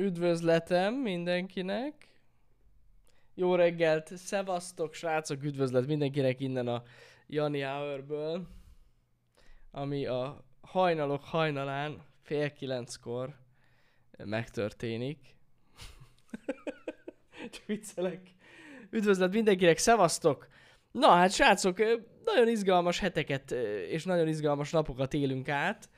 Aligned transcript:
Üdvözletem 0.00 0.94
mindenkinek. 0.94 2.08
Jó 3.34 3.54
reggelt, 3.54 4.16
szevasztok 4.16 4.94
srácok, 4.94 5.42
üdvözlet 5.42 5.86
mindenkinek 5.86 6.40
innen 6.40 6.68
a 6.68 6.82
Jani 7.26 7.60
Hauerből, 7.60 8.46
ami 9.70 10.06
a 10.06 10.44
hajnalok 10.60 11.24
hajnalán 11.24 12.02
fél 12.22 12.52
kilenckor 12.52 13.34
megtörténik. 14.24 15.18
Csak 17.52 17.66
viccelek. 17.66 18.20
Üdvözlet 18.90 19.32
mindenkinek, 19.32 19.78
szevasztok! 19.78 20.48
Na 20.90 21.08
hát 21.08 21.32
srácok, 21.32 21.78
nagyon 22.24 22.48
izgalmas 22.48 22.98
heteket 22.98 23.50
és 23.88 24.04
nagyon 24.04 24.28
izgalmas 24.28 24.70
napokat 24.70 25.14
élünk 25.14 25.48
át, 25.48 25.88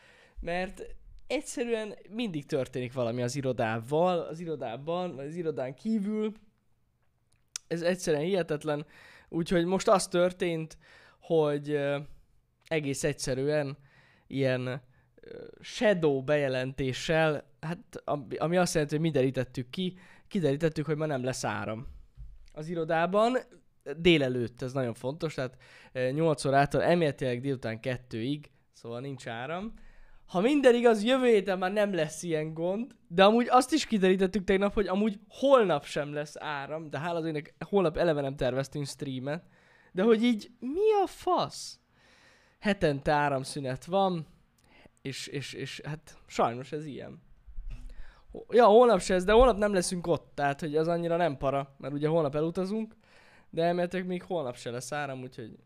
mert 0.41 0.83
egyszerűen 1.27 1.95
mindig 2.11 2.47
történik 2.47 2.93
valami 2.93 3.23
az 3.23 3.37
irodával, 3.37 4.21
az 4.21 4.41
irodában, 4.41 5.15
vagy 5.15 5.27
az 5.27 5.35
irodán 5.35 5.75
kívül. 5.75 6.33
Ez 7.67 7.83
egyszerűen 7.83 8.23
hihetetlen. 8.23 8.87
Úgyhogy 9.29 9.65
most 9.65 9.89
az 9.89 10.09
történt, 10.09 10.79
hogy 11.21 11.81
egész 12.67 13.05
egyszerűen 13.05 13.77
ilyen 14.27 14.83
shadow 15.61 16.23
bejelentéssel, 16.23 17.45
hát 17.61 18.03
ami 18.39 18.57
azt 18.57 18.75
jelenti, 18.75 18.95
hogy 18.95 19.05
mi 19.05 19.11
derítettük 19.11 19.71
ki, 19.71 19.99
kiderítettük, 20.29 20.87
hogy 20.87 20.97
ma 20.97 21.07
nem 21.07 21.25
lesz 21.25 21.45
áram 21.45 21.87
az 22.53 22.69
irodában, 22.69 23.37
délelőtt, 23.97 24.63
ez 24.63 24.73
nagyon 24.73 24.95
fontos, 24.95 25.35
tehát 25.35 25.57
8 26.11 26.45
órától 26.45 26.83
emeletileg 26.83 27.41
délután 27.41 27.79
2-ig, 27.83 28.45
szóval 28.73 29.01
nincs 29.01 29.27
áram. 29.29 29.75
Ha 30.33 30.41
minden 30.41 30.75
igaz, 30.75 31.05
jövő 31.05 31.27
héten 31.27 31.59
már 31.59 31.73
nem 31.73 31.95
lesz 31.95 32.23
ilyen 32.23 32.55
gond, 32.55 32.95
de 33.09 33.25
amúgy 33.25 33.49
azt 33.49 33.73
is 33.73 33.87
kiderítettük 33.87 34.45
tegnap, 34.45 34.73
hogy 34.73 34.87
amúgy 34.87 35.21
holnap 35.29 35.85
sem 35.85 36.13
lesz 36.13 36.37
áram, 36.39 36.91
de 36.91 36.99
hála 36.99 37.19
az 37.19 37.43
holnap 37.69 37.97
eleve 37.97 38.21
nem 38.21 38.37
terveztünk 38.37 38.87
streamet, 38.87 39.45
de 39.93 40.03
hogy 40.03 40.23
így 40.23 40.51
mi 40.61 40.93
a 41.03 41.07
fasz? 41.07 41.79
Hetente 42.59 43.13
áramszünet 43.13 43.85
van, 43.85 44.27
és, 45.03 45.27
és, 45.27 45.53
és 45.53 45.81
hát 45.85 46.17
sajnos 46.27 46.73
ez 46.73 46.87
ilyen. 46.87 47.23
Ja, 48.49 48.67
holnap 48.67 49.01
se 49.01 49.15
ez, 49.15 49.25
de 49.25 49.33
holnap 49.33 49.57
nem 49.57 49.73
leszünk 49.73 50.07
ott, 50.07 50.33
tehát 50.35 50.61
hogy 50.61 50.77
az 50.77 50.89
annyira 50.89 51.17
nem 51.17 51.37
para, 51.37 51.75
mert 51.79 51.95
ugye 51.95 52.09
holnap 52.09 52.35
elutazunk, 52.35 52.95
de 53.51 53.63
elméletek 53.63 54.07
még 54.07 54.23
holnap 54.23 54.57
se 54.57 54.71
lesz 54.71 54.93
áram, 54.93 55.23
úgyhogy 55.23 55.59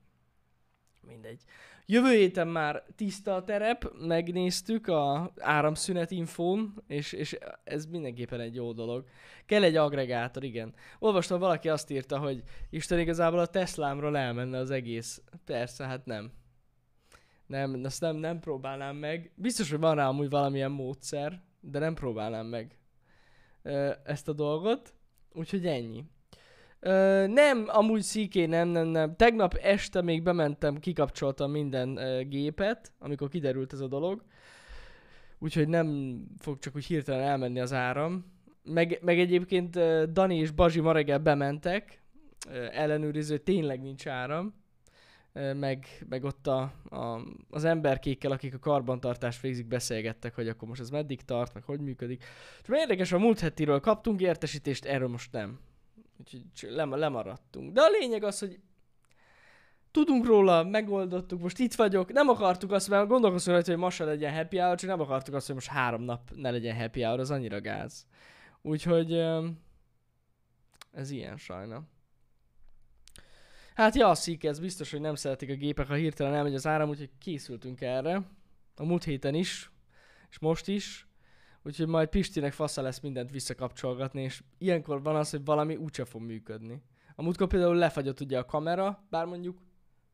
mindegy. 1.01 1.43
Jövő 1.89 2.11
héten 2.11 2.49
már 2.49 2.85
tiszta 2.97 3.35
a 3.35 3.45
terep, 3.45 3.93
megnéztük 3.99 4.87
a 4.87 5.33
áramszünet 5.39 6.11
infón, 6.11 6.83
és, 6.87 7.13
és 7.13 7.39
ez 7.65 7.87
mindenképpen 7.87 8.41
egy 8.41 8.55
jó 8.55 8.73
dolog. 8.73 9.05
Kell 9.45 9.63
egy 9.63 9.77
agregátor, 9.77 10.45
igen. 10.45 10.75
Olvastam, 10.99 11.39
valaki 11.39 11.69
azt 11.69 11.91
írta, 11.91 12.19
hogy 12.19 12.43
Isten 12.71 12.99
igazából 12.99 13.39
a 13.39 13.47
Teslámról 13.47 14.17
elmenne 14.17 14.59
az 14.59 14.71
egész. 14.71 15.23
Persze, 15.45 15.87
hát 15.87 16.07
nem. 16.07 16.33
Nem, 17.47 17.81
azt 17.85 18.01
nem, 18.01 18.17
nem 18.17 18.41
próbálnám 18.41 18.97
meg. 18.97 19.33
Biztos, 19.35 19.71
hogy 19.71 19.81
van 19.81 19.95
rá 19.95 20.09
amúgy 20.09 20.31
valamilyen 20.31 20.71
módszer, 20.71 21.43
de 21.61 21.79
nem 21.79 21.95
próbálnám 21.95 22.47
meg 22.47 22.79
ezt 24.05 24.29
a 24.29 24.33
dolgot. 24.33 24.95
Úgyhogy 25.33 25.67
ennyi. 25.67 26.05
Nem, 27.27 27.65
amúgy 27.67 28.03
szíké, 28.03 28.47
nem, 28.47 28.69
nem, 28.69 28.87
nem. 28.87 29.17
Tegnap 29.17 29.55
este 29.55 30.03
még 30.03 30.23
bementem, 30.23 30.79
kikapcsoltam 30.79 31.51
minden 31.51 31.97
ö, 31.97 32.23
gépet, 32.23 32.93
amikor 32.99 33.29
kiderült 33.29 33.73
ez 33.73 33.81
a 33.81 33.87
dolog. 33.87 34.25
Úgyhogy 35.39 35.69
nem 35.69 36.19
fog 36.39 36.59
csak 36.59 36.77
úgy 36.77 36.85
hirtelen 36.85 37.23
elmenni 37.23 37.61
az 37.61 37.73
áram. 37.73 38.25
Meg, 38.65 38.99
meg 39.03 39.19
egyébként 39.19 39.77
ö, 39.77 40.05
Dani 40.13 40.37
és 40.37 40.51
Bazsi 40.51 40.81
ma 40.81 40.93
reggel 40.93 41.19
bementek, 41.19 42.03
ö, 42.51 42.67
ellenőriző, 42.73 43.39
tényleg 43.39 43.81
nincs 43.81 44.07
áram. 44.07 44.55
Meg, 45.55 45.87
meg 46.09 46.25
ott 46.25 46.47
a, 46.47 46.61
a, 46.91 47.21
az 47.51 47.65
emberkékkel, 47.65 48.31
akik 48.31 48.55
a 48.55 48.59
karbantartást 48.59 49.41
végzik, 49.41 49.67
beszélgettek, 49.67 50.35
hogy 50.35 50.49
akkor 50.49 50.69
most 50.69 50.81
ez 50.81 50.91
meddig 50.91 51.21
tart, 51.21 51.55
meg 51.55 51.63
hogy 51.63 51.81
működik. 51.81 52.25
És 52.63 52.69
érdekes, 52.71 53.13
a 53.13 53.19
múlt 53.19 53.41
hetiről 53.41 53.81
kaptunk 53.81 54.21
értesítést, 54.21 54.85
erről 54.85 55.09
most 55.09 55.33
nem. 55.33 55.61
Úgyhogy 56.21 56.45
lem- 56.61 56.95
lemaradtunk. 56.95 57.73
De 57.73 57.81
a 57.81 57.89
lényeg 57.89 58.23
az, 58.23 58.39
hogy 58.39 58.61
tudunk 59.91 60.27
róla, 60.27 60.65
megoldottuk, 60.65 61.41
most 61.41 61.59
itt 61.59 61.75
vagyok, 61.75 62.13
nem 62.13 62.29
akartuk 62.29 62.73
azt, 62.73 62.89
mert 62.89 63.09
gondolkoztunk 63.09 63.57
rajta, 63.57 63.71
hogy 63.71 63.81
ma 63.81 63.91
se 63.91 64.05
legyen 64.05 64.35
happy 64.35 64.59
hour, 64.59 64.77
csak 64.77 64.89
nem 64.89 65.01
akartuk 65.01 65.35
azt, 65.35 65.47
hogy 65.47 65.55
most 65.55 65.69
három 65.69 66.03
nap 66.03 66.31
ne 66.35 66.51
legyen 66.51 66.77
happy 66.77 67.03
hour, 67.03 67.21
az 67.21 67.31
annyira 67.31 67.61
gáz. 67.61 68.07
Úgyhogy 68.63 69.13
ez 70.93 71.11
ilyen 71.11 71.37
sajna. 71.37 71.83
Hát 73.75 73.95
ja, 73.95 74.15
szik, 74.15 74.45
ez 74.45 74.59
biztos, 74.59 74.91
hogy 74.91 75.01
nem 75.01 75.15
szeretik 75.15 75.51
a 75.51 75.55
gépek, 75.55 75.87
ha 75.87 75.95
hirtelen 75.95 76.35
elmegy 76.35 76.55
az 76.55 76.67
áram, 76.67 76.89
úgyhogy 76.89 77.11
készültünk 77.19 77.81
erre. 77.81 78.23
A 78.77 78.85
múlt 78.85 79.05
héten 79.05 79.35
is, 79.35 79.71
és 80.31 80.39
most 80.39 80.69
is. 80.69 81.06
Úgyhogy 81.67 81.87
majd 81.87 82.09
Pistinek 82.09 82.53
fasza 82.53 82.83
lesz 82.83 83.01
mindent 83.01 83.31
visszakapcsolgatni, 83.31 84.23
és 84.23 84.43
ilyenkor 84.59 85.03
van 85.03 85.17
az, 85.17 85.31
hogy 85.31 85.45
valami 85.45 85.77
úgyse 85.77 86.05
fog 86.05 86.23
működni. 86.23 86.83
A 87.15 87.23
múltkor 87.23 87.47
például 87.47 87.75
lefagyott 87.75 88.21
ugye 88.21 88.39
a 88.39 88.45
kamera, 88.45 89.05
bár 89.11 89.27
mondjuk 89.27 89.59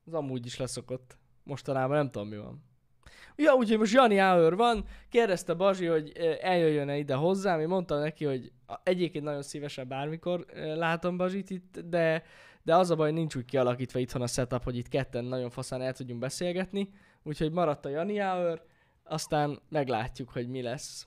az 0.07 0.15
amúgy 0.15 0.47
is 0.47 0.57
leszokott. 0.57 1.17
Mostanában 1.45 1.97
nem 1.97 2.11
tudom 2.11 2.29
mi 2.29 2.37
van. 2.37 2.65
Ja, 3.37 3.55
úgyhogy 3.55 3.79
most 3.79 3.93
Jani 3.93 4.19
Auer 4.19 4.55
van, 4.57 4.85
kérdezte 5.09 5.55
Bazsi, 5.55 5.87
hogy 5.87 6.13
eljöjjön-e 6.41 6.99
ide 6.99 7.15
hozzám, 7.15 7.61
én 7.61 7.69
mondtam 7.69 8.01
neki, 8.01 8.25
hogy 8.25 8.53
egyébként 8.83 9.25
nagyon 9.25 9.43
szívesen 9.43 9.89
bármikor 9.89 10.47
látom 10.55 11.17
Bazsit 11.17 11.51
itt, 11.51 11.81
de, 11.85 12.23
de 12.63 12.77
az 12.77 12.91
a 12.91 12.97
baj, 12.97 13.13
nincs 13.13 13.37
úgy 13.37 13.45
kialakítva 13.45 13.99
itthon 13.99 14.23
a 14.23 14.27
setup, 14.27 14.63
hogy 14.63 14.77
itt 14.77 14.89
ketten 14.89 15.25
nagyon 15.25 15.51
faszán 15.51 15.83
el 15.83 15.93
tudjunk 15.93 16.21
beszélgetni, 16.21 16.89
úgyhogy 17.23 17.53
maradt 17.53 17.85
a 17.85 17.89
Jani 17.89 18.21
Auer, 18.21 18.63
aztán 19.05 19.61
meglátjuk, 19.69 20.31
hogy 20.31 20.49
mi 20.49 20.63
lesz. 20.63 21.07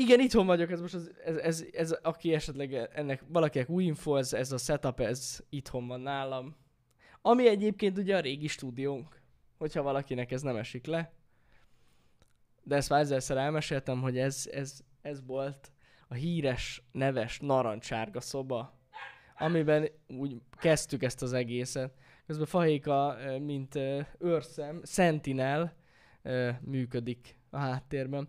Igen, 0.00 0.20
itthon 0.20 0.46
vagyok, 0.46 0.70
ez 0.70 0.80
most 0.80 0.94
az, 0.94 1.12
ez, 1.24 1.36
ez, 1.36 1.64
ez, 1.72 1.92
aki 1.92 2.34
esetleg 2.34 2.74
ennek 2.74 3.24
valakinek 3.28 3.68
új 3.68 3.84
info, 3.84 4.16
ez, 4.16 4.32
ez 4.32 4.52
a 4.52 4.56
setup, 4.56 5.00
ez 5.00 5.40
itthon 5.48 5.86
van 5.86 6.00
nálam. 6.00 6.56
Ami 7.22 7.48
egyébként 7.48 7.98
ugye 7.98 8.16
a 8.16 8.20
régi 8.20 8.46
stúdiónk, 8.46 9.20
hogyha 9.58 9.82
valakinek 9.82 10.32
ez 10.32 10.42
nem 10.42 10.56
esik 10.56 10.86
le. 10.86 11.12
De 12.62 12.76
ezt 12.76 12.88
már 12.88 13.00
ezerszer 13.00 13.36
elmeséltem, 13.36 14.00
hogy 14.00 14.18
ez, 14.18 14.48
ez, 14.52 14.80
ez 15.02 15.26
volt 15.26 15.72
a 16.08 16.14
híres, 16.14 16.82
neves, 16.92 17.38
narancsárga 17.38 18.20
szoba, 18.20 18.78
amiben 19.38 19.88
úgy 20.08 20.40
kezdtük 20.58 21.02
ezt 21.02 21.22
az 21.22 21.32
egészet. 21.32 21.94
Közben 22.26 22.46
Fahéka, 22.46 23.16
mint 23.40 23.78
őrszem, 24.18 24.80
Sentinel 24.84 25.76
működik 26.60 27.36
a 27.50 27.58
háttérben. 27.58 28.28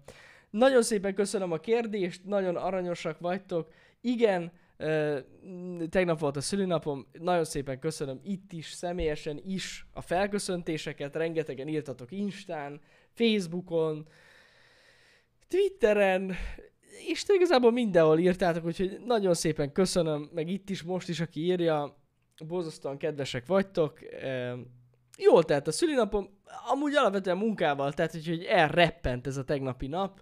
Nagyon 0.51 0.81
szépen 0.81 1.13
köszönöm 1.13 1.51
a 1.51 1.57
kérdést, 1.57 2.25
nagyon 2.25 2.55
aranyosak 2.55 3.19
vagytok. 3.19 3.73
Igen, 4.01 4.51
tegnap 5.89 6.19
volt 6.19 6.35
a 6.35 6.41
szülinapom, 6.41 7.07
nagyon 7.19 7.43
szépen 7.43 7.79
köszönöm 7.79 8.19
itt 8.23 8.51
is, 8.51 8.71
személyesen 8.71 9.41
is 9.45 9.85
a 9.93 10.01
felköszöntéseket, 10.01 11.15
rengetegen 11.15 11.67
írtatok 11.67 12.11
Instán, 12.11 12.81
Facebookon, 13.13 14.07
Twitteren, 15.47 16.35
és 17.07 17.23
igazából 17.27 17.71
mindenhol 17.71 18.19
írtátok, 18.19 18.65
úgyhogy 18.65 18.99
nagyon 19.05 19.33
szépen 19.33 19.71
köszönöm, 19.71 20.29
meg 20.33 20.49
itt 20.49 20.69
is, 20.69 20.83
most 20.83 21.09
is, 21.09 21.19
aki 21.19 21.39
írja, 21.43 21.97
borzasztóan 22.47 22.97
kedvesek 22.97 23.45
vagytok. 23.45 23.99
Jól 25.17 25.43
telt 25.43 25.67
a 25.67 25.71
szülinapom, 25.71 26.29
amúgy 26.71 26.95
alapvetően 26.95 27.37
munkával, 27.37 27.93
tehát 27.93 28.11
hogy 28.11 28.43
elreppent 28.43 29.27
ez 29.27 29.37
a 29.37 29.43
tegnapi 29.43 29.87
nap, 29.87 30.21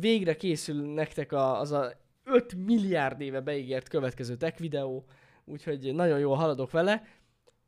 végre 0.00 0.36
készül 0.36 0.92
nektek 0.92 1.32
a, 1.32 1.60
az 1.60 1.72
a 1.72 1.92
5 2.24 2.54
milliárd 2.54 3.20
éve 3.20 3.40
beígért 3.40 3.88
következő 3.88 4.36
tech 4.36 4.60
videó, 4.60 5.04
úgyhogy 5.44 5.94
nagyon 5.94 6.18
jól 6.18 6.36
haladok 6.36 6.70
vele. 6.70 7.02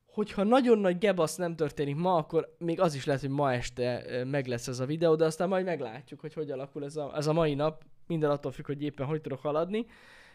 Hogyha 0.06 0.42
nagyon 0.42 0.78
nagy 0.78 0.98
gebasz 0.98 1.36
nem 1.36 1.56
történik 1.56 1.96
ma, 1.96 2.16
akkor 2.16 2.54
még 2.58 2.80
az 2.80 2.94
is 2.94 3.04
lehet, 3.04 3.20
hogy 3.20 3.30
ma 3.30 3.52
este 3.52 4.04
meg 4.24 4.46
lesz 4.46 4.68
ez 4.68 4.80
a 4.80 4.86
videó, 4.86 5.14
de 5.14 5.24
aztán 5.24 5.48
majd 5.48 5.64
meglátjuk, 5.64 6.20
hogy 6.20 6.34
hogy 6.34 6.50
alakul 6.50 6.84
ez 6.84 6.96
a, 6.96 7.12
ez 7.16 7.26
a 7.26 7.32
mai 7.32 7.54
nap. 7.54 7.84
Minden 8.06 8.30
attól 8.30 8.52
függ, 8.52 8.66
hogy 8.66 8.82
éppen 8.82 9.06
hogy 9.06 9.20
tudok 9.20 9.40
haladni. 9.40 9.86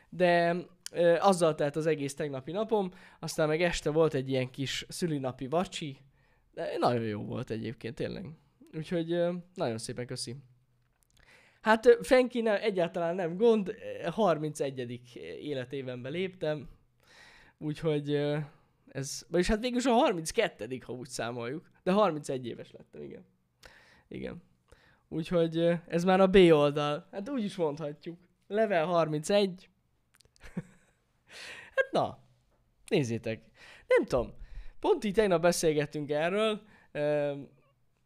De 0.09 0.55
e, 0.91 1.19
azzal 1.21 1.55
telt 1.55 1.75
az 1.75 1.85
egész 1.85 2.15
tegnapi 2.15 2.51
napom, 2.51 2.91
aztán 3.19 3.47
meg 3.47 3.61
este 3.61 3.89
volt 3.89 4.13
egy 4.13 4.29
ilyen 4.29 4.49
kis 4.49 4.85
szülinapi 4.89 5.47
vacsi, 5.47 5.97
de 6.53 6.77
nagyon 6.79 7.03
jó 7.03 7.25
volt 7.25 7.49
egyébként, 7.49 7.95
tényleg. 7.95 8.29
Úgyhogy 8.73 9.11
e, 9.13 9.33
nagyon 9.53 9.77
szépen 9.77 10.05
köszi. 10.05 10.35
Hát 11.63 11.97
Fenki 12.01 12.41
nem, 12.41 12.57
egyáltalán 12.61 13.15
nem 13.15 13.37
gond, 13.37 13.75
31. 14.11 15.01
életévenbe 15.41 16.09
léptem, 16.09 16.69
úgyhogy 17.57 18.15
ez, 18.87 19.25
vagyis 19.29 19.47
hát 19.47 19.59
végül 19.59 19.91
a 19.91 19.93
32. 19.93 20.77
ha 20.85 20.93
úgy 20.93 21.07
számoljuk, 21.07 21.69
de 21.83 21.91
31 21.91 22.47
éves 22.47 22.71
lettem, 22.71 23.01
igen. 23.01 23.25
Igen. 24.07 24.43
Úgyhogy 25.07 25.57
ez 25.87 26.03
már 26.03 26.19
a 26.19 26.27
B 26.27 26.35
oldal. 26.35 27.07
Hát 27.11 27.29
úgy 27.29 27.43
is 27.43 27.55
mondhatjuk. 27.55 28.17
Level 28.47 28.85
31. 28.85 29.69
hát 31.75 31.91
na, 31.91 32.19
nézzétek. 32.87 33.41
Nem 33.87 34.05
tudom, 34.05 34.33
pont 34.79 35.03
így 35.03 35.13
tegnap 35.13 35.41
beszélgettünk 35.41 36.09
erről, 36.09 36.61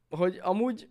hogy 0.10 0.40
amúgy 0.42 0.90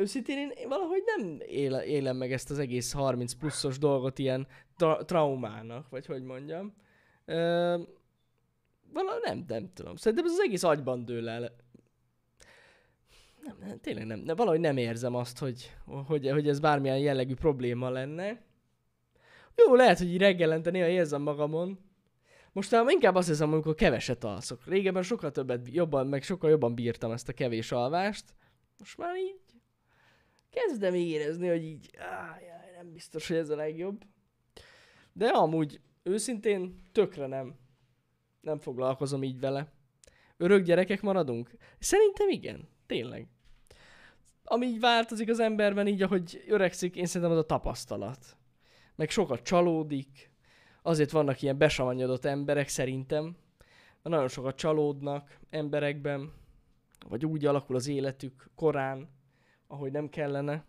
őszintén 0.00 0.38
én, 0.38 0.68
valahogy 0.68 1.02
nem 1.16 1.40
éle, 1.46 1.84
élem 1.84 2.16
meg 2.16 2.32
ezt 2.32 2.50
az 2.50 2.58
egész 2.58 2.92
30 2.92 3.32
pluszos 3.32 3.78
dolgot 3.78 4.18
ilyen 4.18 4.46
tra- 4.76 5.06
traumának, 5.06 5.88
vagy 5.88 6.06
hogy 6.06 6.22
mondjam. 6.22 6.74
Ö, 7.24 7.78
valahogy 8.92 9.22
nem, 9.24 9.44
nem 9.48 9.72
tudom. 9.74 9.96
Szerintem 9.96 10.26
ez 10.26 10.32
az 10.32 10.40
egész 10.40 10.62
agyban 10.62 11.04
dől 11.04 11.28
el. 11.28 11.40
Nem, 13.42 13.56
nem, 13.60 13.80
tényleg 13.80 14.06
nem, 14.06 14.24
de 14.24 14.34
valahogy 14.34 14.60
nem 14.60 14.76
érzem 14.76 15.14
azt, 15.14 15.38
hogy, 15.38 15.70
hogy, 16.06 16.30
hogy 16.30 16.48
ez 16.48 16.60
bármilyen 16.60 16.98
jellegű 16.98 17.34
probléma 17.34 17.90
lenne. 17.90 18.42
Jó, 19.56 19.74
lehet, 19.74 19.98
hogy 19.98 20.12
így 20.12 20.18
reggelente 20.18 20.70
néha 20.70 20.88
érzem 20.88 21.22
magamon. 21.22 21.78
Most 22.52 22.70
már 22.70 22.84
inkább 22.88 23.14
azt 23.14 23.28
hiszem, 23.28 23.52
amikor 23.52 23.74
keveset 23.74 24.24
alszok. 24.24 24.66
Régebben 24.66 25.02
sokkal 25.02 25.30
többet, 25.30 25.68
jobban, 25.70 26.06
meg 26.06 26.22
sokkal 26.22 26.50
jobban 26.50 26.74
bírtam 26.74 27.12
ezt 27.12 27.28
a 27.28 27.32
kevés 27.32 27.72
alvást. 27.72 28.24
Most 28.78 28.98
már 28.98 29.16
így 29.16 29.40
kezdem 30.50 30.94
érezni, 30.94 31.48
hogy 31.48 31.64
így, 31.64 31.90
áj, 31.98 32.50
áj, 32.50 32.72
nem 32.76 32.92
biztos, 32.92 33.28
hogy 33.28 33.36
ez 33.36 33.50
a 33.50 33.56
legjobb. 33.56 34.04
De 35.12 35.28
amúgy 35.28 35.80
őszintén 36.02 36.74
tökre 36.92 37.26
nem. 37.26 37.54
Nem 38.40 38.58
foglalkozom 38.58 39.22
így 39.22 39.40
vele. 39.40 39.72
Örök 40.36 40.64
gyerekek 40.64 41.02
maradunk? 41.02 41.50
Szerintem 41.78 42.28
igen. 42.28 42.68
Tényleg. 42.86 43.28
Ami 44.44 44.66
így 44.66 44.80
változik 44.80 45.28
az 45.28 45.40
emberben, 45.40 45.86
így 45.86 46.02
ahogy 46.02 46.44
öregszik, 46.48 46.96
én 46.96 47.06
szerintem 47.06 47.36
az 47.36 47.42
a 47.42 47.46
tapasztalat. 47.46 48.36
Meg 48.96 49.10
sokat 49.10 49.42
csalódik. 49.42 50.30
Azért 50.82 51.10
vannak 51.10 51.42
ilyen 51.42 51.58
besavanyodott 51.58 52.24
emberek 52.24 52.68
szerintem. 52.68 53.24
Mert 54.02 54.14
nagyon 54.14 54.28
sokat 54.28 54.56
csalódnak 54.56 55.38
emberekben. 55.50 56.32
Vagy 57.08 57.26
úgy 57.26 57.46
alakul 57.46 57.76
az 57.76 57.86
életük 57.86 58.50
korán, 58.54 59.08
ahogy 59.70 59.92
nem 59.92 60.08
kellene. 60.08 60.64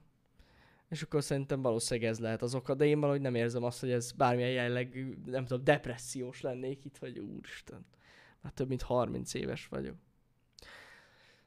És 0.90 1.02
akkor 1.02 1.24
szerintem 1.24 1.62
valószínűleg 1.62 2.10
ez 2.10 2.20
lehet 2.20 2.42
az 2.42 2.56
oka, 2.56 2.76
de 2.76 2.86
én 2.86 3.00
valahogy 3.00 3.22
nem 3.22 3.36
érzem 3.36 3.64
azt, 3.64 3.80
hogy 3.80 3.92
ez 3.92 4.12
bármilyen 4.12 4.52
jellegű, 4.52 5.18
nem 5.26 5.46
tudom, 5.46 5.64
depressziós 5.64 6.42
lennék 6.42 6.86
itt, 6.86 6.98
hogy 6.98 7.20
úristen, 7.20 7.86
már 8.42 8.54
több 8.54 8.68
mint 8.68 8.82
30 8.82 9.34
éves 9.34 9.68
vagyok. 9.68 9.96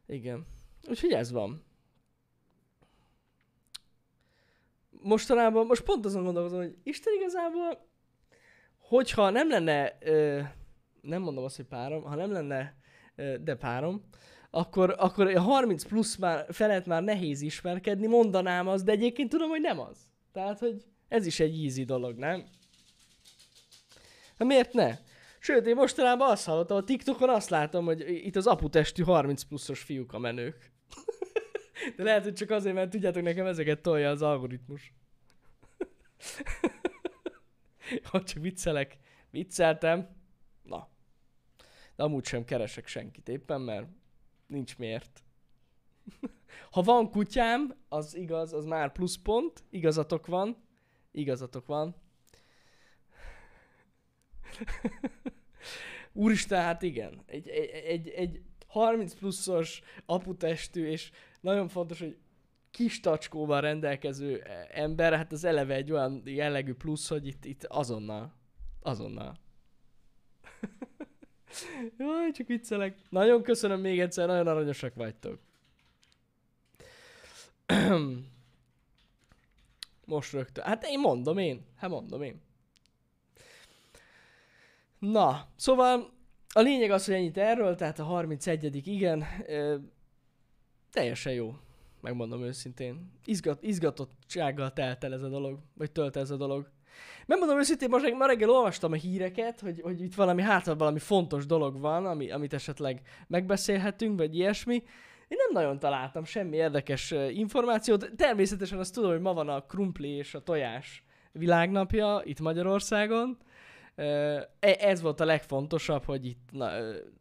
Igen. 0.07 0.47
Úgyhogy 0.89 1.13
ez 1.13 1.31
van. 1.31 1.65
Mostanában, 4.91 5.67
most 5.67 5.83
pont 5.83 6.05
azon 6.05 6.25
gondolkozom, 6.25 6.59
hogy 6.59 6.77
Isten 6.83 7.15
igazából, 7.15 7.89
hogyha 8.79 9.31
nem 9.31 9.49
lenne, 9.49 9.99
ö, 10.01 10.41
nem 11.01 11.23
mondom 11.23 11.45
azt, 11.45 11.57
hogy 11.57 11.67
párom, 11.67 12.03
ha 12.03 12.15
nem 12.15 12.33
lenne, 12.33 12.77
ö, 13.15 13.39
de 13.39 13.55
párom, 13.55 14.05
akkor, 14.55 14.95
akkor 14.99 15.27
a 15.27 15.41
30 15.41 15.85
plusz 15.85 16.17
már 16.17 16.47
felett 16.51 16.87
már 16.87 17.03
nehéz 17.03 17.41
ismerkedni, 17.41 18.07
mondanám 18.07 18.69
az, 18.69 18.83
de 18.83 18.93
egyébként 18.93 19.29
tudom, 19.29 19.49
hogy 19.49 19.61
nem 19.61 19.81
az. 19.81 19.97
Tehát, 20.33 20.59
hogy 20.59 20.85
ez 21.09 21.27
is 21.27 21.41
egy 21.41 21.65
easy 21.65 21.85
dolog, 21.85 22.17
nem? 22.17 22.45
Hát 24.39 24.49
miért 24.49 24.73
ne? 24.73 24.99
Sőt, 25.39 25.67
én 25.67 25.75
mostanában 25.75 26.31
azt 26.31 26.47
hallottam, 26.47 26.77
a 26.77 26.85
TikTokon 26.85 27.29
azt 27.29 27.51
látom, 27.51 27.85
hogy 27.85 28.01
itt 28.27 28.37
az 28.37 28.47
aputestű 28.47 29.03
30 29.03 29.43
pluszos 29.43 29.81
fiúk 29.81 30.13
a 30.13 30.19
menők. 30.19 30.73
De 31.97 32.03
lehet, 32.03 32.23
hogy 32.23 32.35
csak 32.35 32.51
azért, 32.51 32.75
mert 32.75 32.91
tudjátok, 32.91 33.23
nekem 33.23 33.47
ezeket 33.47 33.83
tolja 33.83 34.11
az 34.11 34.23
algoritmus. 34.23 34.93
Hogy 38.11 38.23
csak 38.23 38.43
viccelek. 38.43 38.99
Vicceltem. 39.31 40.09
Na. 40.63 40.89
De 41.97 42.03
amúgy 42.03 42.25
sem 42.25 42.45
keresek 42.45 42.87
senkit 42.87 43.29
éppen, 43.29 43.61
mert 43.61 43.87
nincs 44.55 44.79
miért. 44.79 45.25
Ha 46.71 46.83
van 46.83 47.11
kutyám, 47.11 47.75
az 47.89 48.17
igaz, 48.17 48.53
az 48.53 48.65
már 48.65 48.93
pluszpont, 48.93 49.65
igazatok 49.71 50.27
van, 50.27 50.57
igazatok 51.11 51.67
van. 51.67 51.95
Úristen, 56.13 56.63
hát 56.63 56.83
igen, 56.83 57.23
egy, 57.27 57.49
egy, 57.49 57.69
egy, 57.69 58.09
egy 58.09 58.43
30 58.67 59.15
pluszos 59.15 59.83
aputestű, 60.07 60.87
és 60.87 61.11
nagyon 61.41 61.69
fontos, 61.69 61.99
hogy 61.99 62.19
kis 62.71 63.01
tacskóval 63.01 63.61
rendelkező 63.61 64.43
ember, 64.71 65.13
hát 65.13 65.33
az 65.33 65.45
eleve 65.45 65.75
egy 65.75 65.93
olyan 65.93 66.23
jellegű 66.25 66.75
plusz, 66.75 67.09
hogy 67.09 67.27
itt, 67.27 67.45
itt 67.45 67.65
azonnal, 67.65 68.35
azonnal. 68.83 69.39
Jaj, 71.99 72.31
csak 72.33 72.47
viccelek. 72.47 72.97
Nagyon 73.09 73.43
köszönöm 73.43 73.81
még 73.81 74.01
egyszer, 74.01 74.27
nagyon 74.27 74.47
aranyosak 74.47 74.95
vagytok. 74.95 75.39
Most 80.05 80.33
rögtön. 80.33 80.65
Hát 80.65 80.85
én 80.85 81.01
mondom 81.01 81.39
én. 81.39 81.65
Hát 81.77 81.91
mondom 81.91 82.23
én. 82.23 82.41
Na, 84.99 85.49
szóval 85.57 86.13
a 86.53 86.61
lényeg 86.61 86.91
az, 86.91 87.05
hogy 87.05 87.15
ennyit 87.15 87.39
erről, 87.39 87.75
tehát 87.75 87.99
a 87.99 88.05
31 88.05 88.87
igen, 88.87 89.25
ö, 89.47 89.77
teljesen 90.93 91.33
jó, 91.33 91.55
megmondom 92.01 92.43
őszintén. 92.43 93.11
Izgat, 93.25 93.63
izgatottsággal 93.63 94.73
telt 94.73 95.05
el 95.05 95.13
ez 95.13 95.23
a 95.23 95.29
dolog, 95.29 95.59
vagy 95.75 95.93
tölt 95.93 96.17
ez 96.17 96.31
a 96.31 96.37
dolog. 96.37 96.71
Megmondom 97.27 97.59
őszintén, 97.59 97.89
most 97.89 98.15
ma 98.15 98.27
reggel 98.27 98.51
olvastam 98.51 98.93
a 98.93 98.97
híreket, 98.97 99.61
hogy, 99.61 99.81
hogy 99.81 100.03
itt 100.03 100.15
valami, 100.15 100.43
hát 100.43 100.65
valami 100.65 100.99
fontos 100.99 101.47
dolog 101.47 101.81
van, 101.81 102.07
ami, 102.07 102.31
amit 102.31 102.53
esetleg 102.53 103.01
megbeszélhetünk, 103.27 104.19
vagy 104.19 104.37
ilyesmi. 104.37 104.75
Én 105.29 105.39
nem 105.39 105.63
nagyon 105.63 105.79
találtam 105.79 106.25
semmi 106.25 106.57
érdekes 106.57 107.15
információt. 107.31 108.11
Természetesen 108.17 108.79
azt 108.79 108.95
tudom, 108.95 109.11
hogy 109.11 109.21
ma 109.21 109.33
van 109.33 109.49
a 109.49 109.61
krumpli 109.61 110.09
és 110.09 110.35
a 110.35 110.43
tojás 110.43 111.05
világnapja 111.33 112.21
itt 112.25 112.41
Magyarországon. 112.41 113.39
E, 113.95 114.49
ez 114.61 115.01
volt 115.01 115.21
a 115.21 115.25
legfontosabb, 115.25 116.05
hogy 116.05 116.27
itt 116.27 116.49
na, 116.51 116.71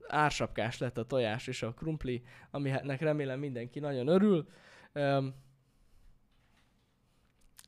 ársapkás 0.08 0.78
lett 0.78 0.98
a 0.98 1.06
tojás 1.06 1.48
és 1.48 1.64
a 1.64 1.74
krumpli, 1.74 2.24
aminek 2.52 3.02
remélem 3.02 3.40
mindenki 3.40 3.80
nagyon 3.80 4.08
örül. 4.08 4.48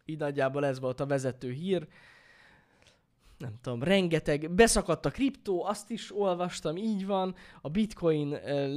Így 0.06 0.18
nagyjából 0.18 0.66
ez 0.66 0.80
volt 0.80 1.00
a 1.00 1.06
vezető 1.06 1.52
hír. 1.52 1.88
Nem 3.38 3.54
tudom, 3.62 3.84
rengeteg, 3.84 4.52
beszakadt 4.52 5.06
a 5.06 5.10
kriptó, 5.10 5.64
azt 5.64 5.90
is 5.90 6.16
olvastam, 6.18 6.78
így 6.78 7.06
van, 7.06 7.36
a 7.62 7.70
bitcoin 7.70 8.30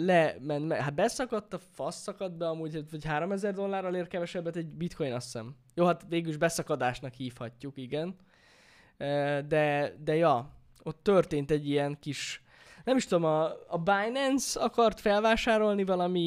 lement, 0.05 0.73
hát 0.73 0.95
beszakadt, 0.95 1.55
a 1.55 1.59
fasz 1.59 2.01
szakadt 2.01 2.37
be 2.37 2.49
amúgy, 2.49 2.91
vagy 2.91 3.05
3000 3.05 3.55
dollárral 3.55 3.95
ér 3.95 4.09
kevesebbet 4.09 4.57
egy 4.57 4.67
bitcoin, 4.67 5.13
azt 5.13 5.25
hiszem. 5.25 5.57
Jó, 5.75 5.87
hát 5.87 6.05
végül 6.09 6.31
is 6.31 6.37
beszakadásnak 6.37 7.13
hívhatjuk, 7.15 7.77
igen. 7.77 8.17
De, 9.49 9.95
de 10.05 10.15
ja, 10.15 10.51
ott 10.83 11.03
történt 11.03 11.51
egy 11.51 11.69
ilyen 11.69 11.99
kis, 12.01 12.43
nem 12.85 12.97
is 12.97 13.07
tudom, 13.07 13.25
a, 13.25 13.45
a 13.69 13.79
Binance 13.79 14.61
akart 14.61 15.01
felvásárolni 15.01 15.85
valami, 15.85 16.27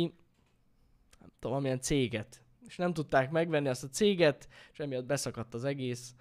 nem 1.20 1.30
tudom, 1.40 1.52
valamilyen 1.52 1.82
céget 1.82 2.42
és 2.72 2.78
nem 2.78 2.94
tudták 2.94 3.32
megvenni 3.32 3.68
azt 3.68 3.84
a 3.84 3.88
céget, 3.88 4.48
és 4.72 4.80
emiatt 4.80 5.06
beszakadt 5.06 5.54
az 5.54 5.64
egész. 5.64 6.16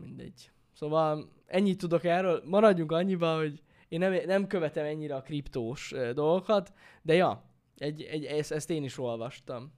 Mindegy. 0.00 0.50
Szóval 0.72 1.28
ennyit 1.46 1.78
tudok 1.78 2.04
erről, 2.04 2.42
maradjunk 2.44 2.92
annyiba, 2.92 3.36
hogy 3.36 3.62
én 3.88 3.98
nem, 3.98 4.16
nem 4.26 4.46
követem 4.46 4.84
ennyire 4.84 5.14
a 5.14 5.22
kriptós 5.22 5.94
dolgokat, 6.14 6.72
de 7.02 7.14
ja, 7.14 7.44
egy, 7.76 8.02
egy, 8.02 8.24
ezt, 8.24 8.52
ezt 8.52 8.70
én 8.70 8.84
is 8.84 8.98
olvastam. 8.98 9.72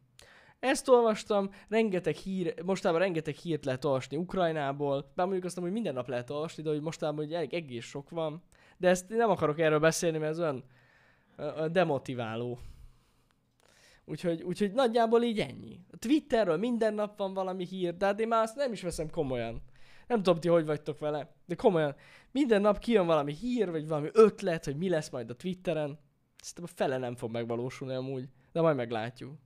Ezt 0.61 0.89
olvastam, 0.89 1.51
rengeteg 1.69 2.15
hír, 2.15 2.55
mostában 2.65 3.01
rengeteg 3.01 3.35
hírt 3.35 3.65
lehet 3.65 3.85
olvasni 3.85 4.17
Ukrajnából, 4.17 5.13
bár 5.15 5.27
mondjuk 5.27 5.45
azt 5.45 5.59
hogy 5.59 5.73
minden 5.73 5.95
nap 5.95 6.09
lehet 6.09 6.31
olvasni, 6.31 6.63
de 6.63 6.71
hogy 6.71 6.81
mostában 6.81 7.25
hogy 7.25 7.55
egész 7.55 7.85
sok 7.85 8.11
van. 8.11 8.43
De 8.77 8.89
ezt 8.89 9.09
nem 9.09 9.31
akarok 9.31 9.59
erről 9.59 9.79
beszélni, 9.79 10.19
mert 10.19 10.31
ez 10.31 10.41
olyan 10.41 10.65
demotiváló. 11.73 12.59
Úgyhogy, 14.05 14.43
úgyhogy 14.43 14.73
nagyjából 14.73 15.23
így 15.23 15.41
ennyi. 15.41 15.81
A 15.91 15.97
Twitterről 15.97 16.57
minden 16.57 16.95
nap 16.95 17.17
van 17.17 17.35
valami 17.35 17.65
hír, 17.65 17.97
de 17.97 18.07
hát 18.07 18.21
én 18.21 18.29
már 18.29 18.43
azt 18.43 18.57
nem 18.57 18.73
is 18.73 18.83
veszem 18.83 19.11
komolyan. 19.11 19.63
Nem 20.07 20.23
tudom, 20.23 20.41
ti 20.41 20.49
hogy 20.49 20.67
vagytok 20.67 20.99
vele, 20.99 21.35
de 21.47 21.55
komolyan. 21.55 21.95
Minden 22.31 22.61
nap 22.61 22.79
kijön 22.79 23.07
valami 23.07 23.33
hír, 23.33 23.71
vagy 23.71 23.89
valami 23.89 24.09
ötlet, 24.13 24.65
hogy 24.65 24.77
mi 24.77 24.89
lesz 24.89 25.11
majd 25.11 25.31
a 25.31 25.37
Twitteren. 25.37 25.99
Szerintem 26.37 26.65
a 26.65 26.77
fele 26.77 26.99
nem 26.99 27.17
fog 27.17 27.31
megvalósulni 27.31 27.95
amúgy, 27.95 28.29
de 28.53 28.61
majd 28.61 28.77
meglátjuk. 28.77 29.39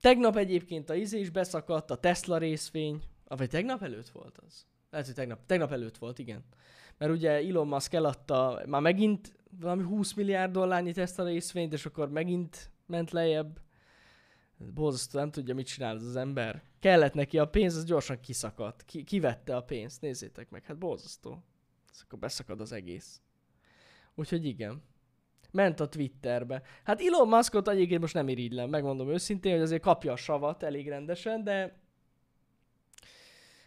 Tegnap 0.00 0.36
egyébként 0.36 0.90
a 0.90 0.94
izé 0.94 1.18
is 1.18 1.30
beszakadt, 1.30 1.90
a 1.90 1.96
Tesla 1.96 2.38
részvény. 2.38 3.02
Ah, 3.24 3.38
vagy 3.38 3.48
tegnap 3.48 3.82
előtt 3.82 4.08
volt 4.08 4.38
az? 4.46 4.66
Lehet, 4.90 5.06
hogy 5.06 5.14
tegnap, 5.14 5.46
tegnap 5.46 5.72
előtt 5.72 5.96
volt, 5.96 6.18
igen. 6.18 6.44
Mert 6.98 7.12
ugye 7.12 7.30
Elon 7.30 7.66
Musk 7.66 7.94
eladta, 7.94 8.62
már 8.66 8.80
megint 8.80 9.39
valami 9.58 9.82
20 9.82 10.12
milliárd 10.12 10.52
dollárnyi 10.52 10.92
Tesla 10.92 11.24
részvényt, 11.24 11.72
és 11.72 11.86
akkor 11.86 12.10
megint 12.10 12.70
ment 12.86 13.10
lejjebb. 13.10 13.60
Borzasztó, 14.56 15.18
nem 15.18 15.30
tudja, 15.30 15.54
mit 15.54 15.66
csinál 15.66 15.96
ez 15.96 16.02
az 16.02 16.16
ember. 16.16 16.62
Kellett 16.78 17.14
neki 17.14 17.38
a 17.38 17.48
pénz, 17.48 17.76
az 17.76 17.84
gyorsan 17.84 18.20
kiszakadt. 18.20 18.84
Ki, 18.84 19.04
kivette 19.04 19.56
a 19.56 19.62
pénzt, 19.62 20.00
nézzétek 20.00 20.50
meg, 20.50 20.64
hát 20.64 20.78
borzasztó. 20.78 21.42
Ez 21.92 22.00
akkor 22.04 22.18
beszakad 22.18 22.60
az 22.60 22.72
egész. 22.72 23.20
Úgyhogy 24.14 24.44
igen. 24.44 24.82
Ment 25.50 25.80
a 25.80 25.88
Twitterbe. 25.88 26.62
Hát 26.84 27.00
Elon 27.00 27.28
Muskot 27.28 27.68
egyébként 27.68 28.00
most 28.00 28.14
nem 28.14 28.28
irigylem, 28.28 28.70
megmondom 28.70 29.08
őszintén, 29.08 29.52
hogy 29.52 29.60
azért 29.60 29.82
kapja 29.82 30.12
a 30.12 30.16
savat 30.16 30.62
elég 30.62 30.88
rendesen, 30.88 31.44
de 31.44 31.80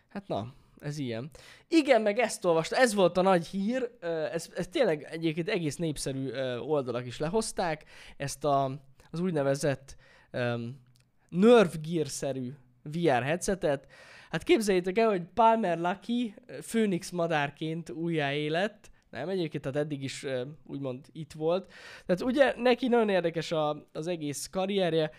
hát 0.08 0.28
na, 0.28 0.54
ez 0.84 0.98
ilyen. 0.98 1.30
Igen, 1.68 2.02
meg 2.02 2.20
ezt 2.20 2.46
olvasta, 2.46 2.76
ez 2.76 2.94
volt 2.94 3.18
a 3.18 3.22
nagy 3.22 3.48
hír, 3.48 3.92
ez, 4.32 4.50
ez 4.56 4.68
tényleg 4.68 5.08
egyébként 5.12 5.50
egész 5.50 5.76
népszerű 5.76 6.32
oldalak 6.60 7.06
is 7.06 7.20
lehozták, 7.20 7.84
ezt 8.18 8.44
a, 8.44 8.82
az 9.12 9.20
úgynevezett 9.20 9.96
um, 10.32 10.82
Nerve 11.30 11.78
Gear-szerű 11.82 12.54
VR 12.84 13.24
headsetet. 13.24 13.88
Hát 14.30 14.44
képzeljétek 14.44 14.98
el, 14.98 15.10
hogy 15.10 15.24
Palmer 15.34 15.78
Lucky 15.80 16.34
Phoenix 16.46 17.10
madárként 17.10 17.90
újjáélet, 17.90 18.92
nem, 19.10 19.30
egyébként 19.30 19.64
tehát 19.64 19.78
eddig 19.78 20.04
is 20.04 20.26
úgymond 20.66 21.06
itt 21.12 21.32
volt. 21.32 21.72
Tehát 22.06 22.22
ugye 22.22 22.54
neki 22.58 22.88
nagyon 22.88 23.10
érdekes 23.10 23.52
a, 23.52 23.88
az 23.92 24.08
egész 24.08 24.48
karrierje. 24.48 25.12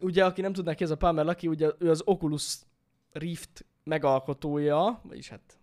Ugye, 0.00 0.24
aki 0.24 0.40
nem 0.40 0.52
tudná 0.52 0.74
ki, 0.74 0.84
ez 0.84 0.90
a 0.90 0.96
Palmer 0.96 1.24
Lucky, 1.24 1.48
ugye 1.48 1.70
ő 1.78 1.90
az 1.90 2.02
Oculus 2.04 2.58
Rift 3.12 3.64
megalkotója, 3.90 5.00
vagyis 5.02 5.28
hát 5.28 5.58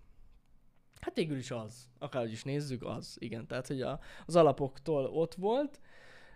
Hát 1.00 1.16
végül 1.16 1.38
is 1.38 1.52
az. 1.52 1.90
Akárhogy 2.00 2.32
is 2.32 2.44
nézzük, 2.44 2.84
az. 2.84 3.16
Igen, 3.20 3.48
tehát 3.48 3.68
hogy 3.68 3.82
a, 3.82 4.00
az 4.26 4.36
alapoktól 4.36 5.06
ott 5.06 5.36
volt. 5.36 5.80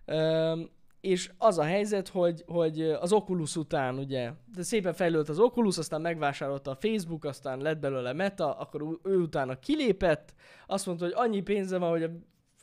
Üm, 0.05 0.69
és 1.01 1.31
az 1.37 1.57
a 1.57 1.63
helyzet, 1.63 2.07
hogy, 2.07 2.43
hogy 2.47 2.81
az 2.81 3.13
Oculus 3.13 3.55
után 3.55 3.97
ugye, 3.97 4.31
de 4.55 4.63
szépen 4.63 4.93
fejlődött 4.93 5.29
az 5.29 5.39
Oculus, 5.39 5.77
aztán 5.77 6.01
megvásárolta 6.01 6.71
a 6.71 6.75
Facebook, 6.75 7.25
aztán 7.25 7.59
lett 7.59 7.79
belőle 7.79 8.13
Meta, 8.13 8.57
akkor 8.57 8.99
ő 9.03 9.17
utána 9.17 9.59
kilépett, 9.59 10.33
azt 10.67 10.85
mondta, 10.85 11.05
hogy 11.05 11.13
annyi 11.15 11.41
pénze 11.41 11.77
van, 11.77 11.89
hogy 11.89 12.03
a 12.03 12.09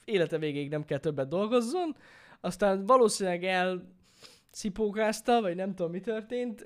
élete 0.05 0.39
végéig 0.39 0.71
nem 0.71 0.85
kell 0.85 0.99
többet 0.99 1.29
dolgozzon, 1.29 1.97
aztán 2.41 2.87
valószínűleg 2.87 3.45
el 3.45 3.97
szipókázta, 4.51 5.41
vagy 5.41 5.57
nem 5.57 5.75
tudom 5.75 5.91
mi 5.93 6.01
történt, 6.01 6.65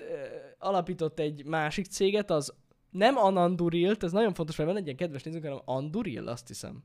alapított 0.57 1.19
egy 1.19 1.45
másik 1.45 1.85
céget, 1.85 2.31
az 2.31 2.53
nem 2.89 3.17
Anandurilt, 3.17 4.03
ez 4.03 4.11
nagyon 4.11 4.33
fontos, 4.33 4.55
mert 4.55 4.69
van 4.69 4.77
egy 4.77 4.85
ilyen 4.85 4.97
kedves 4.97 5.23
nézőnk, 5.23 5.43
hanem 5.43 5.61
Anduril, 5.65 6.27
azt 6.27 6.47
hiszem 6.47 6.83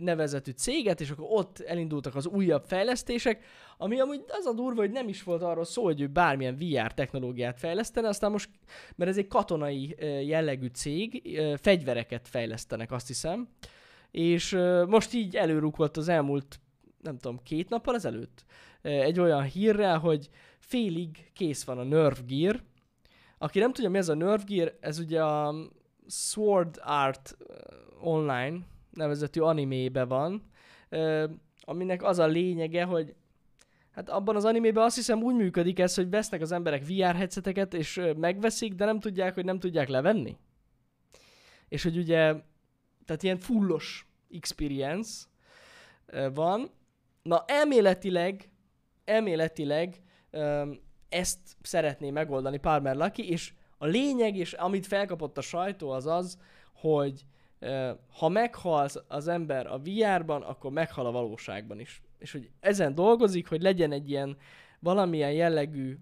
nevezetű 0.00 0.50
céget, 0.50 1.00
és 1.00 1.10
akkor 1.10 1.26
ott 1.28 1.60
elindultak 1.60 2.14
az 2.14 2.26
újabb 2.26 2.64
fejlesztések, 2.64 3.44
ami 3.78 4.00
amúgy 4.00 4.24
az 4.28 4.46
a 4.46 4.52
durva, 4.52 4.80
hogy 4.80 4.90
nem 4.90 5.08
is 5.08 5.22
volt 5.22 5.42
arról 5.42 5.64
szó, 5.64 5.84
hogy 5.84 6.00
ő 6.00 6.06
bármilyen 6.06 6.56
VR 6.56 6.94
technológiát 6.94 7.58
fejlesztene, 7.58 8.08
aztán 8.08 8.30
most, 8.30 8.50
mert 8.96 9.10
ez 9.10 9.18
egy 9.18 9.26
katonai 9.26 9.96
jellegű 10.26 10.66
cég, 10.66 11.38
fegyvereket 11.60 12.28
fejlesztenek, 12.28 12.92
azt 12.92 13.06
hiszem, 13.06 13.48
és 14.10 14.58
most 14.86 15.14
így 15.14 15.36
előrúkolt 15.36 15.96
az 15.96 16.08
elmúlt, 16.08 16.60
nem 17.00 17.18
tudom, 17.18 17.42
két 17.42 17.68
nappal 17.68 17.94
ezelőtt 17.94 18.44
egy 18.82 19.20
olyan 19.20 19.42
hírrel, 19.42 19.98
hogy 19.98 20.28
félig 20.58 21.30
kész 21.32 21.64
van 21.64 21.78
a 21.78 21.82
Nerve 21.82 22.20
Gear. 22.26 22.62
Aki 23.38 23.58
nem 23.58 23.72
tudja, 23.72 23.90
mi 23.90 23.98
ez 23.98 24.08
a 24.08 24.14
Nerve 24.14 24.44
Gear, 24.46 24.76
ez 24.80 24.98
ugye 24.98 25.24
a 25.24 25.54
Sword 26.08 26.80
Art 26.84 27.36
Online 28.00 28.58
nevezetű 28.90 29.40
animébe 29.40 30.04
van, 30.04 30.42
aminek 31.60 32.02
az 32.02 32.18
a 32.18 32.26
lényege, 32.26 32.84
hogy 32.84 33.14
Hát 33.92 34.08
abban 34.08 34.36
az 34.36 34.44
animében 34.44 34.84
azt 34.84 34.96
hiszem 34.96 35.22
úgy 35.22 35.34
működik 35.34 35.78
ez, 35.78 35.94
hogy 35.94 36.10
vesznek 36.10 36.40
az 36.40 36.52
emberek 36.52 36.86
VR 36.86 37.14
headseteket, 37.14 37.74
és 37.74 38.00
megveszik, 38.16 38.74
de 38.74 38.84
nem 38.84 39.00
tudják, 39.00 39.34
hogy 39.34 39.44
nem 39.44 39.58
tudják 39.58 39.88
levenni. 39.88 40.36
És 41.68 41.82
hogy 41.82 41.96
ugye, 41.96 42.34
tehát 43.04 43.22
ilyen 43.22 43.38
fullos 43.38 44.06
experience 44.30 45.24
van. 46.34 46.70
Na 47.22 47.44
elméletileg, 47.46 48.50
elméletileg 49.12 50.00
ezt 51.08 51.38
szeretné 51.62 52.10
megoldani 52.10 52.58
Palmer 52.58 52.96
Lucky, 52.96 53.30
és 53.30 53.52
a 53.78 53.86
lényeg, 53.86 54.36
és 54.36 54.52
amit 54.52 54.86
felkapott 54.86 55.38
a 55.38 55.40
sajtó, 55.40 55.90
az 55.90 56.06
az, 56.06 56.38
hogy 56.72 57.24
ha 58.18 58.28
meghal 58.28 58.88
az 59.08 59.28
ember 59.28 59.66
a 59.66 59.78
VR-ban, 59.78 60.42
akkor 60.42 60.70
meghal 60.70 61.06
a 61.06 61.10
valóságban 61.10 61.80
is. 61.80 62.02
És 62.18 62.32
hogy 62.32 62.50
ezen 62.60 62.94
dolgozik, 62.94 63.48
hogy 63.48 63.62
legyen 63.62 63.92
egy 63.92 64.10
ilyen 64.10 64.36
valamilyen 64.78 65.32
jellegű 65.32 65.98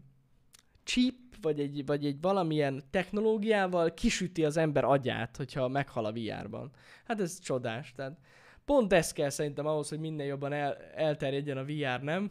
chip, 0.84 1.18
vagy 1.40 1.60
egy, 1.60 1.86
vagy 1.86 2.06
egy 2.06 2.20
valamilyen 2.20 2.82
technológiával 2.90 3.94
kisüti 3.94 4.44
az 4.44 4.56
ember 4.56 4.84
agyát, 4.84 5.36
hogyha 5.36 5.68
meghal 5.68 6.04
a 6.04 6.12
VR-ban. 6.12 6.70
Hát 7.04 7.20
ez 7.20 7.38
csodás. 7.38 7.92
Tehát 7.92 8.18
pont 8.64 8.92
ez 8.92 9.12
kell 9.12 9.30
szerintem 9.30 9.66
ahhoz, 9.66 9.88
hogy 9.88 10.00
minél 10.00 10.26
jobban 10.26 10.52
el, 10.52 10.76
elterjedjen 10.94 11.56
a 11.56 11.64
VR, 11.64 12.02
nem? 12.02 12.30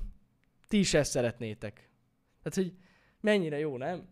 Ti 0.70 0.80
is 0.80 0.94
ezt 0.94 1.12
szeretnétek. 1.12 1.74
Tehát, 2.44 2.54
hogy 2.54 2.74
mennyire 3.22 3.60
jó, 3.60 3.78
nem? 3.78 4.08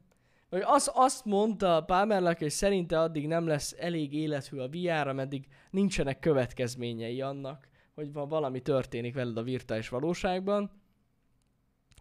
Vagy 0.49 0.61
az, 0.65 0.91
azt 0.93 1.25
mondta 1.25 1.83
Palmerlak, 1.85 2.37
hogy 2.37 2.49
szerinte 2.49 2.99
addig 2.99 3.27
nem 3.27 3.47
lesz 3.47 3.75
elég 3.79 4.13
élethű 4.13 4.57
a 4.57 4.69
VR, 4.69 5.07
ameddig 5.07 5.47
nincsenek 5.69 6.19
következményei 6.19 7.21
annak, 7.21 7.67
hogy 7.95 8.11
valami 8.13 8.61
történik 8.61 9.13
veled 9.13 9.37
a 9.37 9.43
virtuális 9.43 9.89
valóságban. 9.89 10.71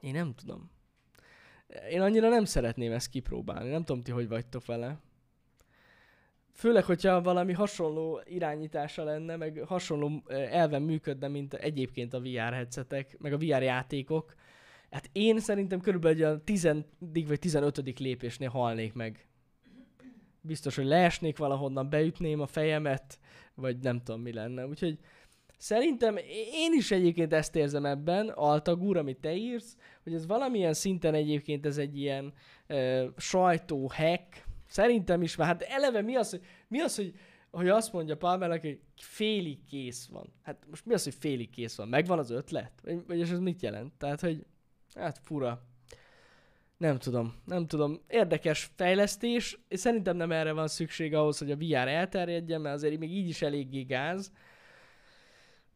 Én 0.01 0.13
nem 0.13 0.35
tudom. 0.35 0.71
Én 1.91 2.01
annyira 2.01 2.29
nem 2.29 2.45
szeretném 2.45 2.93
ezt 2.93 3.11
kipróbálni. 3.11 3.71
Nem 3.71 3.85
tudom, 3.85 4.03
ti 4.03 4.11
hogy 4.11 4.29
vagytok 4.29 4.67
vele. 4.67 5.01
Főleg, 6.53 6.85
hogyha 6.85 7.23
valami 7.23 7.53
hasonló 7.53 8.21
irányítása 8.25 9.05
lenne, 9.05 9.37
meg 9.37 9.63
hasonló 9.67 10.23
elven 10.29 10.83
működne, 10.83 11.29
mint 11.29 11.55
egyébként 11.55 12.15
a 12.15 12.21
VR 12.21 12.53
headsetek, 12.53 13.19
meg 13.19 13.33
a 13.33 13.39
VR 13.39 13.63
játékok, 13.63 14.35
Hát 14.90 15.09
én 15.12 15.40
szerintem 15.40 15.81
körülbelül 15.81 16.25
a 16.25 16.40
10. 16.45 16.69
vagy 17.26 17.38
15. 17.38 17.99
lépésnél 17.99 18.49
halnék 18.49 18.93
meg. 18.93 19.28
Biztos, 20.40 20.76
hogy 20.76 20.85
leesnék 20.85 21.38
valahonnan, 21.38 21.90
beütném 21.90 22.40
a 22.40 22.47
fejemet, 22.47 23.19
vagy 23.55 23.78
nem 23.78 24.02
tudom 24.02 24.21
mi 24.21 24.33
lenne. 24.33 24.66
Úgyhogy 24.66 24.99
szerintem 25.59 26.16
én 26.52 26.73
is 26.73 26.90
egyébként 26.90 27.33
ezt 27.33 27.57
érzem 27.57 27.85
ebben, 27.85 28.28
Altagúr, 28.28 28.97
amit 28.97 29.21
te 29.21 29.35
írsz, 29.35 29.76
hogy 30.02 30.14
ez 30.14 30.26
valamilyen 30.26 30.75
szinten 30.75 31.14
egyébként 31.14 31.66
ez 31.66 31.78
egy 31.78 31.99
ilyen 31.99 32.33
uh, 32.69 33.05
sajtó 33.16 33.90
hack. 33.95 34.45
Szerintem 34.69 35.23
is, 35.23 35.37
mert 35.37 35.50
hát 35.50 35.62
eleve 35.62 36.00
mi 36.00 36.14
az, 36.14 36.31
hogy, 36.31 36.40
mi 36.69 36.81
az, 36.81 36.97
hogy 36.97 37.14
hogy 37.57 37.69
azt 37.69 37.93
mondja 37.93 38.16
Palmernek, 38.16 38.61
hogy 38.61 38.81
félig 38.97 39.64
kész 39.64 40.07
van. 40.07 40.33
Hát 40.43 40.66
most 40.71 40.87
mi 40.87 40.95
az, 40.95 41.05
hogy 41.05 41.14
félig 41.14 41.50
kész 41.50 41.76
van? 41.76 41.88
Megvan 41.88 42.19
az 42.19 42.31
ötlet? 42.31 42.73
Vagy, 42.83 43.07
vagy 43.07 43.21
ez 43.21 43.38
mit 43.38 43.62
jelent? 43.62 43.93
Tehát, 43.99 44.21
hogy 44.21 44.47
Hát 44.97 45.19
fura. 45.23 45.62
Nem 46.76 46.99
tudom, 46.99 47.35
nem 47.45 47.67
tudom. 47.67 48.00
Érdekes 48.09 48.71
fejlesztés, 48.75 49.59
és 49.69 49.81
szerintem 49.81 50.17
nem 50.17 50.33
erre 50.33 50.53
van 50.53 50.69
szükség 50.69 51.15
ahhoz, 51.15 51.38
hogy 51.38 51.50
a 51.50 51.57
VR 51.57 51.88
elterjedjen, 51.88 52.61
mert 52.61 52.75
azért 52.75 52.99
még 52.99 53.12
így 53.12 53.29
is 53.29 53.43
eléggé 53.43 53.83
gáz. 53.83 54.33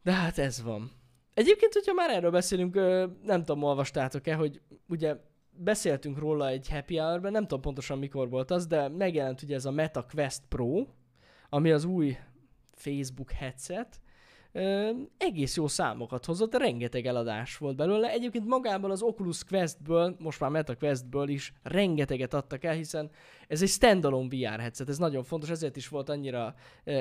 De 0.03 0.11
hát 0.11 0.37
ez 0.37 0.63
van. 0.63 0.91
Egyébként, 1.33 1.73
hogyha 1.73 1.93
már 1.93 2.09
erről 2.09 2.31
beszélünk, 2.31 2.75
nem 3.23 3.43
tudom, 3.43 3.63
olvastátok-e, 3.63 4.35
hogy 4.35 4.61
ugye 4.87 5.15
beszéltünk 5.51 6.17
róla 6.17 6.47
egy 6.47 6.69
happy 6.69 6.97
hour 6.97 7.21
nem 7.21 7.41
tudom 7.41 7.61
pontosan 7.61 7.97
mikor 7.97 8.29
volt 8.29 8.51
az, 8.51 8.67
de 8.67 8.87
megjelent 8.87 9.41
ugye 9.41 9.55
ez 9.55 9.65
a 9.65 9.71
Meta 9.71 10.05
Quest 10.13 10.41
Pro, 10.47 10.85
ami 11.49 11.71
az 11.71 11.83
új 11.83 12.17
Facebook 12.73 13.31
headset, 13.31 13.99
egész 15.17 15.55
jó 15.55 15.67
számokat 15.67 16.25
hozott, 16.25 16.55
rengeteg 16.55 17.05
eladás 17.05 17.57
volt 17.57 17.75
belőle. 17.75 18.09
Egyébként 18.09 18.45
magából 18.45 18.91
az 18.91 19.01
Oculus 19.01 19.43
Questből, 19.43 20.15
most 20.19 20.39
már 20.39 20.49
Meta 20.49 20.75
Questből 20.75 21.29
is 21.29 21.53
rengeteget 21.63 22.33
adtak 22.33 22.63
el, 22.63 22.73
hiszen 22.73 23.09
ez 23.47 23.61
egy 23.61 23.69
standalone 23.69 24.27
VR 24.27 24.59
headset, 24.59 24.89
ez 24.89 24.97
nagyon 24.97 25.23
fontos, 25.23 25.49
ezért 25.49 25.75
is 25.75 25.87
volt 25.87 26.09
annyira 26.09 26.55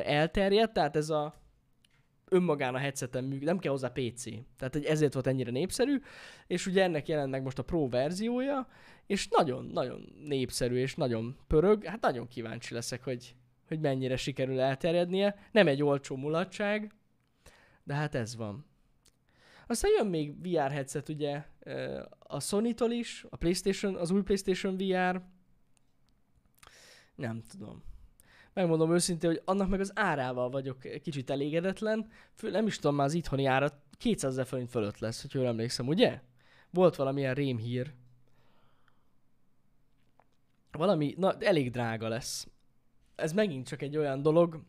elterjedt, 0.05 0.73
tehát 0.73 0.97
ez 0.97 1.11
a 1.11 1.35
önmagán 2.29 2.75
a 2.75 2.79
headseten 2.79 3.23
működik, 3.25 3.47
nem 3.47 3.59
kell 3.59 3.71
hozzá 3.71 3.89
PC. 3.89 4.25
Tehát 4.59 4.77
ezért 4.77 5.15
volt 5.15 5.27
ennyire 5.27 5.51
népszerű, 5.51 6.01
és 6.47 6.67
ugye 6.67 6.83
ennek 6.83 7.09
jelent 7.09 7.43
most 7.45 7.59
a 7.59 7.63
Pro 7.63 7.89
verziója, 7.89 8.69
és 9.07 9.29
nagyon-nagyon 9.29 10.13
népszerű, 10.25 10.77
és 10.77 10.95
nagyon 10.95 11.37
pörög. 11.47 11.85
Hát 11.85 12.01
nagyon 12.01 12.29
kíváncsi 12.29 12.75
leszek, 12.75 13.05
hogy, 13.05 13.35
hogy 13.69 13.81
mennyire 13.81 14.17
sikerül 14.17 14.61
elterjednie. 14.61 15.37
Nem 15.53 15.67
egy 15.67 15.83
olcsó 15.83 16.17
mulatság, 16.17 16.95
de 17.91 17.97
hát 17.97 18.15
ez 18.15 18.37
van. 18.37 18.65
Aztán 19.67 19.91
jön 19.97 20.07
még 20.07 20.43
VR 20.43 20.71
headset, 20.71 21.09
ugye, 21.09 21.45
a 22.19 22.41
Sony-tól 22.41 22.91
is, 22.91 23.27
a 23.31 23.37
PlayStation, 23.37 23.95
az 23.97 24.11
új 24.11 24.23
PlayStation 24.23 24.77
VR. 24.77 25.23
Nem 27.15 27.43
tudom. 27.43 27.83
Megmondom 28.53 28.93
őszintén, 28.93 29.31
hogy 29.31 29.43
annak 29.45 29.69
meg 29.69 29.81
az 29.81 29.93
árával 29.95 30.51
vagyok 30.51 30.79
kicsit 31.03 31.31
elégedetlen. 31.31 32.11
Fő, 32.35 32.51
nem 32.51 32.67
is 32.67 32.77
tudom, 32.77 32.97
már 32.97 33.07
az 33.07 33.15
itthoni 33.15 33.45
ára 33.45 33.83
200 33.99 34.33
ezer 34.33 34.47
forint 34.47 34.71
fölött 34.71 34.99
lesz, 34.99 35.21
hogy 35.21 35.35
jól 35.35 35.47
emlékszem, 35.47 35.89
ugye? 35.89 36.21
Volt 36.71 36.97
valamilyen 36.97 37.35
rémhír, 37.35 37.93
valami, 40.71 41.15
na, 41.19 41.37
elég 41.39 41.71
drága 41.71 42.09
lesz. 42.09 42.49
Ez 43.15 43.33
megint 43.33 43.67
csak 43.67 43.83
egy 43.83 43.97
olyan 43.97 44.23
dolog, 44.23 44.63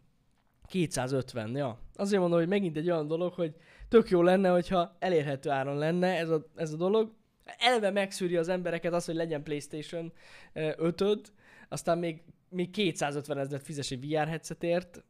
250, 0.72 1.56
ja. 1.56 1.80
Azért 1.96 2.22
mondom, 2.22 2.40
hogy 2.40 2.48
megint 2.48 2.78
egy 2.78 2.90
olyan 2.90 3.08
dolog, 3.08 3.34
hogy 3.34 3.56
tök 3.90 4.10
jó 4.10 4.22
lenne, 4.22 4.50
hogyha 4.50 4.96
elérhető 5.00 5.50
áron 5.50 5.78
lenne 5.78 6.18
ez 6.18 6.30
a, 6.30 6.46
ez 6.56 6.74
a 6.74 6.78
dolog. 6.78 7.14
Eleve 7.58 7.92
megszűri 7.92 8.36
az 8.36 8.48
embereket 8.48 8.94
az, 8.94 9.06
hogy 9.06 9.16
legyen 9.16 9.44
PlayStation 9.44 10.14
5 10.54 11.34
aztán 11.70 11.98
még, 11.98 12.24
még 12.50 12.70
250 12.70 13.38
ezeret 13.38 13.66
fizes 13.66 13.92
egy 13.92 14.08
VR 14.08 14.28
headsetért. 14.28 15.04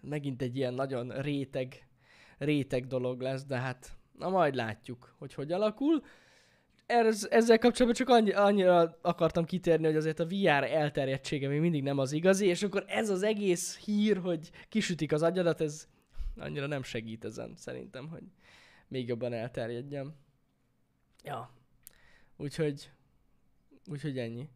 Megint 0.00 0.42
egy 0.42 0.56
ilyen 0.56 0.74
nagyon 0.74 1.08
réteg, 1.08 1.88
réteg 2.38 2.86
dolog 2.86 3.20
lesz, 3.20 3.44
de 3.44 3.56
hát 3.56 3.96
na 4.18 4.28
majd 4.28 4.54
látjuk, 4.54 5.14
hogy 5.18 5.34
hogy 5.34 5.52
alakul 5.52 6.02
ez, 6.86 7.26
ezzel 7.30 7.58
kapcsolatban 7.58 8.06
csak 8.06 8.08
annyi, 8.08 8.32
annyira 8.32 8.98
akartam 9.02 9.44
kitérni, 9.44 9.86
hogy 9.86 9.96
azért 9.96 10.20
a 10.20 10.26
VR 10.26 10.64
elterjedtsége 10.64 11.48
még 11.48 11.60
mindig 11.60 11.82
nem 11.82 11.98
az 11.98 12.12
igazi, 12.12 12.46
és 12.46 12.62
akkor 12.62 12.84
ez 12.86 13.10
az 13.10 13.22
egész 13.22 13.78
hír, 13.78 14.16
hogy 14.16 14.50
kisütik 14.68 15.12
az 15.12 15.22
agyadat, 15.22 15.60
ez 15.60 15.88
annyira 16.36 16.66
nem 16.66 16.82
segít 16.82 17.24
ezen 17.24 17.52
szerintem, 17.56 18.08
hogy 18.08 18.22
még 18.88 19.08
jobban 19.08 19.32
elterjedjem. 19.32 20.14
Ja. 21.24 21.50
Úgyhogy, 22.36 22.90
úgyhogy 23.90 24.18
ennyi. 24.18 24.48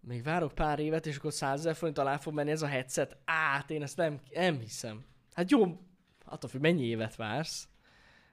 Még 0.00 0.22
várok 0.22 0.54
pár 0.54 0.78
évet, 0.78 1.06
és 1.06 1.16
akkor 1.16 1.32
100 1.32 1.58
ezer 1.58 1.74
forint 1.74 1.98
alá 1.98 2.16
fog 2.16 2.34
menni 2.34 2.50
ez 2.50 2.62
a 2.62 2.66
headset. 2.66 3.16
Át, 3.24 3.70
én 3.70 3.82
ezt 3.82 3.96
nem, 3.96 4.20
nem 4.32 4.58
hiszem. 4.58 5.04
Hát 5.32 5.50
jó, 5.50 5.80
attól 6.24 6.50
függ, 6.50 6.60
mennyi 6.60 6.84
évet 6.84 7.16
vársz 7.16 7.69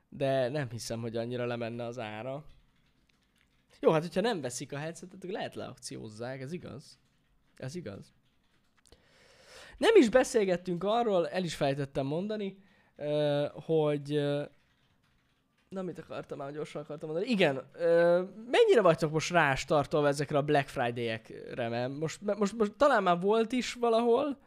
de 0.09 0.49
nem 0.49 0.69
hiszem, 0.69 1.01
hogy 1.01 1.17
annyira 1.17 1.45
lemenne 1.45 1.85
az 1.85 1.99
ára. 1.99 2.43
Jó, 3.79 3.91
hát 3.91 4.01
hogyha 4.01 4.21
nem 4.21 4.41
veszik 4.41 4.73
a 4.73 4.77
headsetet, 4.77 5.23
akkor 5.23 5.29
lehet 5.29 5.55
leakciózzák, 5.55 6.41
ez 6.41 6.51
igaz. 6.51 6.99
Ez 7.55 7.75
igaz. 7.75 8.13
Nem 9.77 9.95
is 9.95 10.09
beszélgettünk 10.09 10.83
arról, 10.83 11.29
el 11.29 11.43
is 11.43 11.55
fejtettem 11.55 12.05
mondani, 12.05 12.57
hogy... 13.53 14.21
Na, 15.69 15.81
mit 15.81 15.99
akartam 15.99 16.37
már, 16.37 16.51
gyorsan 16.51 16.81
akartam 16.81 17.09
mondani. 17.09 17.31
Igen, 17.31 17.55
mennyire 18.51 18.81
vagytok 18.81 19.11
most 19.11 19.31
rástartolva 19.31 20.07
ezekre 20.07 20.37
a 20.37 20.43
Black 20.43 20.67
Friday-ekre? 20.67 21.69
Mert 21.69 21.97
most, 21.97 22.21
most, 22.21 22.57
most 22.57 22.73
talán 22.73 23.03
már 23.03 23.19
volt 23.19 23.51
is 23.51 23.73
valahol. 23.73 24.37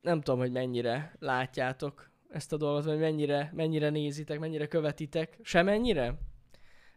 Nem 0.00 0.20
tudom, 0.20 0.38
hogy 0.38 0.52
mennyire 0.52 1.16
látjátok 1.18 2.10
ezt 2.34 2.52
a 2.52 2.56
dolgot, 2.56 2.84
vagy 2.84 2.98
mennyire, 2.98 3.52
mennyire 3.54 3.90
nézitek, 3.90 4.38
mennyire 4.38 4.66
követitek. 4.66 5.38
Semennyire? 5.42 6.14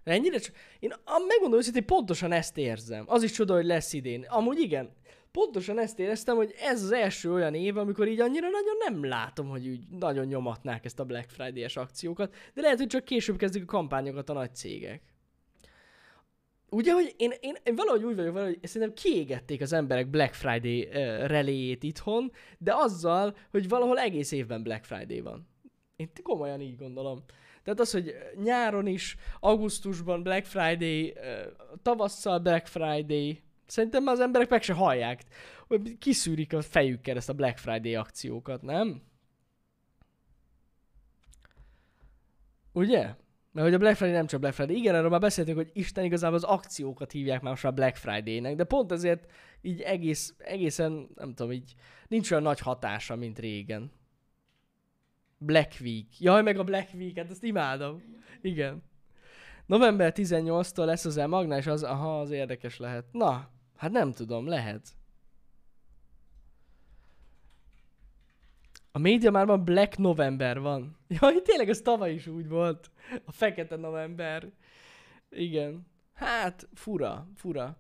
Ennyire 0.04 0.38
csak... 0.38 0.56
Én 0.80 0.94
megmondom 1.28 1.60
hogy 1.74 1.82
pontosan 1.82 2.32
ezt 2.32 2.58
érzem. 2.58 3.04
Az 3.08 3.24
is 3.24 3.32
csoda, 3.32 3.54
hogy 3.54 3.66
lesz 3.66 3.94
idén. 3.94 4.26
Amúgy 4.30 4.60
igen, 4.60 4.94
pontosan 5.32 5.80
ezt 5.80 6.00
éreztem, 6.00 6.36
hogy 6.36 6.54
ez 6.60 6.84
az 6.84 6.92
első 6.92 7.34
olyan 7.34 7.54
év, 7.54 7.78
amikor 7.78 8.08
így 8.08 8.20
annyira 8.20 8.50
nagyon 8.50 8.76
nem 8.88 9.10
látom, 9.10 9.48
hogy 9.48 9.68
úgy 9.68 9.88
nagyon 9.90 10.26
nyomatnák 10.26 10.86
ezt 10.86 11.00
a 11.00 11.06
Black 11.06 11.30
Friday-es 11.30 11.78
akciókat, 11.78 12.34
de 12.54 12.62
lehet, 12.62 12.78
hogy 12.78 12.88
csak 12.88 13.06
később 13.06 13.38
kezdik 13.38 13.64
a 13.64 13.66
kampányokat 13.66 14.30
a 14.30 14.34
nagy 14.34 14.56
cégek. 14.56 15.02
Ugye, 16.78 16.94
hogy 16.94 17.16
én, 17.18 17.32
én, 17.40 17.56
én 17.64 17.76
valahogy 17.76 18.04
úgy 18.04 18.16
vagyok 18.16 18.34
vele, 18.34 18.46
hogy 18.46 18.60
szerintem 18.64 18.96
kiégették 18.96 19.62
az 19.62 19.74
emberek 19.74 20.10
Black 20.10 20.34
Friday 20.34 20.86
uh, 20.86 20.94
reléjét 21.26 21.84
itthon, 21.84 22.32
de 22.58 22.74
azzal, 22.76 23.36
hogy 23.52 23.70
valahol 23.70 24.00
egész 24.00 24.32
évben 24.32 24.64
Black 24.64 24.84
Friday 24.84 25.20
van. 25.20 25.48
Én 25.96 26.10
komolyan 26.24 26.62
így 26.62 26.78
gondolom. 26.78 27.24
Tehát 27.64 27.80
az, 27.80 27.92
hogy 27.92 28.16
nyáron 28.44 28.88
is, 28.88 29.16
augusztusban 29.40 30.24
Black 30.24 30.46
Friday, 30.46 31.16
uh, 31.16 31.54
tavasszal 31.82 32.40
Black 32.40 32.68
Friday, 32.68 33.42
szerintem 33.66 34.04
már 34.04 34.14
az 34.14 34.22
emberek 34.22 34.50
meg 34.50 34.62
se 34.62 34.74
hallják, 34.74 35.24
kiszűrik 36.00 36.54
a 36.54 36.62
fejükkel 36.62 37.16
ezt 37.16 37.30
a 37.30 37.34
Black 37.34 37.58
Friday 37.58 37.96
akciókat, 37.96 38.62
nem? 38.62 39.02
Ugye? 42.72 43.16
Mert 43.58 43.70
hogy 43.70 43.78
a 43.78 43.82
Black 43.82 43.98
Friday 43.98 44.16
nem 44.16 44.28
csak 44.28 44.40
Black 44.40 44.56
Friday. 44.56 44.76
Igen, 44.76 44.96
erről 44.96 45.10
már 45.10 45.20
beszéltünk, 45.20 45.58
hogy 45.58 45.70
Isten 45.74 46.04
igazából 46.04 46.36
az 46.36 46.44
akciókat 46.44 47.12
hívják 47.12 47.42
már 47.42 47.52
most 47.52 47.66
a 47.66 47.72
Black 47.72 47.96
Friday-nek, 47.96 48.56
de 48.56 48.64
pont 48.64 48.92
ezért 48.92 49.32
így 49.62 49.82
egész, 49.82 50.36
egészen, 50.38 51.08
nem 51.16 51.34
tudom, 51.34 51.52
így 51.52 51.74
nincs 52.08 52.32
olyan 52.32 52.44
nagy 52.44 52.60
hatása, 52.60 53.16
mint 53.16 53.40
régen. 53.40 53.92
Black 55.38 55.72
Week. 55.82 56.20
Jaj, 56.20 56.42
meg 56.42 56.60
a 56.60 56.64
Black 56.64 56.94
Week, 56.94 57.18
hát 57.18 57.30
ezt 57.30 57.44
imádom. 57.44 58.02
Igen. 58.42 58.84
November 59.66 60.14
18-tól 60.16 60.86
lesz 60.86 61.06
az 61.06 61.18
e 61.18 61.28
és 61.58 61.68
az, 61.68 61.84
aha, 61.84 62.20
az 62.20 62.32
érdekes 62.32 62.78
lehet. 62.78 63.06
Na, 63.12 63.50
hát 63.76 63.92
nem 63.92 64.12
tudom, 64.12 64.48
lehet. 64.48 64.88
A 68.98 69.00
média 69.00 69.32
már 69.32 69.46
van 69.46 69.64
Black 69.64 69.98
November 69.98 70.60
van. 70.60 70.98
Jaj, 71.20 71.42
tényleg 71.42 71.70
ez 71.70 71.82
tavaly 71.82 72.14
is 72.14 72.28
úgy 72.28 72.48
volt. 72.48 72.92
A 73.26 73.32
fekete 73.32 73.76
november. 73.76 74.52
Igen. 75.30 75.88
Hát, 76.14 76.68
fura, 76.74 77.28
fura. 77.36 77.78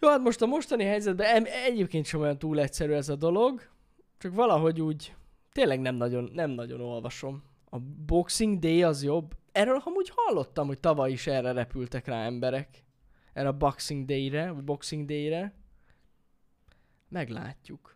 Jó, 0.00 0.08
hát 0.08 0.20
most 0.20 0.42
a 0.42 0.46
mostani 0.46 0.84
helyzetben 0.84 1.44
egyébként 1.44 2.04
sem 2.04 2.20
olyan 2.20 2.38
túl 2.38 2.60
egyszerű 2.60 2.92
ez 2.92 3.08
a 3.08 3.16
dolog, 3.16 3.70
csak 4.18 4.34
valahogy 4.34 4.80
úgy 4.80 5.14
tényleg 5.52 5.80
nem 5.80 5.94
nagyon, 5.94 6.30
nem 6.32 6.50
nagyon 6.50 6.80
olvasom. 6.80 7.42
A 7.64 7.78
Boxing 8.06 8.58
Day 8.58 8.82
az 8.82 9.02
jobb. 9.02 9.36
Erről 9.52 9.82
amúgy 9.84 10.12
hallottam, 10.14 10.66
hogy 10.66 10.80
tavaly 10.80 11.10
is 11.10 11.26
erre 11.26 11.52
repültek 11.52 12.06
rá 12.06 12.24
emberek. 12.24 12.84
Erre 13.32 13.48
a 13.48 13.56
Boxing 13.56 14.06
Day-re, 14.06 14.50
vagy 14.50 14.64
Boxing 14.64 15.06
Day-re. 15.06 15.54
Meglátjuk. 17.08 17.93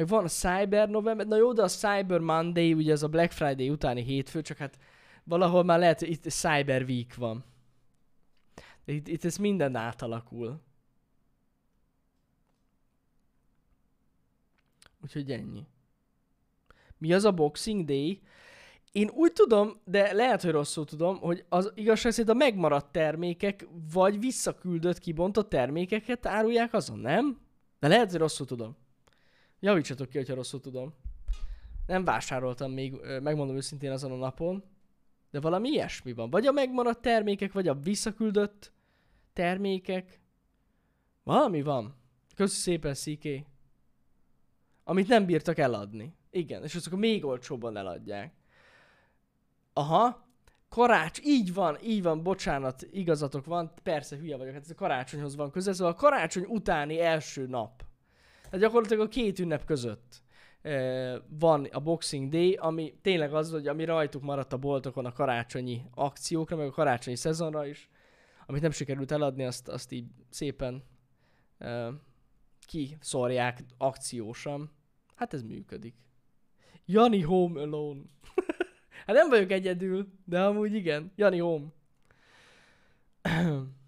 Meg 0.00 0.08
van 0.08 0.24
a 0.24 0.28
Cyber 0.28 0.88
November, 0.88 1.26
na 1.26 1.36
jó, 1.36 1.52
de 1.52 1.62
a 1.62 1.68
Cyber 1.68 2.20
Monday, 2.20 2.72
ugye 2.72 2.92
ez 2.92 3.02
a 3.02 3.08
Black 3.08 3.32
Friday 3.32 3.70
utáni 3.70 4.02
hétfő, 4.02 4.42
csak 4.42 4.56
hát 4.56 4.78
valahol 5.24 5.64
már 5.64 5.78
lehet, 5.78 5.98
hogy 5.98 6.10
itt 6.10 6.30
Cyber 6.30 6.82
Week 6.82 7.14
van. 7.14 7.44
Itt, 8.84 9.08
itt 9.08 9.24
ez 9.24 9.36
minden 9.36 9.76
átalakul. 9.76 10.60
Úgyhogy 15.02 15.30
ennyi. 15.30 15.66
Mi 16.98 17.12
az 17.12 17.24
a 17.24 17.32
Boxing 17.32 17.84
Day? 17.84 18.20
Én 18.92 19.08
úgy 19.08 19.32
tudom, 19.32 19.80
de 19.84 20.12
lehet, 20.12 20.42
hogy 20.42 20.50
rosszul 20.50 20.84
tudom, 20.84 21.18
hogy 21.18 21.44
az 21.48 21.72
igazság 21.74 22.12
szerint 22.12 22.34
a 22.34 22.44
megmaradt 22.44 22.92
termékek, 22.92 23.68
vagy 23.92 24.20
visszaküldött, 24.20 24.98
kibontott 24.98 25.48
termékeket 25.48 26.26
árulják 26.26 26.72
azon, 26.74 26.98
nem? 26.98 27.40
De 27.78 27.88
lehet, 27.88 28.10
hogy 28.10 28.18
rosszul 28.20 28.46
tudom. 28.46 28.79
Javítsatok 29.60 30.08
ki, 30.08 30.16
hogyha 30.16 30.34
rosszul 30.34 30.60
tudom. 30.60 30.94
Nem 31.86 32.04
vásároltam 32.04 32.72
még, 32.72 32.94
megmondom 33.22 33.56
őszintén 33.56 33.90
azon 33.90 34.12
a 34.12 34.16
napon, 34.16 34.64
de 35.30 35.40
valami 35.40 35.68
ilyesmi 35.68 36.12
van. 36.12 36.30
Vagy 36.30 36.46
a 36.46 36.52
megmaradt 36.52 37.02
termékek, 37.02 37.52
vagy 37.52 37.68
a 37.68 37.74
visszaküldött 37.74 38.72
termékek. 39.32 40.20
Valami 41.22 41.62
van. 41.62 41.94
Köszi 42.34 42.60
szépen, 42.60 42.94
CK. 42.94 43.28
Amit 44.84 45.08
nem 45.08 45.26
bírtak 45.26 45.58
eladni. 45.58 46.14
Igen, 46.30 46.62
és 46.62 46.74
azok 46.74 46.98
még 46.98 47.24
olcsóbban 47.24 47.76
eladják. 47.76 48.34
Aha, 49.72 50.28
karács, 50.68 51.20
így 51.24 51.54
van, 51.54 51.78
így 51.82 52.02
van, 52.02 52.22
bocsánat, 52.22 52.82
igazatok 52.82 53.44
van, 53.44 53.72
persze 53.82 54.16
hülye 54.16 54.36
vagyok, 54.36 54.52
hát 54.52 54.62
ez 54.62 54.70
a 54.70 54.74
karácsonyhoz 54.74 55.36
van 55.36 55.50
köze, 55.50 55.72
szóval 55.72 55.92
a 55.92 55.96
karácsony 55.96 56.44
utáni 56.48 57.00
első 57.00 57.46
nap 57.46 57.84
tehát 58.50 58.66
gyakorlatilag 58.66 59.06
a 59.06 59.08
két 59.08 59.38
ünnep 59.38 59.64
között 59.64 60.22
van 61.28 61.64
a 61.64 61.80
Boxing 61.80 62.28
Day, 62.28 62.52
ami 62.52 62.94
tényleg 63.02 63.34
az, 63.34 63.50
hogy 63.50 63.66
ami 63.66 63.84
rajtuk 63.84 64.22
maradt 64.22 64.52
a 64.52 64.56
boltokon 64.56 65.04
a 65.04 65.12
karácsonyi 65.12 65.82
akciókra, 65.94 66.56
meg 66.56 66.66
a 66.66 66.70
karácsonyi 66.70 67.16
szezonra 67.16 67.66
is, 67.66 67.88
amit 68.46 68.62
nem 68.62 68.70
sikerült 68.70 69.12
eladni, 69.12 69.44
azt, 69.44 69.68
azt 69.68 69.92
így 69.92 70.06
szépen 70.30 70.82
uh, 71.60 71.88
kiszorják 72.66 73.64
akciósan. 73.78 74.70
Hát 75.14 75.34
ez 75.34 75.42
működik. 75.42 75.94
Jani 76.86 77.20
Home 77.20 77.60
Alone. 77.60 78.00
hát 79.06 79.16
nem 79.16 79.28
vagyok 79.28 79.50
egyedül, 79.50 80.08
de 80.24 80.44
amúgy 80.44 80.74
igen. 80.74 81.12
Jani 81.16 81.38
Home 81.38 81.66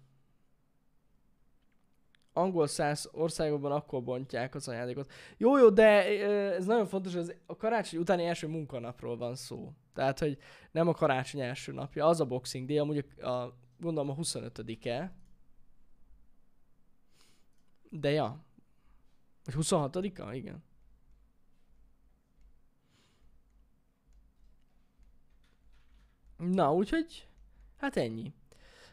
angol 2.33 2.67
száz 2.67 3.09
országokban 3.11 3.71
akkor 3.71 4.03
bontják 4.03 4.55
az 4.55 4.67
ajándékot. 4.67 5.11
Jó, 5.37 5.57
jó, 5.57 5.69
de 5.69 6.21
ez 6.53 6.65
nagyon 6.65 6.85
fontos, 6.85 7.13
hogy 7.13 7.37
a 7.45 7.55
karácsony 7.55 7.99
utáni 7.99 8.25
első 8.25 8.47
munkanapról 8.47 9.17
van 9.17 9.35
szó. 9.35 9.73
Tehát, 9.93 10.19
hogy 10.19 10.37
nem 10.71 10.87
a 10.87 10.93
karácsony 10.93 11.41
első 11.41 11.71
napja, 11.71 12.05
az 12.05 12.19
a 12.19 12.25
Boxing 12.25 12.67
Day, 12.67 12.77
amúgy 12.77 13.05
a, 13.21 13.27
a 13.27 13.57
gondolom 13.79 14.09
a 14.09 14.15
25-e. 14.15 15.13
De 17.89 18.09
ja. 18.09 18.43
Vagy 19.43 19.55
26-a? 19.57 20.33
Igen. 20.33 20.63
Na, 26.37 26.73
úgyhogy, 26.73 27.27
hát 27.77 27.97
ennyi. 27.97 28.33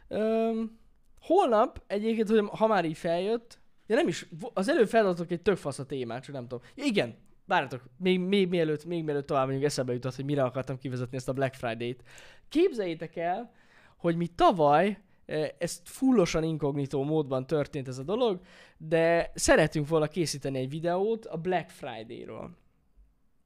Öm, 0.08 0.79
holnap 1.20 1.82
egyébként, 1.86 2.28
hogy 2.28 2.48
ha 2.48 2.66
már 2.66 2.84
így 2.84 2.96
feljött, 2.96 3.58
ja 3.86 3.96
nem 3.96 4.08
is, 4.08 4.28
az 4.54 4.68
előbb 4.68 4.88
feladhatok 4.88 5.30
egy 5.30 5.42
tök 5.42 5.56
fasz 5.56 5.78
a 5.78 5.86
témát, 5.86 6.22
csak 6.22 6.34
nem 6.34 6.48
tudom. 6.48 6.64
Ja, 6.74 6.84
igen, 6.84 7.16
várjatok, 7.46 7.82
még, 7.96 8.20
még, 8.20 8.48
mielőtt, 8.48 8.84
még 8.84 9.04
mielőtt 9.04 9.26
tovább 9.26 9.44
mondjuk 9.44 9.66
eszembe 9.66 9.92
jutott, 9.92 10.14
hogy 10.14 10.24
mire 10.24 10.42
akartam 10.42 10.78
kivezetni 10.78 11.16
ezt 11.16 11.28
a 11.28 11.32
Black 11.32 11.54
Friday-t. 11.54 12.02
Képzeljétek 12.48 13.16
el, 13.16 13.52
hogy 13.96 14.16
mi 14.16 14.26
tavaly, 14.26 14.98
e, 15.26 15.54
ez 15.58 15.80
fullosan 15.84 16.42
inkognitó 16.42 17.04
módban 17.04 17.46
történt 17.46 17.88
ez 17.88 17.98
a 17.98 18.02
dolog, 18.02 18.40
de 18.76 19.30
szeretünk 19.34 19.88
volna 19.88 20.06
készíteni 20.06 20.58
egy 20.58 20.68
videót 20.68 21.26
a 21.26 21.36
Black 21.36 21.70
Friday-ról. 21.70 22.56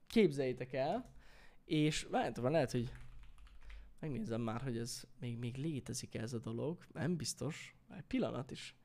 Képzeljétek 0.07 0.73
el, 0.73 1.13
és 1.65 2.07
várjátok, 2.11 2.51
lehet, 2.51 2.71
hogy 2.71 2.91
megnézem 4.11 4.41
már, 4.41 4.63
hogy 4.63 4.79
ez 4.79 5.05
még, 5.21 5.39
még 5.39 5.57
létezik 5.57 6.15
ez 6.15 6.33
a 6.33 6.39
dolog. 6.39 6.87
Nem 6.93 7.17
biztos. 7.17 7.77
Egy 7.97 8.03
pillanat 8.03 8.51
is. 8.51 8.77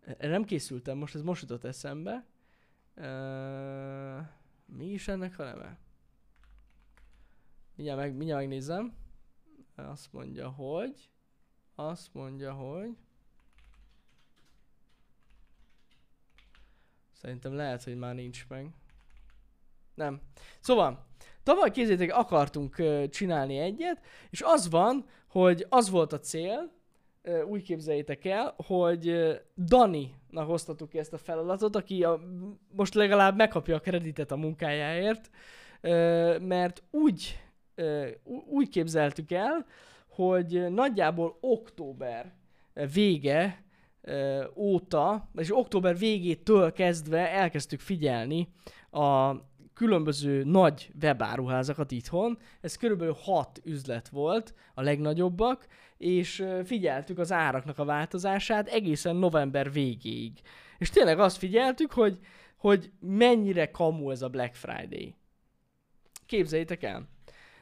Erre 0.00 0.28
nem 0.28 0.44
készültem, 0.44 0.98
most 0.98 1.14
ez 1.14 1.22
most 1.22 1.42
jutott 1.42 1.64
eszembe. 1.64 2.26
Uh, 2.96 4.26
mi 4.66 4.86
is 4.86 5.08
ennek 5.08 5.38
a 5.38 5.44
neve? 5.44 5.78
Mindjárt, 7.74 8.00
meg, 8.00 8.14
mindjárt 8.14 8.40
megnézem. 8.40 8.96
Azt 9.74 10.12
mondja, 10.12 10.48
hogy... 10.48 11.10
Azt 11.74 12.14
mondja, 12.14 12.52
hogy... 12.52 12.96
Szerintem 17.12 17.54
lehet, 17.54 17.82
hogy 17.82 17.96
már 17.96 18.14
nincs 18.14 18.48
meg. 18.48 18.74
Nem. 19.94 20.20
Szóval, 20.60 21.06
tavaly 21.44 21.70
kézzétek, 21.70 22.16
akartunk 22.16 22.82
csinálni 23.10 23.58
egyet, 23.58 24.00
és 24.30 24.42
az 24.44 24.70
van, 24.70 25.04
hogy 25.28 25.66
az 25.68 25.90
volt 25.90 26.12
a 26.12 26.18
cél, 26.18 26.70
úgy 27.46 27.62
képzeljétek 27.62 28.24
el, 28.24 28.54
hogy 28.66 29.32
Dani-nak 29.56 30.46
hoztatuk 30.46 30.88
ki 30.88 30.98
ezt 30.98 31.12
a 31.12 31.18
feladatot, 31.18 31.76
aki 31.76 32.04
a, 32.04 32.20
most 32.76 32.94
legalább 32.94 33.36
megkapja 33.36 33.76
a 33.76 33.80
kreditet 33.80 34.30
a 34.30 34.36
munkájáért, 34.36 35.30
mert 36.40 36.82
úgy, 36.90 37.40
úgy 38.46 38.68
képzeltük 38.68 39.32
el, 39.32 39.66
hogy 40.08 40.72
nagyjából 40.72 41.38
október 41.40 42.32
vége 42.94 43.64
óta, 44.54 45.30
és 45.34 45.56
október 45.56 45.98
végétől 45.98 46.72
kezdve 46.72 47.30
elkezdtük 47.30 47.80
figyelni 47.80 48.48
a 48.90 49.32
különböző 49.74 50.44
nagy 50.44 50.90
webáruházakat 51.02 51.90
itthon. 51.90 52.38
Ez 52.60 52.76
körülbelül 52.76 53.16
hat 53.18 53.60
üzlet 53.64 54.08
volt, 54.08 54.54
a 54.74 54.82
legnagyobbak, 54.82 55.66
és 55.96 56.44
figyeltük 56.64 57.18
az 57.18 57.32
áraknak 57.32 57.78
a 57.78 57.84
változását 57.84 58.68
egészen 58.68 59.16
november 59.16 59.72
végéig. 59.72 60.32
És 60.78 60.90
tényleg 60.90 61.18
azt 61.18 61.36
figyeltük, 61.36 61.92
hogy, 61.92 62.18
hogy 62.56 62.90
mennyire 63.00 63.70
kamu 63.70 64.10
ez 64.10 64.22
a 64.22 64.28
Black 64.28 64.54
Friday. 64.54 65.14
Képzeljétek 66.26 66.82
el. 66.82 67.08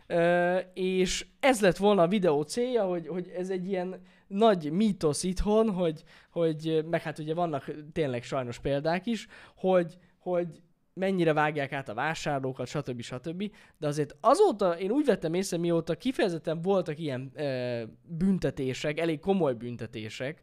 Uh, 0.09 0.61
és 0.75 1.27
ez 1.41 1.61
lett 1.61 1.77
volna 1.77 2.03
a 2.03 2.09
videó 2.09 2.43
célja, 2.43 2.85
hogy, 2.85 3.07
hogy 3.07 3.33
ez 3.37 3.51
egy 3.51 3.67
ilyen 3.69 4.03
nagy 4.27 4.73
mítosz 4.73 5.23
itthon, 5.23 5.71
hogy, 5.71 6.03
hogy 6.31 6.85
meg 6.91 7.03
hát 7.03 7.19
ugye 7.19 7.35
vannak 7.35 7.71
tényleg 7.93 8.23
sajnos 8.23 8.59
példák 8.59 9.07
is, 9.07 9.27
hogy, 9.57 9.99
hogy 10.19 10.63
mennyire 10.95 11.33
vágják 11.33 11.73
át 11.73 11.89
a 11.89 11.95
vásárlókat, 11.95 12.67
stb. 12.67 13.01
stb. 13.01 13.51
De 13.79 13.87
azért 13.87 14.17
azóta 14.21 14.79
én 14.79 14.91
úgy 14.91 15.05
vettem 15.05 15.35
észre, 15.35 15.57
mióta 15.57 15.95
kifejezetten 15.95 16.63
voltak 16.63 16.99
ilyen 16.99 17.31
e, 17.35 17.85
büntetések, 18.03 18.99
elég 18.99 19.21
komoly 19.21 19.55
büntetések, 19.55 20.43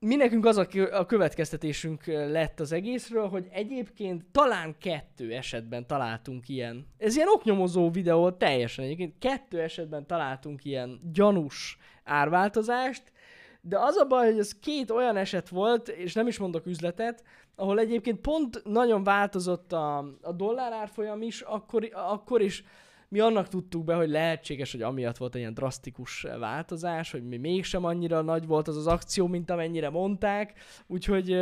mi 0.00 0.14
nekünk 0.14 0.46
az 0.46 0.56
a, 0.56 0.66
a 0.92 1.06
következtetésünk 1.06 2.06
lett 2.06 2.60
az 2.60 2.72
egészről, 2.72 3.28
hogy 3.28 3.46
egyébként 3.50 4.24
talán 4.32 4.76
kettő 4.78 5.32
esetben 5.32 5.86
találtunk 5.86 6.48
ilyen, 6.48 6.86
ez 6.98 7.16
ilyen 7.16 7.28
oknyomozó 7.28 7.90
videó 7.90 8.30
teljesen 8.30 8.84
egyébként, 8.84 9.14
kettő 9.18 9.60
esetben 9.60 10.06
találtunk 10.06 10.64
ilyen 10.64 11.00
gyanús 11.12 11.78
árváltozást, 12.04 13.12
de 13.60 13.78
az 13.78 13.96
a 13.96 14.06
baj, 14.06 14.26
hogy 14.30 14.38
ez 14.38 14.58
két 14.58 14.90
olyan 14.90 15.16
eset 15.16 15.48
volt, 15.48 15.88
és 15.88 16.12
nem 16.12 16.26
is 16.26 16.38
mondok 16.38 16.66
üzletet, 16.66 17.24
ahol 17.58 17.78
egyébként 17.78 18.20
pont 18.20 18.62
nagyon 18.64 19.04
változott 19.04 19.72
a, 19.72 19.98
a 20.22 20.32
dollár 20.32 20.72
árfolyam 20.72 21.22
is, 21.22 21.40
akkor, 21.40 21.88
akkor 21.92 22.40
is 22.42 22.64
mi 23.08 23.20
annak 23.20 23.48
tudtuk 23.48 23.84
be, 23.84 23.94
hogy 23.94 24.08
lehetséges, 24.08 24.72
hogy 24.72 24.82
amiatt 24.82 25.16
volt 25.16 25.34
egy 25.34 25.40
ilyen 25.40 25.54
drasztikus 25.54 26.26
változás, 26.38 27.10
hogy 27.10 27.28
mi 27.28 27.36
mégsem 27.36 27.84
annyira 27.84 28.22
nagy 28.22 28.46
volt 28.46 28.68
az 28.68 28.76
az 28.76 28.86
akció, 28.86 29.26
mint 29.26 29.50
amennyire 29.50 29.90
mondták, 29.90 30.58
úgyhogy 30.86 31.32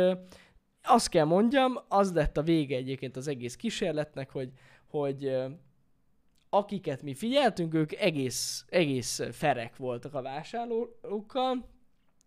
azt 0.83 1.09
kell 1.09 1.25
mondjam, 1.25 1.79
az 1.87 2.13
lett 2.13 2.37
a 2.37 2.41
vége 2.41 2.75
egyébként 2.75 3.17
az 3.17 3.27
egész 3.27 3.55
kísérletnek, 3.55 4.31
hogy, 4.31 4.51
hogy 4.89 5.35
akiket 6.49 7.01
mi 7.01 7.13
figyeltünk, 7.13 7.73
ők 7.73 7.93
egész, 7.93 8.65
egész 8.69 9.21
ferek 9.31 9.75
voltak 9.75 10.13
a 10.13 10.21
vásárlókkal, 10.21 11.65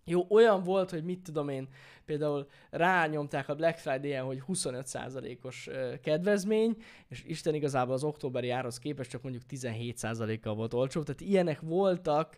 jó, 0.05 0.27
olyan 0.29 0.63
volt, 0.63 0.91
hogy 0.91 1.05
mit 1.05 1.23
tudom 1.23 1.49
én, 1.49 1.69
például 2.05 2.49
rányomták 2.71 3.49
a 3.49 3.55
Black 3.55 3.79
Friday-en, 3.79 4.25
hogy 4.25 4.43
25%-os 4.49 5.71
kedvezmény, 6.03 6.77
és 7.09 7.25
Isten 7.27 7.55
igazából 7.55 7.95
az 7.95 8.05
októberi 8.05 8.51
árhoz 8.51 8.79
képest 8.79 9.11
csak 9.11 9.23
mondjuk 9.23 9.45
17%-kal 9.51 10.55
volt 10.55 10.75
olcsóbb, 10.75 11.05
tehát 11.05 11.21
ilyenek 11.21 11.61
voltak, 11.61 12.37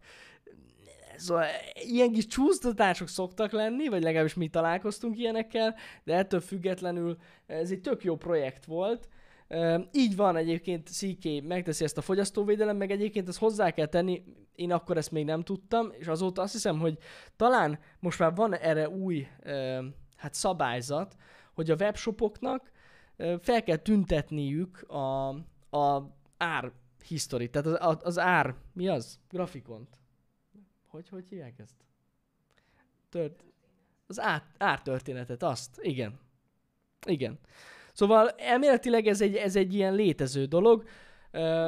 szóval 1.16 1.46
ilyen 1.74 2.12
kis 2.12 2.26
csúsztatások 2.26 3.08
szoktak 3.08 3.52
lenni, 3.52 3.88
vagy 3.88 4.02
legalábbis 4.02 4.34
mi 4.34 4.48
találkoztunk 4.48 5.18
ilyenekkel, 5.18 5.74
de 6.04 6.14
ettől 6.14 6.40
függetlenül 6.40 7.16
ez 7.46 7.70
egy 7.70 7.80
tök 7.80 8.04
jó 8.04 8.16
projekt 8.16 8.64
volt, 8.64 9.08
így 9.92 10.16
van 10.16 10.36
egyébként, 10.36 10.88
CK 10.88 11.42
megteszi 11.42 11.84
ezt 11.84 11.98
a 11.98 12.02
fogyasztóvédelem, 12.02 12.76
meg 12.76 12.90
egyébként 12.90 13.28
ezt 13.28 13.38
hozzá 13.38 13.70
kell 13.70 13.86
tenni, 13.86 14.22
én 14.62 14.72
akkor 14.72 14.96
ezt 14.96 15.10
még 15.10 15.24
nem 15.24 15.42
tudtam, 15.42 15.92
és 15.98 16.06
azóta 16.06 16.42
azt 16.42 16.52
hiszem, 16.52 16.78
hogy 16.78 16.98
talán 17.36 17.78
most 17.98 18.18
már 18.18 18.34
van 18.34 18.54
erre 18.54 18.88
új 18.88 19.26
hát 20.16 20.34
szabályzat, 20.34 21.16
hogy 21.52 21.70
a 21.70 21.74
webshopoknak 21.74 22.70
fel 23.40 23.62
kell 23.62 23.76
tüntetniük 23.76 24.82
a, 24.90 25.28
a 25.76 26.14
ár 26.36 26.72
history, 27.06 27.50
tehát 27.50 27.80
az, 27.80 27.98
az 28.02 28.18
ár, 28.18 28.54
mi 28.72 28.88
az? 28.88 29.18
Grafikont. 29.30 29.88
Hogy, 30.86 31.08
hogy 31.08 31.26
hívják 31.28 31.58
ezt? 31.58 31.74
Tört, 33.08 33.44
az 34.06 34.20
ár, 34.20 34.42
ártörténetet, 34.58 35.42
azt, 35.42 35.78
igen. 35.82 36.20
Igen. 37.06 37.38
Szóval 37.92 38.28
elméletileg 38.28 39.06
ez 39.06 39.20
egy, 39.20 39.36
ez 39.36 39.56
egy 39.56 39.74
ilyen 39.74 39.94
létező 39.94 40.44
dolog, 40.44 40.84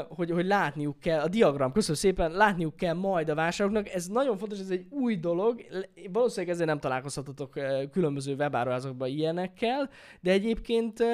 hogy, 0.09 0.31
hogy 0.31 0.47
látniuk 0.47 1.01
kell, 1.01 1.21
a 1.21 1.29
diagram, 1.29 1.73
köszönöm 1.73 1.97
szépen, 1.97 2.31
látniuk 2.31 2.77
kell 2.77 2.95
majd 2.95 3.29
a 3.29 3.35
vásároknak, 3.35 3.89
ez 3.89 4.07
nagyon 4.07 4.37
fontos, 4.37 4.59
ez 4.59 4.71
egy 4.71 4.87
új 4.91 5.17
dolog, 5.17 5.65
valószínűleg 6.13 6.55
ezzel 6.55 6.67
nem 6.67 6.79
találkozhatatok 6.79 7.53
különböző 7.91 8.35
webáruházakban 8.35 9.09
ilyenekkel, 9.09 9.91
de 10.21 10.31
egyébként, 10.31 11.05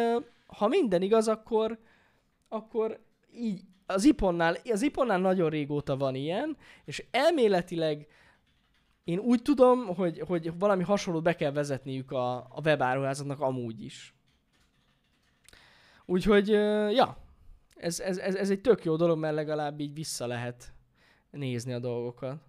ha 0.46 0.68
minden 0.68 1.02
igaz, 1.02 1.28
akkor, 1.28 1.78
akkor 2.48 3.00
így 3.34 3.60
az 3.86 4.04
iponnál, 4.04 4.56
az 4.70 4.82
iponnál 4.82 5.18
nagyon 5.18 5.50
régóta 5.50 5.96
van 5.96 6.14
ilyen, 6.14 6.56
és 6.84 7.04
elméletileg 7.10 8.06
én 9.04 9.18
úgy 9.18 9.42
tudom, 9.42 9.86
hogy, 9.86 10.22
hogy 10.26 10.58
valami 10.58 10.82
hasonlót 10.82 11.22
be 11.22 11.34
kell 11.34 11.52
vezetniük 11.52 12.10
a, 12.10 12.36
a 12.36 12.60
webáruházaknak 12.64 13.40
amúgy 13.40 13.84
is. 13.84 14.14
Úgyhogy, 16.06 16.48
ja, 16.92 17.16
ez, 17.80 18.00
ez, 18.00 18.18
ez, 18.18 18.34
ez 18.34 18.50
egy 18.50 18.60
tök 18.60 18.84
jó 18.84 18.96
dolog, 18.96 19.18
mert 19.18 19.34
legalább 19.34 19.80
így 19.80 19.94
vissza 19.94 20.26
lehet 20.26 20.72
nézni 21.30 21.72
a 21.72 21.78
dolgokat. 21.78 22.40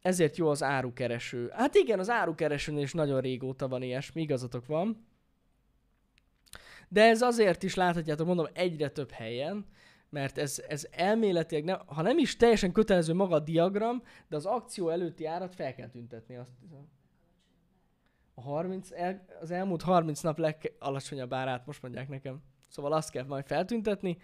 Ezért 0.00 0.36
jó 0.36 0.48
az 0.48 0.62
árukereső. 0.62 1.50
Hát 1.52 1.74
igen, 1.74 1.98
az 1.98 2.10
árukeresőnél 2.10 2.82
is 2.82 2.92
nagyon 2.92 3.20
régóta 3.20 3.68
van 3.68 3.82
ilyesmi, 3.82 4.22
igazatok 4.22 4.66
van. 4.66 5.06
De 6.88 7.02
ez 7.02 7.22
azért 7.22 7.62
is 7.62 7.74
láthatjátok, 7.74 8.26
mondom, 8.26 8.46
egyre 8.52 8.88
több 8.88 9.10
helyen, 9.10 9.66
mert 10.08 10.38
ez, 10.38 10.62
ez 10.68 10.86
elméletileg, 10.90 11.64
nem, 11.64 11.78
ha 11.86 12.02
nem 12.02 12.18
is 12.18 12.36
teljesen 12.36 12.72
kötelező 12.72 13.14
maga 13.14 13.34
a 13.34 13.40
diagram, 13.40 14.02
de 14.28 14.36
az 14.36 14.46
akció 14.46 14.88
előtti 14.88 15.24
árat 15.24 15.54
fel 15.54 15.74
kell 15.74 15.88
tüntetni. 15.88 16.36
Azt 16.36 16.52
hiszem 16.60 16.88
a 18.34 18.40
30, 18.40 18.90
el, 18.92 19.24
az 19.40 19.50
elmúlt 19.50 19.82
30 19.82 20.20
nap 20.20 20.38
legalacsonyabb 20.38 21.32
árát 21.32 21.66
most 21.66 21.82
mondják 21.82 22.08
nekem. 22.08 22.42
Szóval 22.70 22.92
azt 22.92 23.10
kell 23.10 23.24
majd 23.24 23.46
feltüntetni, 23.46 24.18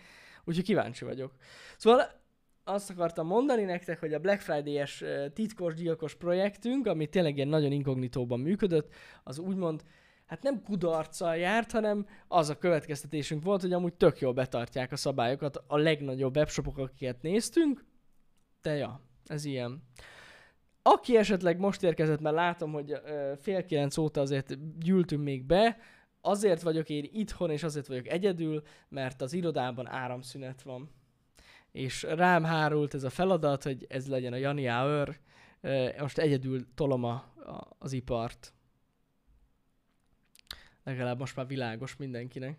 úgyhogy 0.45 0.65
kíváncsi 0.65 1.05
vagyok. 1.05 1.33
Szóval 1.77 2.25
azt 2.65 2.91
akartam 2.91 3.27
mondani 3.27 3.63
nektek, 3.63 4.01
hogy 4.01 4.15
a 4.15 4.19
Black 4.19 4.41
Friday-es 4.41 5.05
titkos 5.33 5.75
gyilkos 5.75 6.15
projektünk, 6.15 6.87
ami 6.87 7.07
tényleg 7.07 7.37
ilyen 7.37 7.49
nagyon 7.49 7.73
inkognitóban 7.73 8.41
működött, 8.41 8.95
az 9.25 9.39
úgymond 9.39 9.83
hát 10.27 10.43
nem 10.43 10.63
kudarccal 10.63 11.37
járt, 11.37 11.73
hanem 11.73 12.07
az 12.29 12.49
a 12.49 12.59
következtetésünk 12.59 13.45
volt, 13.45 13.61
hogy 13.61 13.73
amúgy 13.73 13.95
tök 13.95 14.21
jól 14.21 14.33
betartják 14.33 14.93
a 14.93 14.97
szabályokat 14.97 15.65
a 15.67 15.77
legnagyobb 15.77 16.37
webshopok, 16.37 16.79
akiket 16.79 17.23
néztünk, 17.23 17.85
de 18.63 18.75
ja, 18.75 19.01
ez 19.27 19.45
ilyen. 19.45 19.83
aki 20.83 21.17
esetleg 21.17 21.59
most 21.59 21.83
érkezett, 21.83 22.21
mert 22.21 22.35
látom, 22.35 22.73
hogy 22.73 23.01
fél 23.41 23.65
kilenc 23.65 23.97
óta 23.97 24.21
azért 24.21 24.79
gyűltünk 24.79 25.23
még 25.23 25.45
be, 25.45 25.79
azért 26.27 26.63
vagyok 26.63 26.89
én 26.89 27.09
itthon, 27.13 27.51
és 27.51 27.63
azért 27.63 27.87
vagyok 27.87 28.09
egyedül, 28.09 28.63
mert 28.89 29.21
az 29.21 29.33
irodában 29.33 29.89
áramszünet 29.89 30.63
van. 30.63 30.91
És 31.73 32.03
rám 32.03 32.45
hárult 32.45 32.95
ez 32.95 33.05
a 33.05 33.11
feladat, 33.11 33.63
hogy 33.63 33.87
ez 33.89 34.09
legyen 34.09 34.33
a 34.33 34.37
Jani 34.37 34.67
Hour. 34.67 35.19
Most 35.99 36.19
egyedül 36.19 36.75
tolom 36.75 37.05
a, 37.05 37.15
a, 37.37 37.77
az 37.79 37.93
ipart. 37.93 38.55
Legalább 40.85 41.19
most 41.19 41.37
már 41.37 41.47
világos 41.47 41.97
mindenkinek. 41.97 42.59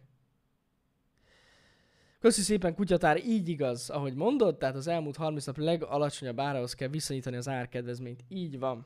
Köszi 2.19 2.41
szépen, 2.41 2.75
kutyatár, 2.75 3.25
így 3.25 3.49
igaz, 3.49 3.89
ahogy 3.89 4.13
mondod, 4.13 4.57
tehát 4.57 4.75
az 4.75 4.87
elmúlt 4.87 5.15
30 5.15 5.45
nap 5.45 5.57
legalacsonyabb 5.57 6.39
árahoz 6.39 6.73
kell 6.73 6.87
viszonyítani 6.87 7.35
az 7.35 7.47
árkedvezményt. 7.47 8.23
Így 8.27 8.59
van. 8.59 8.85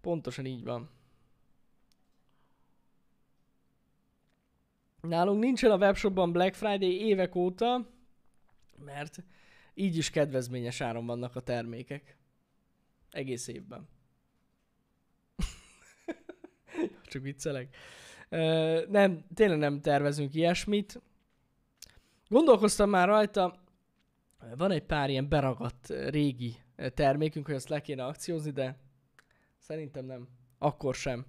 Pontosan 0.00 0.46
így 0.46 0.64
van. 0.64 0.95
Nálunk 5.08 5.40
nincsen 5.40 5.70
a 5.70 5.76
webshopban 5.76 6.32
Black 6.32 6.54
Friday 6.54 7.06
évek 7.06 7.34
óta, 7.34 7.86
mert 8.84 9.24
így 9.74 9.96
is 9.96 10.10
kedvezményes 10.10 10.80
áron 10.80 11.06
vannak 11.06 11.36
a 11.36 11.40
termékek. 11.40 12.16
Egész 13.10 13.48
évben. 13.48 13.88
Csak 17.10 17.22
viccelek. 17.22 17.76
Nem, 18.88 19.24
tényleg 19.34 19.58
nem 19.58 19.80
tervezünk 19.80 20.34
ilyesmit. 20.34 21.00
Gondolkoztam 22.28 22.90
már 22.90 23.08
rajta, 23.08 23.64
van 24.56 24.70
egy 24.70 24.84
pár 24.84 25.10
ilyen 25.10 25.28
beragadt 25.28 25.88
régi 26.08 26.56
termékünk, 26.94 27.46
hogy 27.46 27.54
azt 27.54 27.68
le 27.68 27.80
kéne 27.80 28.04
akciózni, 28.04 28.50
de 28.50 28.78
szerintem 29.58 30.04
nem. 30.04 30.28
Akkor 30.58 30.94
sem. 30.94 31.26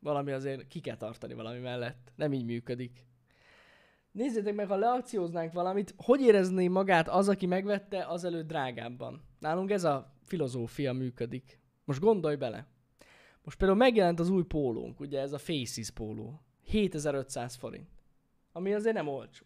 Valami 0.00 0.32
azért 0.32 0.66
ki 0.66 0.80
kell 0.80 0.96
tartani 0.96 1.34
valami 1.34 1.58
mellett. 1.58 2.12
Nem 2.16 2.32
így 2.32 2.44
működik. 2.44 3.06
Nézzétek 4.12 4.54
meg, 4.54 4.66
ha 4.66 4.76
leakcióznánk 4.76 5.52
valamit, 5.52 5.94
hogy 5.96 6.20
érezné 6.20 6.68
magát 6.68 7.08
az, 7.08 7.28
aki 7.28 7.46
megvette, 7.46 8.06
azelőtt 8.06 8.46
drágábban. 8.46 9.22
Nálunk 9.38 9.70
ez 9.70 9.84
a 9.84 10.14
filozófia 10.22 10.92
működik. 10.92 11.60
Most 11.84 12.00
gondolj 12.00 12.36
bele. 12.36 12.66
Most 13.42 13.58
például 13.58 13.78
megjelent 13.78 14.20
az 14.20 14.30
új 14.30 14.44
pólónk, 14.44 15.00
ugye 15.00 15.20
ez 15.20 15.32
a 15.32 15.38
Faces 15.38 15.90
póló. 15.90 16.40
7500 16.64 17.54
forint. 17.54 17.88
Ami 18.52 18.74
azért 18.74 18.94
nem 18.94 19.08
olcsó. 19.08 19.44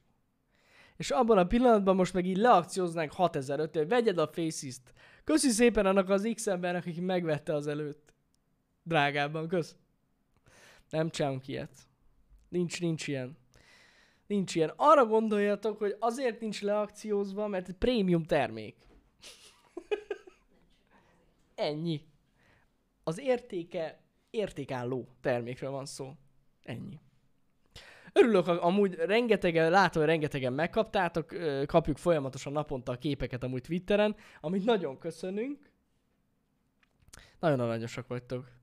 És 0.96 1.10
abban 1.10 1.38
a 1.38 1.46
pillanatban 1.46 1.96
most 1.96 2.12
meg 2.12 2.26
így 2.26 2.36
leakcióznánk 2.36 3.12
6500 3.12 3.70
hogy 3.72 3.88
vegyed 3.88 4.18
a 4.18 4.26
Faces-t. 4.26 4.92
Köszi 5.24 5.48
szépen 5.48 5.86
annak 5.86 6.08
az 6.08 6.30
X 6.34 6.46
embernek, 6.46 6.86
aki 6.86 7.00
megvette 7.00 7.54
az 7.54 7.66
előtt. 7.66 8.14
Drágábban, 8.82 9.48
kösz. 9.48 9.76
Nem 10.94 11.10
csinálunk 11.10 11.48
ilyet. 11.48 11.70
Nincs, 12.48 12.80
nincs 12.80 13.06
ilyen. 13.08 13.36
Nincs 14.26 14.54
ilyen. 14.54 14.72
Arra 14.76 15.06
gondoljatok, 15.06 15.78
hogy 15.78 15.96
azért 15.98 16.40
nincs 16.40 16.62
leakciózva, 16.62 17.46
mert 17.46 17.68
egy 17.68 17.74
prémium 17.74 18.24
termék. 18.24 18.76
Ennyi. 21.54 22.00
Az 23.04 23.18
értéke 23.18 24.02
értékálló 24.30 25.08
termékről 25.20 25.70
van 25.70 25.86
szó. 25.86 26.12
Ennyi. 26.62 27.00
Örülök, 28.12 28.46
amúgy 28.46 28.94
rengetegen, 28.94 29.70
látom, 29.70 30.02
hogy 30.02 30.10
rengetegen 30.10 30.52
megkaptátok, 30.52 31.34
kapjuk 31.66 31.96
folyamatosan 31.96 32.52
naponta 32.52 32.92
a 32.92 32.98
képeket 32.98 33.42
amúgy 33.42 33.62
Twitteren, 33.62 34.16
amit 34.40 34.64
nagyon 34.64 34.98
köszönünk. 34.98 35.70
Nagyon 37.38 37.60
aranyosak 37.60 38.06
vagytok. 38.06 38.53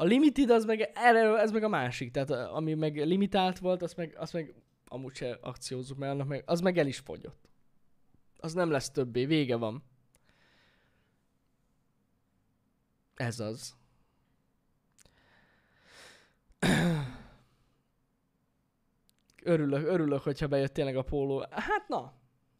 A 0.00 0.04
limited 0.04 0.50
az 0.50 0.64
meg, 0.64 0.90
erre, 0.94 1.38
ez 1.38 1.50
meg 1.50 1.62
a 1.62 1.68
másik, 1.68 2.10
tehát 2.10 2.30
ami 2.30 2.74
meg 2.74 2.96
limitált 2.96 3.58
volt, 3.58 3.82
azt 3.82 3.96
meg, 3.96 4.14
azt 4.16 4.32
meg 4.32 4.54
amúgy 4.86 5.14
se 5.14 5.38
akciózzuk, 5.40 5.98
mert 5.98 6.12
annak 6.12 6.26
meg, 6.26 6.42
az 6.46 6.60
meg 6.60 6.78
el 6.78 6.86
is 6.86 6.98
fogyott. 6.98 7.48
Az 8.36 8.52
nem 8.52 8.70
lesz 8.70 8.90
többé, 8.90 9.24
vége 9.24 9.56
van. 9.56 9.82
Ez 13.14 13.40
az. 13.40 13.76
Örülök, 19.42 19.86
örülök, 19.86 20.22
hogyha 20.22 20.48
bejött 20.48 20.72
tényleg 20.72 20.96
a 20.96 21.02
póló. 21.02 21.46
Hát 21.50 21.88
na, 21.88 22.14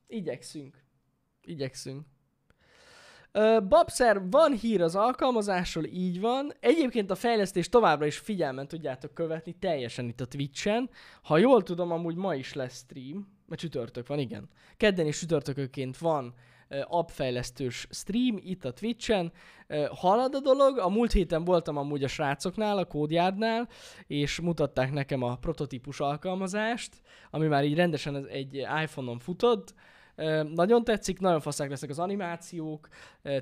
igyekszünk. 0.07 0.83
Igyekszünk. 1.43 2.07
Ö, 3.33 3.59
Babszer, 3.69 4.31
van 4.31 4.53
hír 4.53 4.83
az 4.83 4.97
alkalmazásról, 4.97 5.85
így 5.85 6.21
van. 6.21 6.53
Egyébként 6.61 7.11
a 7.11 7.15
fejlesztés 7.15 7.69
továbbra 7.69 8.07
is 8.07 8.19
figyelmen 8.19 8.69
tudjátok 8.69 9.15
követni, 9.15 9.53
teljesen 9.53 10.09
itt 10.09 10.21
a 10.21 10.27
Twitch-en. 10.27 10.91
Ha 11.23 11.39
jól 11.39 11.63
tudom, 11.63 11.93
amúgy 11.93 12.15
ma 12.15 12.35
is 12.35 12.53
lesz 12.53 12.77
stream, 12.85 13.29
mert 13.47 13.61
csütörtök 13.61 14.07
van, 14.07 14.19
igen. 14.19 14.49
Kedden 14.77 15.07
és 15.07 15.19
csütörtököként 15.19 15.99
van 15.99 16.35
ö, 16.69 16.81
appfejlesztős 16.89 17.87
stream 17.91 18.39
itt 18.43 18.65
a 18.65 18.73
Twitch-en. 18.73 19.33
Halad 19.91 20.35
a 20.35 20.41
dolog, 20.41 20.79
a 20.79 20.89
múlt 20.89 21.13
héten 21.13 21.45
voltam 21.45 21.77
amúgy 21.77 22.05
a 22.05 22.09
srácoknál, 22.09 22.79
a 22.79 22.85
kódjárnál, 22.85 23.69
és 24.07 24.41
mutatták 24.41 24.93
nekem 24.93 25.23
a 25.23 25.37
prototípus 25.37 26.01
alkalmazást, 26.01 27.01
ami 27.31 27.47
már 27.47 27.65
így 27.65 27.77
rendesen 27.77 28.27
egy 28.27 28.55
iPhone-on 28.83 29.19
futott. 29.19 29.75
Nagyon 30.55 30.85
tetszik, 30.85 31.21
nagyon 31.21 31.41
faszák 31.41 31.69
lesznek 31.71 31.91
az 31.91 31.99
animációk, 31.99 32.89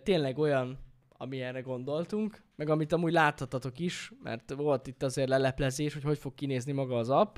tényleg 0.03 0.39
olyan, 0.39 0.79
ami 1.09 1.41
erre 1.41 1.61
gondoltunk, 1.61 2.43
meg 2.57 2.69
amit 2.69 2.93
amúgy 2.93 3.13
láthatatok 3.13 3.79
is, 3.79 4.13
mert 4.23 4.51
volt 4.51 4.87
itt 4.87 5.03
azért 5.03 5.29
leleplezés, 5.29 5.93
hogy 5.93 6.03
hogy 6.03 6.19
fog 6.19 6.35
kinézni 6.35 6.73
maga 6.73 6.97
az 6.97 7.11
app. 7.11 7.37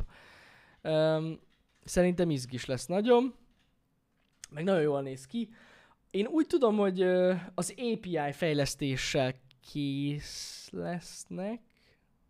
Szerintem 1.84 2.30
izgis 2.30 2.64
lesz 2.64 2.86
nagyon, 2.86 3.34
meg 4.50 4.64
nagyon 4.64 4.82
jól 4.82 5.02
néz 5.02 5.26
ki. 5.26 5.48
Én 6.10 6.26
úgy 6.26 6.46
tudom, 6.46 6.76
hogy 6.76 7.02
az 7.54 7.74
API 7.76 8.32
fejlesztéssel 8.32 9.34
kész 9.72 10.68
lesznek 10.72 11.60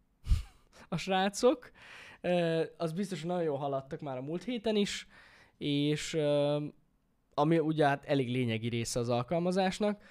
a 0.89 0.97
srácok. 0.97 1.71
Az 2.77 2.93
biztos, 2.93 3.21
hogy 3.21 3.31
nagyon 3.31 3.43
jól 3.45 3.59
haladtak 3.59 4.01
már 4.01 4.17
a 4.17 4.23
múlt 4.23 4.45
héten 4.45 4.77
is, 4.77 5.07
és 5.59 6.19
ami 7.41 7.59
ugye 7.59 7.87
hát 7.87 8.05
elég 8.05 8.29
lényegi 8.29 8.69
része 8.69 9.01
az 9.01 9.09
alkalmazásnak. 9.09 10.03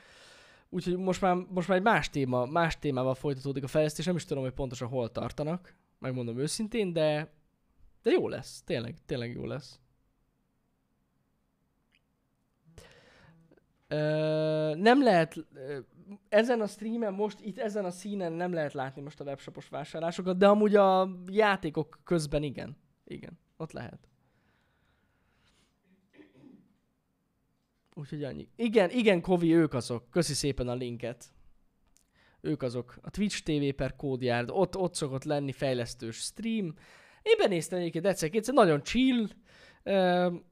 Úgyhogy 0.69 0.97
most 0.97 1.21
már, 1.21 1.35
most 1.35 1.67
már 1.67 1.77
egy 1.77 1.83
más 1.83 2.09
téma, 2.09 2.45
más 2.45 2.79
témával 2.79 3.15
folytatódik 3.15 3.63
a 3.63 3.67
fejlesztés, 3.67 4.05
nem 4.05 4.15
is 4.15 4.25
tudom, 4.25 4.43
hogy 4.43 4.53
pontosan 4.53 4.87
hol 4.87 5.11
tartanak, 5.11 5.75
megmondom 5.99 6.37
őszintén, 6.37 6.93
de, 6.93 7.33
de 8.03 8.11
jó 8.11 8.27
lesz, 8.27 8.61
tényleg, 8.61 8.95
tényleg 9.05 9.33
jó 9.33 9.45
lesz. 9.45 9.79
Ö, 13.87 14.73
nem 14.75 15.03
lehet, 15.03 15.35
ö, 15.53 15.79
ezen 16.29 16.61
a 16.61 16.67
streamen 16.67 17.13
most, 17.13 17.39
itt 17.41 17.57
ezen 17.57 17.85
a 17.85 17.91
színen 17.91 18.33
nem 18.33 18.53
lehet 18.53 18.73
látni 18.73 19.01
most 19.01 19.19
a 19.19 19.23
webshopos 19.23 19.69
vásárlásokat, 19.69 20.37
de 20.37 20.47
amúgy 20.47 20.75
a 20.75 21.09
játékok 21.27 21.99
közben 22.03 22.43
igen. 22.43 22.77
Igen, 23.05 23.39
ott 23.57 23.71
lehet. 23.71 24.08
Úgyhogy 27.99 28.23
annyi. 28.23 28.47
Igen, 28.55 28.89
igen, 28.89 29.21
Kovi, 29.21 29.55
ők 29.55 29.73
azok. 29.73 30.09
Köszi 30.09 30.33
szépen 30.33 30.67
a 30.67 30.73
linket. 30.73 31.25
Ők 32.41 32.61
azok. 32.61 32.97
A 33.01 33.09
Twitch 33.09 33.43
TV 33.43 33.75
per 33.75 33.95
kódjárd. 33.95 34.49
Ott, 34.51 34.77
ott 34.77 34.93
szokott 34.93 35.23
lenni 35.23 35.51
fejlesztős 35.51 36.17
stream. 36.17 36.65
Én 37.21 37.35
benéztem 37.37 37.79
egyébként 37.79 38.05
egyszer-kétszer, 38.05 38.53
nagyon 38.53 38.83
chill. 38.83 39.27
Üm, 39.83 40.43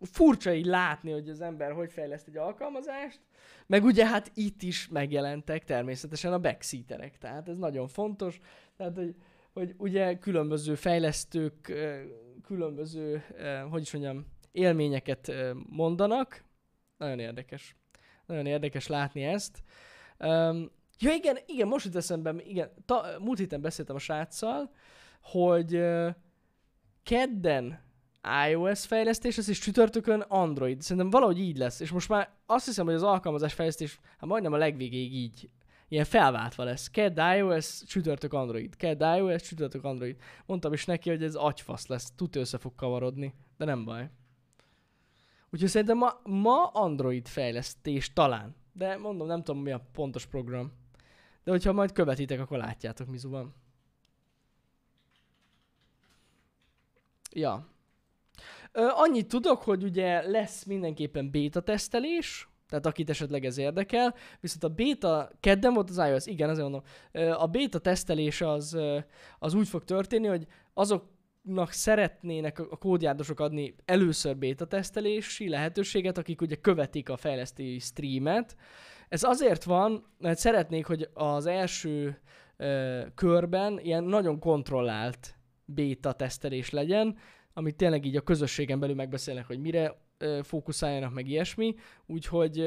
furcsa 0.00 0.52
így 0.52 0.66
látni, 0.66 1.10
hogy 1.10 1.28
az 1.28 1.40
ember 1.40 1.72
hogy 1.72 1.92
fejleszt 1.92 2.28
egy 2.28 2.36
alkalmazást. 2.36 3.20
Meg 3.66 3.84
ugye 3.84 4.06
hát 4.06 4.30
itt 4.34 4.62
is 4.62 4.88
megjelentek 4.88 5.64
természetesen 5.64 6.32
a 6.32 6.40
backseaterek, 6.40 7.18
tehát 7.18 7.48
ez 7.48 7.56
nagyon 7.56 7.88
fontos. 7.88 8.38
Tehát, 8.76 8.96
hogy, 8.96 9.14
hogy 9.52 9.74
ugye 9.78 10.18
különböző 10.18 10.74
fejlesztők, 10.74 11.72
különböző, 12.42 13.22
hogy 13.70 13.82
is 13.82 13.92
mondjam, 13.92 14.26
élményeket 14.52 15.32
mondanak. 15.68 16.45
Nagyon 16.96 17.18
érdekes. 17.18 17.76
Nagyon 18.26 18.46
érdekes 18.46 18.86
látni 18.86 19.24
ezt. 19.24 19.62
Um, 20.18 20.70
ja 20.98 21.12
igen, 21.12 21.38
igen, 21.46 21.68
most 21.68 21.84
jut 21.84 21.96
eszembe, 21.96 22.34
igen, 22.44 22.70
ta, 22.84 23.06
múlt 23.20 23.38
héten 23.38 23.60
beszéltem 23.60 23.96
a 23.96 23.98
sráccal, 23.98 24.70
hogy 25.20 25.74
uh, 25.74 26.14
kedden 27.02 27.84
iOS 28.48 28.86
fejlesztés 28.86 29.36
lesz, 29.36 29.48
és 29.48 29.58
csütörtökön 29.58 30.20
Android. 30.20 30.82
Szerintem 30.82 31.10
valahogy 31.10 31.38
így 31.38 31.56
lesz. 31.56 31.80
És 31.80 31.90
most 31.90 32.08
már 32.08 32.30
azt 32.46 32.66
hiszem, 32.66 32.84
hogy 32.84 32.94
az 32.94 33.02
alkalmazás 33.02 33.54
fejlesztés 33.54 34.00
hát 34.18 34.28
majdnem 34.28 34.52
a 34.52 34.56
legvégéig 34.56 35.14
így 35.14 35.50
ilyen 35.88 36.04
felváltva 36.04 36.64
lesz. 36.64 36.90
Kedd 36.90 37.36
iOS, 37.36 37.84
csütörtök 37.84 38.32
Android. 38.32 38.76
Kedd 38.76 39.02
iOS, 39.16 39.42
csütörtök 39.42 39.84
Android. 39.84 40.16
Mondtam 40.46 40.72
is 40.72 40.84
neki, 40.84 41.10
hogy 41.10 41.22
ez 41.22 41.34
agyfasz 41.34 41.86
lesz. 41.86 42.12
Tudja 42.16 42.40
össze 42.40 42.58
fog 42.58 42.74
kavarodni. 42.74 43.34
De 43.56 43.64
nem 43.64 43.84
baj. 43.84 44.10
Úgyhogy 45.56 45.70
szerintem 45.70 45.98
ma, 45.98 46.20
ma 46.24 46.66
Android 46.66 47.28
fejlesztés 47.28 48.12
talán. 48.12 48.56
De 48.72 48.96
mondom, 48.96 49.26
nem 49.26 49.42
tudom 49.42 49.62
mi 49.62 49.70
a 49.70 49.86
pontos 49.92 50.26
program. 50.26 50.72
De 51.44 51.50
hogyha 51.50 51.72
majd 51.72 51.92
követitek, 51.92 52.40
akkor 52.40 52.58
látjátok, 52.58 53.06
mi 53.06 53.18
van. 53.22 53.54
Ja. 57.32 57.68
Ö, 58.72 58.88
annyit 58.92 59.28
tudok, 59.28 59.62
hogy 59.62 59.84
ugye 59.84 60.28
lesz 60.28 60.64
mindenképpen 60.64 61.30
beta 61.30 61.60
tesztelés, 61.60 62.48
tehát 62.68 62.86
akit 62.86 63.10
esetleg 63.10 63.44
ez 63.44 63.58
érdekel, 63.58 64.14
viszont 64.40 64.64
a 64.64 64.68
beta, 64.68 65.30
kedden 65.40 65.72
volt 65.72 65.90
az 65.90 65.98
iOS, 65.98 66.26
igen, 66.26 66.48
azért 66.48 66.68
mondom, 66.68 66.82
a 67.32 67.46
beta 67.46 67.78
tesztelés 67.78 68.40
az, 68.40 68.78
az 69.38 69.54
úgy 69.54 69.68
fog 69.68 69.84
történni, 69.84 70.26
hogy 70.26 70.46
azoknak 71.46 71.72
szeretnének 71.72 72.58
a 72.58 72.76
kódjárosok 72.76 73.40
adni 73.40 73.74
először 73.84 74.36
beta 74.36 74.66
tesztelési 74.66 75.48
lehetőséget, 75.48 76.18
akik 76.18 76.40
ugye 76.40 76.54
követik 76.54 77.08
a 77.08 77.16
fejlesztői 77.16 77.78
streamet. 77.78 78.56
Ez 79.08 79.22
azért 79.22 79.64
van, 79.64 80.04
mert 80.18 80.38
szeretnék, 80.38 80.86
hogy 80.86 81.08
az 81.14 81.46
első 81.46 82.20
ö, 82.56 83.02
körben 83.14 83.78
ilyen 83.78 84.04
nagyon 84.04 84.38
kontrollált 84.38 85.36
beta 85.64 86.12
tesztelés 86.12 86.70
legyen, 86.70 87.16
amit 87.52 87.76
tényleg 87.76 88.04
így 88.04 88.16
a 88.16 88.20
közösségen 88.20 88.80
belül 88.80 88.94
megbeszélnek, 88.94 89.46
hogy 89.46 89.60
mire 89.60 90.04
fókuszáljanak, 90.42 91.14
meg 91.14 91.28
ilyesmi, 91.28 91.74
úgyhogy 92.06 92.58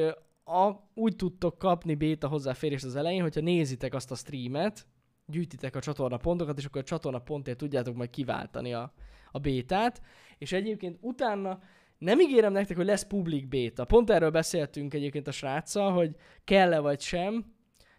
a, 0.44 0.70
úgy 0.94 1.16
tudtok 1.16 1.58
kapni 1.58 1.94
béta 1.94 2.28
hozzáférést 2.28 2.84
az 2.84 2.96
elején, 2.96 3.22
hogyha 3.22 3.40
nézitek 3.40 3.94
azt 3.94 4.10
a 4.10 4.14
streamet, 4.14 4.86
gyűjtitek 5.30 5.76
a 5.76 5.80
csatorna 5.80 6.16
pontokat, 6.16 6.58
és 6.58 6.64
akkor 6.64 6.80
a 6.80 6.84
csatorna 6.84 7.18
pontért 7.18 7.58
tudjátok 7.58 7.96
majd 7.96 8.10
kiváltani 8.10 8.72
a, 8.74 8.92
a 9.32 9.38
bétát, 9.38 10.02
és 10.38 10.52
egyébként 10.52 10.98
utána 11.00 11.60
nem 11.98 12.20
ígérem 12.20 12.52
nektek, 12.52 12.76
hogy 12.76 12.86
lesz 12.86 13.06
public 13.06 13.48
béta. 13.48 13.84
Pont 13.84 14.10
erről 14.10 14.30
beszéltünk 14.30 14.94
egyébként 14.94 15.26
a 15.26 15.32
sráccal, 15.32 15.92
hogy 15.92 16.16
kell-e 16.44 16.78
vagy 16.78 17.00
sem. 17.00 17.54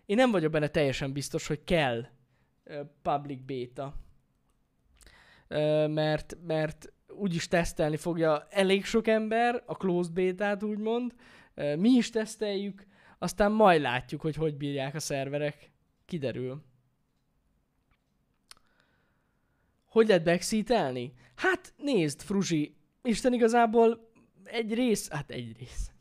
Én 0.05 0.15
nem 0.15 0.31
vagyok 0.31 0.51
benne 0.51 0.67
teljesen 0.67 1.13
biztos, 1.13 1.47
hogy 1.47 1.63
kell 1.63 2.05
public 3.01 3.41
béta. 3.45 3.95
Mert, 5.87 6.37
mert 6.47 6.93
úgyis 7.07 7.47
tesztelni 7.47 7.97
fogja 7.97 8.47
elég 8.49 8.85
sok 8.85 9.07
ember, 9.07 9.63
a 9.65 9.75
closed 9.75 10.13
beta-t 10.13 10.63
úgymond, 10.63 11.13
mi 11.77 11.89
is 11.89 12.09
teszteljük, 12.09 12.85
aztán 13.19 13.51
majd 13.51 13.81
látjuk, 13.81 14.21
hogy 14.21 14.35
hogy 14.35 14.57
bírják 14.57 14.95
a 14.95 14.99
szerverek. 14.99 15.71
Kiderül. 16.05 16.63
Hogy 19.91 20.07
lehet 20.07 20.23
backseatelni? 20.23 21.13
Hát 21.35 21.73
nézd, 21.77 22.21
Fruzsi, 22.21 22.75
Isten 23.01 23.33
igazából 23.33 24.11
egy 24.43 24.73
rész, 24.73 25.09
hát 25.09 25.31
egy 25.31 25.57
rész, 25.57 25.91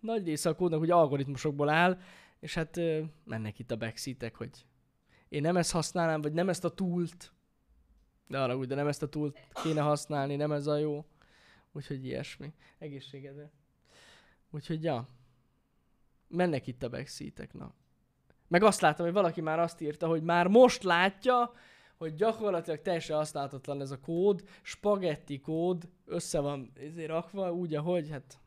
nagy 0.00 0.24
része 0.24 0.48
a 0.48 0.54
kódnak 0.54 0.78
hogy 0.78 0.90
algoritmusokból 0.90 1.68
áll, 1.68 1.98
és 2.40 2.54
hát 2.54 2.80
mennek 3.24 3.58
itt 3.58 3.70
a 3.70 3.76
backseatek, 3.76 4.34
hogy 4.34 4.66
én 5.28 5.40
nem 5.40 5.56
ezt 5.56 5.72
használnám, 5.72 6.20
vagy 6.20 6.32
nem 6.32 6.48
ezt 6.48 6.64
a 6.64 6.74
túlt, 6.74 7.32
de 8.26 8.38
arra 8.38 8.56
úgy, 8.56 8.66
de 8.66 8.74
nem 8.74 8.86
ezt 8.86 9.02
a 9.02 9.08
túl 9.08 9.32
kéne 9.62 9.80
használni, 9.80 10.36
nem 10.36 10.52
ez 10.52 10.66
a 10.66 10.76
jó. 10.76 11.04
Úgyhogy 11.72 12.04
ilyesmi. 12.04 12.52
Egészségedre. 12.78 13.50
Úgyhogy 14.50 14.82
ja. 14.82 15.08
Mennek 16.28 16.66
itt 16.66 16.82
a 16.82 16.88
backseatek, 16.88 17.52
na. 17.52 17.74
Meg 18.48 18.62
azt 18.62 18.80
látom, 18.80 19.06
hogy 19.06 19.14
valaki 19.14 19.40
már 19.40 19.58
azt 19.58 19.80
írta, 19.80 20.06
hogy 20.06 20.22
már 20.22 20.46
most 20.46 20.82
látja, 20.82 21.52
hogy 21.96 22.14
gyakorlatilag 22.14 22.82
teljesen 22.82 23.16
használhatatlan 23.16 23.80
ez 23.80 23.90
a 23.90 24.00
kód, 24.00 24.42
spagetti 24.62 25.40
kód, 25.40 25.88
össze 26.04 26.40
van 26.40 26.72
ezért 26.74 27.08
rakva, 27.08 27.52
úgy, 27.52 27.74
ahogy, 27.74 28.10
hát 28.10 28.38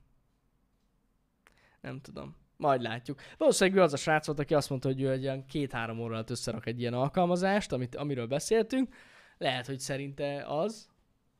nem 1.82 2.02
tudom. 2.02 2.36
Majd 2.58 2.82
látjuk. 2.82 3.20
Valószínűleg 3.38 3.80
ő 3.80 3.84
az 3.84 3.94
a 3.94 3.98
srác 3.98 4.26
volt, 4.26 4.40
aki 4.40 4.54
azt 4.54 4.70
mondta, 4.70 4.88
hogy 4.88 5.02
ő 5.02 5.12
egy 5.12 5.22
ilyen 5.22 5.46
két-három 5.46 6.00
óra 6.00 6.14
alatt 6.14 6.30
összerak 6.30 6.66
egy 6.66 6.80
ilyen 6.80 6.94
alkalmazást, 6.94 7.72
amit, 7.72 7.96
amiről 7.96 8.28
beszéltünk, 8.28 8.96
lehet, 9.38 9.66
hogy 9.66 9.80
szerinte 9.80 10.46
az. 10.48 10.90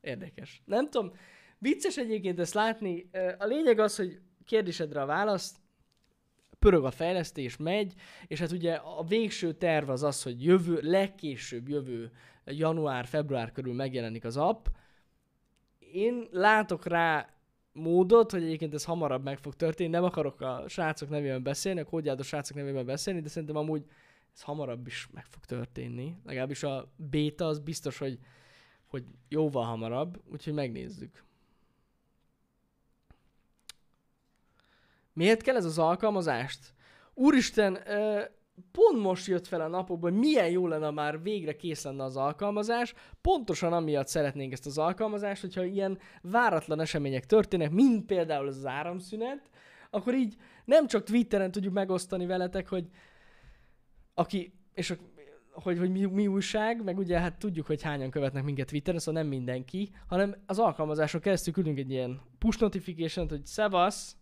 Érdekes. 0.00 0.62
Nem 0.64 0.90
tudom. 0.90 1.12
Vicces 1.58 1.96
egyébként 1.96 2.38
ezt 2.38 2.54
látni. 2.54 3.10
A 3.38 3.44
lényeg 3.44 3.78
az, 3.78 3.96
hogy 3.96 4.20
kérdésedre 4.44 5.02
a 5.02 5.06
választ, 5.06 5.59
pörög 6.60 6.84
a 6.84 6.90
fejlesztés, 6.90 7.56
megy, 7.56 7.94
és 8.26 8.38
hát 8.40 8.52
ugye 8.52 8.74
a 8.74 9.04
végső 9.04 9.52
terv 9.52 9.90
az 9.90 10.02
az, 10.02 10.22
hogy 10.22 10.44
jövő, 10.44 10.78
legkésőbb 10.82 11.68
jövő 11.68 12.10
január-február 12.44 13.52
körül 13.52 13.74
megjelenik 13.74 14.24
az 14.24 14.36
app. 14.36 14.66
Én 15.78 16.28
látok 16.30 16.86
rá 16.86 17.34
módot, 17.72 18.30
hogy 18.30 18.42
egyébként 18.42 18.74
ez 18.74 18.84
hamarabb 18.84 19.24
meg 19.24 19.38
fog 19.38 19.54
történni. 19.54 19.90
Nem 19.90 20.04
akarok 20.04 20.40
a 20.40 20.64
srácok 20.68 21.08
nevében 21.08 21.42
beszélni, 21.42 21.80
a 21.80 21.84
kódjádó 21.84 22.22
srácok 22.22 22.56
nevében 22.56 22.86
beszélni, 22.86 23.20
de 23.20 23.28
szerintem 23.28 23.56
amúgy 23.56 23.84
ez 24.34 24.42
hamarabb 24.42 24.86
is 24.86 25.08
meg 25.12 25.26
fog 25.26 25.44
történni. 25.44 26.14
Legalábbis 26.24 26.62
a 26.62 26.92
beta 26.96 27.46
az 27.46 27.58
biztos, 27.58 27.98
hogy, 27.98 28.18
hogy 28.86 29.04
jóval 29.28 29.64
hamarabb, 29.64 30.22
úgyhogy 30.32 30.54
megnézzük. 30.54 31.24
Miért 35.12 35.42
kell 35.42 35.56
ez 35.56 35.64
az 35.64 35.78
alkalmazást? 35.78 36.74
Úristen, 37.14 37.78
pont 38.72 39.02
most 39.02 39.26
jött 39.26 39.46
fel 39.46 39.60
a 39.60 39.68
napokban, 39.68 40.12
milyen 40.12 40.50
jó 40.50 40.66
lenne 40.66 40.90
már 40.90 41.22
végre 41.22 41.56
kész 41.56 41.84
lenne 41.84 42.04
az 42.04 42.16
alkalmazás. 42.16 42.94
Pontosan 43.20 43.72
amiatt 43.72 44.08
szeretnénk 44.08 44.52
ezt 44.52 44.66
az 44.66 44.78
alkalmazást, 44.78 45.40
hogyha 45.40 45.64
ilyen 45.64 45.98
váratlan 46.22 46.80
események 46.80 47.26
történnek, 47.26 47.70
mint 47.70 48.06
például 48.06 48.46
az 48.46 48.66
áramszünet, 48.66 49.50
akkor 49.90 50.14
így 50.14 50.36
nem 50.64 50.86
csak 50.86 51.04
Twitteren 51.04 51.50
tudjuk 51.50 51.74
megosztani 51.74 52.26
veletek, 52.26 52.68
hogy 52.68 52.88
aki, 54.14 54.52
és 54.74 54.90
a, 54.90 54.94
hogy, 55.52 55.78
hogy 55.78 55.90
mi, 55.90 56.04
mi 56.04 56.26
újság, 56.26 56.84
meg 56.84 56.98
ugye 56.98 57.18
hát 57.18 57.38
tudjuk, 57.38 57.66
hogy 57.66 57.82
hányan 57.82 58.10
követnek 58.10 58.42
minket 58.42 58.66
Twitteren, 58.66 59.00
szóval 59.00 59.20
nem 59.22 59.30
mindenki, 59.30 59.90
hanem 60.06 60.34
az 60.46 60.58
alkalmazások 60.58 61.20
keresztül 61.20 61.52
küldünk 61.52 61.78
egy 61.78 61.90
ilyen 61.90 62.20
push 62.38 62.60
notification 62.60 63.28
hogy 63.28 63.46
szevasz, 63.46 64.16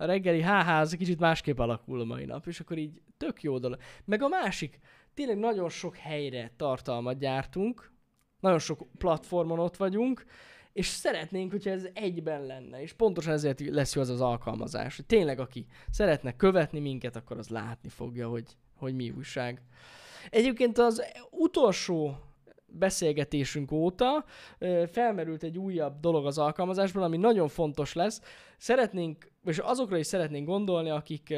a 0.00 0.04
reggeli 0.04 0.42
HH 0.42 0.68
az 0.68 0.94
kicsit 0.98 1.20
másképp 1.20 1.58
alakul 1.58 2.00
a 2.00 2.04
mai 2.04 2.24
nap, 2.24 2.46
és 2.46 2.60
akkor 2.60 2.78
így 2.78 3.02
tök 3.16 3.42
jó 3.42 3.58
dolog. 3.58 3.78
Meg 4.04 4.22
a 4.22 4.28
másik, 4.28 4.78
tényleg 5.14 5.38
nagyon 5.38 5.68
sok 5.68 5.96
helyre 5.96 6.52
tartalmat 6.56 7.18
gyártunk, 7.18 7.92
nagyon 8.40 8.58
sok 8.58 8.86
platformon 8.98 9.58
ott 9.58 9.76
vagyunk, 9.76 10.24
és 10.72 10.86
szeretnénk, 10.86 11.50
hogyha 11.50 11.70
ez 11.70 11.86
egyben 11.94 12.46
lenne, 12.46 12.82
és 12.82 12.92
pontosan 12.92 13.32
ezért 13.32 13.60
lesz 13.60 13.94
jó 13.94 14.00
az 14.00 14.08
az 14.08 14.20
alkalmazás, 14.20 14.96
hogy 14.96 15.06
tényleg 15.06 15.40
aki 15.40 15.66
szeretne 15.90 16.36
követni 16.36 16.80
minket, 16.80 17.16
akkor 17.16 17.38
az 17.38 17.48
látni 17.48 17.88
fogja, 17.88 18.28
hogy, 18.28 18.56
hogy 18.76 18.94
mi 18.94 19.10
újság. 19.10 19.62
Egyébként 20.30 20.78
az 20.78 21.02
utolsó 21.30 22.18
beszélgetésünk 22.70 23.72
óta 23.72 24.24
felmerült 24.86 25.42
egy 25.42 25.58
újabb 25.58 26.00
dolog 26.00 26.26
az 26.26 26.38
alkalmazásban, 26.38 27.02
ami 27.02 27.16
nagyon 27.16 27.48
fontos 27.48 27.92
lesz. 27.92 28.20
Szeretnénk, 28.56 29.30
és 29.44 29.58
azokra 29.58 29.98
is 29.98 30.06
szeretnénk 30.06 30.46
gondolni, 30.46 30.90
akik 30.90 31.34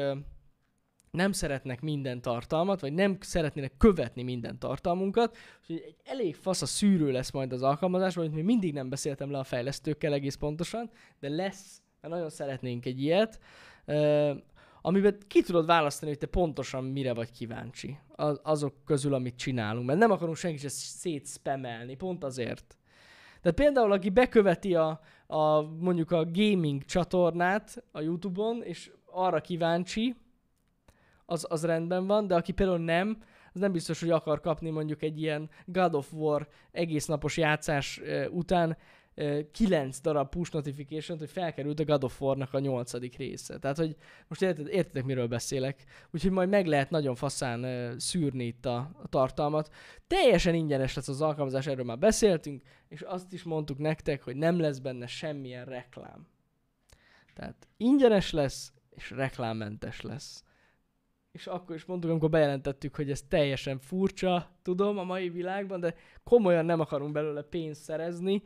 nem 1.11 1.31
szeretnek 1.31 1.81
minden 1.81 2.21
tartalmat, 2.21 2.81
vagy 2.81 2.93
nem 2.93 3.17
szeretnének 3.19 3.77
követni 3.77 4.23
minden 4.23 4.59
tartalmunkat, 4.59 5.37
úgyhogy 5.59 5.83
egy 5.85 5.95
elég 6.03 6.35
fasz 6.35 6.61
a 6.61 6.65
szűrő 6.65 7.11
lesz 7.11 7.31
majd 7.31 7.53
az 7.53 7.63
alkalmazásban, 7.63 8.23
amit 8.23 8.35
még 8.35 8.45
mindig 8.45 8.73
nem 8.73 8.89
beszéltem 8.89 9.31
le 9.31 9.37
a 9.37 9.43
fejlesztőkkel 9.43 10.13
egész 10.13 10.35
pontosan, 10.35 10.89
de 11.19 11.29
lesz, 11.29 11.81
mert 12.01 12.13
nagyon 12.13 12.29
szeretnénk 12.29 12.85
egy 12.85 13.01
ilyet 13.01 13.39
amiben 14.81 15.17
ki 15.27 15.41
tudod 15.41 15.65
választani, 15.65 16.11
hogy 16.11 16.19
te 16.19 16.25
pontosan 16.25 16.83
mire 16.83 17.13
vagy 17.13 17.31
kíváncsi 17.31 17.97
az, 18.15 18.39
azok 18.43 18.73
közül, 18.85 19.13
amit 19.13 19.35
csinálunk. 19.35 19.85
Mert 19.85 19.99
nem 19.99 20.11
akarunk 20.11 20.37
senki 20.37 20.57
sem 20.57 20.69
szétszpemelni, 20.69 21.95
pont 21.95 22.23
azért. 22.23 22.77
Tehát 23.41 23.57
például, 23.57 23.91
aki 23.91 24.09
beköveti 24.09 24.75
a, 24.75 24.99
a, 25.27 25.61
mondjuk 25.61 26.11
a 26.11 26.25
gaming 26.31 26.85
csatornát 26.85 27.83
a 27.91 28.01
Youtube-on, 28.01 28.63
és 28.63 28.91
arra 29.05 29.41
kíváncsi, 29.41 30.15
az, 31.25 31.45
az 31.49 31.65
rendben 31.65 32.07
van, 32.07 32.27
de 32.27 32.35
aki 32.35 32.51
például 32.51 32.79
nem, 32.79 33.17
az 33.53 33.59
nem 33.59 33.71
biztos, 33.71 33.99
hogy 33.99 34.09
akar 34.09 34.39
kapni 34.39 34.69
mondjuk 34.69 35.01
egy 35.01 35.21
ilyen 35.21 35.49
God 35.65 35.95
of 35.95 36.13
War 36.13 36.47
egész 36.71 37.05
napos 37.05 37.37
játszás 37.37 38.01
után 38.29 38.77
9 39.51 39.99
darab 40.01 40.29
push 40.29 40.53
notification 40.53 41.17
hogy 41.17 41.29
felkerült 41.29 41.79
a 41.79 41.83
God 41.83 42.03
of 42.03 42.21
War-nak 42.21 42.53
a 42.53 42.59
nyolcadik 42.59 43.17
része. 43.17 43.59
Tehát, 43.59 43.77
hogy 43.77 43.95
most 44.27 44.41
érted, 44.41 44.67
értitek, 44.67 45.03
miről 45.03 45.27
beszélek. 45.27 45.83
Úgyhogy 46.11 46.31
majd 46.31 46.49
meg 46.49 46.65
lehet 46.65 46.89
nagyon 46.89 47.15
faszán 47.15 47.99
szűrni 47.99 48.45
itt 48.45 48.65
a, 48.65 48.77
a 49.03 49.07
tartalmat. 49.07 49.73
Teljesen 50.07 50.55
ingyenes 50.55 50.95
lesz 50.95 51.07
az 51.07 51.21
alkalmazás, 51.21 51.67
erről 51.67 51.85
már 51.85 51.97
beszéltünk, 51.97 52.61
és 52.87 53.01
azt 53.01 53.33
is 53.33 53.43
mondtuk 53.43 53.77
nektek, 53.77 54.23
hogy 54.23 54.35
nem 54.35 54.59
lesz 54.59 54.79
benne 54.79 55.07
semmilyen 55.07 55.65
reklám. 55.65 56.27
Tehát 57.33 57.67
ingyenes 57.77 58.31
lesz, 58.31 58.73
és 58.89 59.11
reklámmentes 59.11 60.01
lesz. 60.01 60.43
És 61.31 61.47
akkor 61.47 61.75
is 61.75 61.85
mondtuk, 61.85 62.09
amikor 62.11 62.29
bejelentettük, 62.29 62.95
hogy 62.95 63.11
ez 63.11 63.21
teljesen 63.21 63.79
furcsa, 63.79 64.51
tudom, 64.61 64.97
a 64.97 65.03
mai 65.03 65.29
világban, 65.29 65.79
de 65.79 65.95
komolyan 66.23 66.65
nem 66.65 66.79
akarunk 66.79 67.11
belőle 67.11 67.41
pénzt 67.41 67.81
szerezni, 67.81 68.43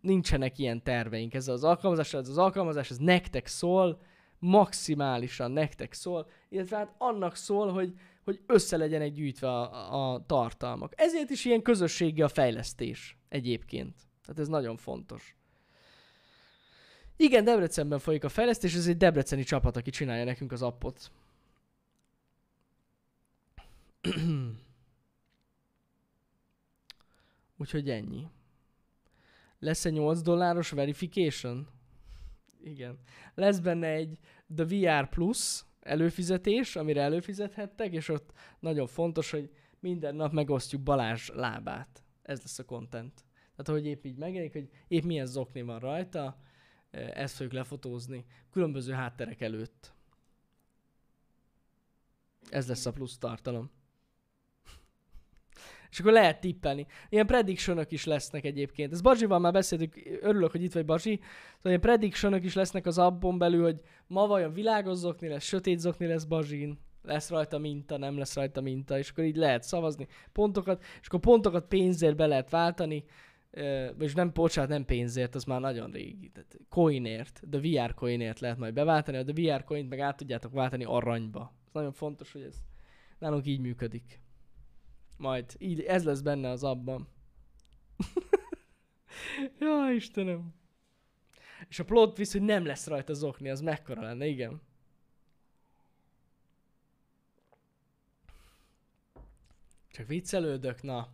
nincsenek 0.00 0.58
ilyen 0.58 0.82
terveink 0.82 1.34
ezzel 1.34 1.54
az 1.54 1.64
alkalmazással. 1.64 2.20
Ez 2.20 2.28
az 2.28 2.38
alkalmazás, 2.38 2.90
ez 2.90 2.96
nektek 2.98 3.46
szól, 3.46 4.00
maximálisan 4.38 5.50
nektek 5.50 5.92
szól, 5.92 6.30
illetve 6.48 6.76
hát 6.76 6.94
annak 6.98 7.36
szól, 7.36 7.72
hogy, 7.72 7.94
hogy 8.24 8.40
össze 8.46 8.76
legyenek 8.76 9.12
gyűjtve 9.12 9.48
a, 9.48 10.12
a 10.12 10.26
tartalmak. 10.26 10.92
Ezért 10.96 11.30
is 11.30 11.44
ilyen 11.44 11.62
közösségi 11.62 12.22
a 12.22 12.28
fejlesztés 12.28 13.16
egyébként. 13.28 13.94
Tehát 14.22 14.40
ez 14.40 14.48
nagyon 14.48 14.76
fontos. 14.76 15.36
Igen, 17.16 17.44
Debrecenben 17.44 17.98
folyik 17.98 18.24
a 18.24 18.28
fejlesztés, 18.28 18.74
ez 18.74 18.86
egy 18.86 18.96
debreceni 18.96 19.42
csapat, 19.42 19.76
aki 19.76 19.90
csinálja 19.90 20.24
nekünk 20.24 20.52
az 20.52 20.62
appot. 20.62 21.10
Úgyhogy 27.58 27.90
ennyi. 27.90 28.26
Lesz 29.62 29.84
egy 29.84 29.92
8 29.92 30.20
dolláros 30.20 30.70
verification? 30.70 31.68
Igen. 32.62 32.98
Lesz 33.34 33.58
benne 33.58 33.86
egy 33.86 34.18
The 34.54 34.64
VR 34.64 35.08
Plus 35.08 35.64
előfizetés, 35.80 36.76
amire 36.76 37.02
előfizethettek, 37.02 37.92
és 37.92 38.08
ott 38.08 38.32
nagyon 38.60 38.86
fontos, 38.86 39.30
hogy 39.30 39.50
minden 39.80 40.14
nap 40.14 40.32
megosztjuk 40.32 40.82
Balázs 40.82 41.28
lábát. 41.28 42.04
Ez 42.22 42.40
lesz 42.40 42.58
a 42.58 42.64
content. 42.64 43.24
Tehát, 43.56 43.80
hogy 43.80 43.86
épp 43.86 44.04
így 44.04 44.16
megjelenik, 44.16 44.52
hogy 44.52 44.68
épp 44.88 45.04
milyen 45.04 45.26
zokni 45.26 45.62
van 45.62 45.78
rajta, 45.78 46.38
ezt 46.90 47.34
fogjuk 47.34 47.52
lefotózni 47.52 48.24
különböző 48.50 48.92
hátterek 48.92 49.40
előtt. 49.40 49.94
Ez 52.50 52.68
lesz 52.68 52.86
a 52.86 52.92
plusz 52.92 53.18
tartalom. 53.18 53.70
És 55.92 56.00
akkor 56.00 56.12
lehet 56.12 56.40
tippelni. 56.40 56.86
Ilyen 57.08 57.26
predictionok 57.26 57.92
is 57.92 58.04
lesznek 58.04 58.44
egyébként. 58.44 58.92
Ez 58.92 59.00
Bazsival 59.00 59.38
már 59.38 59.52
beszéltük, 59.52 60.18
örülök, 60.20 60.50
hogy 60.50 60.62
itt 60.62 60.72
vagy 60.72 60.84
Bazsi. 60.84 61.20
Szóval 61.56 61.58
ilyen 61.62 61.80
predictionok 61.80 62.44
is 62.44 62.54
lesznek 62.54 62.86
az 62.86 62.98
appon 62.98 63.38
belül, 63.38 63.62
hogy 63.62 63.80
ma 64.06 64.26
vajon 64.26 64.52
világos 64.52 64.96
zokni 64.96 65.28
lesz, 65.28 65.44
sötét 65.44 65.78
zokni 65.78 66.06
lesz 66.06 66.24
Bazsin, 66.24 66.78
lesz 67.02 67.30
rajta 67.30 67.58
minta, 67.58 67.96
nem 67.96 68.18
lesz 68.18 68.34
rajta 68.34 68.60
minta, 68.60 68.98
és 68.98 69.10
akkor 69.10 69.24
így 69.24 69.36
lehet 69.36 69.62
szavazni 69.62 70.06
pontokat, 70.32 70.84
és 71.00 71.06
akkor 71.06 71.20
pontokat 71.20 71.66
pénzért 71.68 72.16
be 72.16 72.26
lehet 72.26 72.50
váltani, 72.50 73.04
és 73.98 74.14
nem, 74.14 74.30
bocsánat, 74.34 74.70
nem 74.70 74.84
pénzért, 74.84 75.34
az 75.34 75.44
már 75.44 75.60
nagyon 75.60 75.90
régi, 75.90 76.30
tehát 76.30 76.56
coinért, 76.68 77.48
de 77.48 77.58
VR 77.58 77.94
coinért 77.94 78.40
lehet 78.40 78.58
majd 78.58 78.74
beváltani, 78.74 79.16
a 79.16 79.24
VR 79.24 79.64
coint 79.64 79.88
meg 79.88 79.98
át 79.98 80.16
tudjátok 80.16 80.52
váltani 80.52 80.84
aranyba. 80.84 81.52
Ez 81.66 81.72
nagyon 81.72 81.92
fontos, 81.92 82.32
hogy 82.32 82.42
ez 82.42 82.56
nálunk 83.18 83.46
így 83.46 83.60
működik. 83.60 84.21
Majd, 85.22 85.54
így, 85.58 85.80
ez 85.80 86.04
lesz 86.04 86.20
benne 86.20 86.48
az 86.48 86.64
abban. 86.64 87.08
ja, 89.60 89.92
Istenem. 89.94 90.54
És 91.68 91.78
a 91.78 91.84
plot 91.84 92.14
twist, 92.14 92.32
hogy 92.32 92.42
nem 92.42 92.66
lesz 92.66 92.86
rajta 92.86 93.14
zokni, 93.14 93.50
az 93.50 93.60
mekkora 93.60 94.02
lenne, 94.02 94.26
igen. 94.26 94.60
Csak 99.90 100.06
viccelődök, 100.06 100.82
na. 100.82 101.08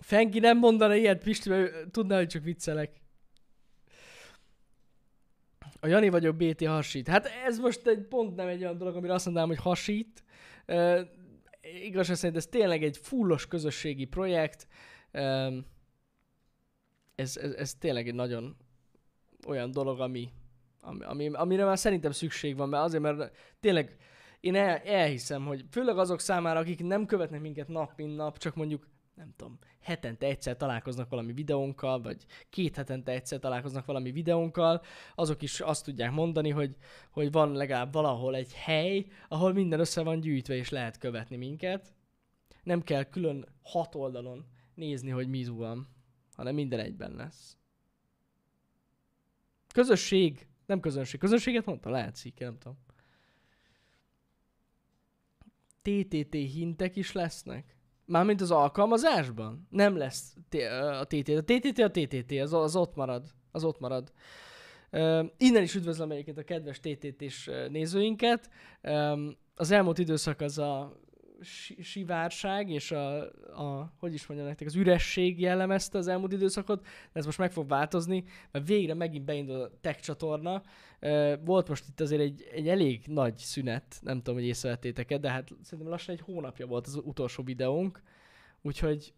Fenki 0.00 0.38
nem 0.38 0.58
mondana 0.58 0.94
ilyet, 0.94 1.22
Pisti, 1.22 1.48
mert 1.48 1.90
tudná, 1.90 2.16
hogy 2.16 2.28
csak 2.28 2.42
viccelek. 2.42 3.00
A 5.80 5.86
Jani 5.86 6.08
vagyok, 6.08 6.36
BT 6.36 6.66
hasít. 6.66 7.08
Hát 7.08 7.26
ez 7.46 7.58
most 7.58 7.86
egy 7.86 8.02
pont 8.02 8.36
nem 8.36 8.48
egy 8.48 8.62
olyan 8.62 8.78
dolog, 8.78 8.96
amire 8.96 9.12
azt 9.12 9.24
mondanám, 9.24 9.48
hogy 9.48 9.58
hasít. 9.58 10.24
Igazság 11.82 12.16
szerint 12.16 12.36
ez 12.36 12.46
tényleg 12.46 12.82
egy 12.82 12.96
fullos 12.96 13.46
közösségi 13.46 14.04
projekt. 14.04 14.66
Ez, 17.14 17.36
ez, 17.36 17.52
ez 17.52 17.74
tényleg 17.74 18.08
egy 18.08 18.14
nagyon 18.14 18.56
olyan 19.46 19.70
dolog, 19.70 20.00
ami, 20.00 20.32
ami, 20.80 21.28
amire 21.28 21.64
már 21.64 21.78
szerintem 21.78 22.10
szükség 22.10 22.56
van, 22.56 22.68
mert 22.68 22.84
azért, 22.84 23.02
mert 23.02 23.36
tényleg 23.60 23.96
én 24.40 24.54
el, 24.54 24.76
elhiszem, 24.78 25.46
hogy 25.46 25.64
főleg 25.70 25.98
azok 25.98 26.20
számára, 26.20 26.58
akik 26.58 26.82
nem 26.82 27.06
követnek 27.06 27.40
minket 27.40 27.68
nap, 27.68 27.92
mint 27.96 28.16
nap, 28.16 28.38
csak 28.38 28.54
mondjuk 28.54 28.86
nem 29.14 29.32
tudom, 29.36 29.58
hetente 29.80 30.26
egyszer 30.26 30.56
találkoznak 30.56 31.08
valami 31.08 31.32
videónkkal, 31.32 32.00
vagy 32.00 32.24
két 32.50 32.76
hetente 32.76 33.12
egyszer 33.12 33.38
találkoznak 33.38 33.84
valami 33.84 34.10
videónkkal, 34.10 34.82
azok 35.14 35.42
is 35.42 35.60
azt 35.60 35.84
tudják 35.84 36.10
mondani, 36.10 36.50
hogy, 36.50 36.76
hogy 37.10 37.32
van 37.32 37.52
legalább 37.52 37.92
valahol 37.92 38.34
egy 38.34 38.54
hely, 38.54 39.06
ahol 39.28 39.52
minden 39.52 39.80
össze 39.80 40.02
van 40.02 40.20
gyűjtve, 40.20 40.54
és 40.54 40.68
lehet 40.68 40.98
követni 40.98 41.36
minket. 41.36 41.94
Nem 42.62 42.82
kell 42.82 43.02
külön 43.02 43.48
hat 43.62 43.94
oldalon 43.94 44.46
nézni, 44.74 45.10
hogy 45.10 45.28
mi 45.28 45.44
van, 45.44 45.88
hanem 46.34 46.54
minden 46.54 46.78
egyben 46.78 47.14
lesz. 47.14 47.56
Közösség, 49.74 50.46
nem 50.66 50.80
közönség. 50.80 51.20
Közönséget 51.20 51.64
mondta? 51.64 51.90
Lehet 51.90 52.16
szíke, 52.16 52.44
nem 52.44 52.58
tudom. 52.58 52.78
TTT 55.82 56.34
hintek 56.34 56.96
is 56.96 57.12
lesznek? 57.12 57.76
Mármint 58.12 58.40
az 58.40 58.50
alkalmazásban? 58.50 59.66
Nem 59.70 59.96
lesz 59.96 60.34
a 61.00 61.04
TTT. 61.04 61.28
A 61.28 61.42
TTT 61.44 61.78
a 61.78 61.90
TTT, 61.90 62.32
az, 62.40 62.52
az 62.52 62.76
ott 62.76 62.94
marad. 62.94 63.26
Az 63.50 63.64
ott 63.64 63.80
marad. 63.80 64.12
Uh, 64.90 65.26
innen 65.36 65.62
is 65.62 65.74
üdvözlöm 65.74 66.10
egyébként 66.10 66.38
a 66.38 66.42
kedves 66.42 66.80
TTT-s 66.80 67.50
nézőinket. 67.68 68.50
Um, 68.82 69.36
az 69.54 69.70
elmúlt 69.70 69.98
időszak 69.98 70.40
az 70.40 70.58
a 70.58 71.00
sivárság 71.80 72.70
és 72.70 72.90
a, 72.90 73.20
a, 73.62 73.92
hogy 73.98 74.14
is 74.14 74.26
mondjam 74.26 74.48
nektek, 74.48 74.66
az 74.66 74.74
üresség 74.74 75.40
jellemezte 75.40 75.98
az 75.98 76.08
elmúlt 76.08 76.32
időszakot, 76.32 76.82
de 76.82 76.88
ez 77.12 77.24
most 77.24 77.38
meg 77.38 77.52
fog 77.52 77.68
változni, 77.68 78.24
mert 78.50 78.66
végre 78.66 78.94
megint 78.94 79.24
beindul 79.24 79.60
a 79.60 79.70
tech 79.80 80.00
csatorna. 80.00 80.62
Volt 81.44 81.68
most 81.68 81.84
itt 81.88 82.00
azért 82.00 82.20
egy, 82.20 82.48
egy 82.52 82.68
elég 82.68 83.02
nagy 83.06 83.36
szünet, 83.36 83.98
nem 84.02 84.16
tudom, 84.16 84.34
hogy 84.34 84.44
észrevettétek-e, 84.44 85.18
de 85.18 85.30
hát 85.30 85.50
szerintem 85.62 85.92
lassan 85.92 86.14
egy 86.14 86.20
hónapja 86.20 86.66
volt 86.66 86.86
az 86.86 87.00
utolsó 87.04 87.42
videónk, 87.42 88.02
úgyhogy 88.62 89.12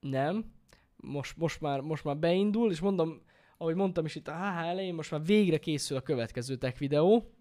nem, 0.00 0.52
most, 0.96 1.36
most, 1.36 1.60
már, 1.60 1.80
most 1.80 2.04
már 2.04 2.16
beindul, 2.16 2.70
és 2.70 2.80
mondom, 2.80 3.22
ahogy 3.56 3.74
mondtam 3.74 4.04
is 4.04 4.14
itt 4.14 4.28
a 4.28 4.36
HH 4.36 4.66
elején, 4.66 4.94
most 4.94 5.10
már 5.10 5.24
végre 5.24 5.58
készül 5.58 5.96
a 5.96 6.00
következő 6.00 6.56
tech 6.56 6.78
videó, 6.78 7.32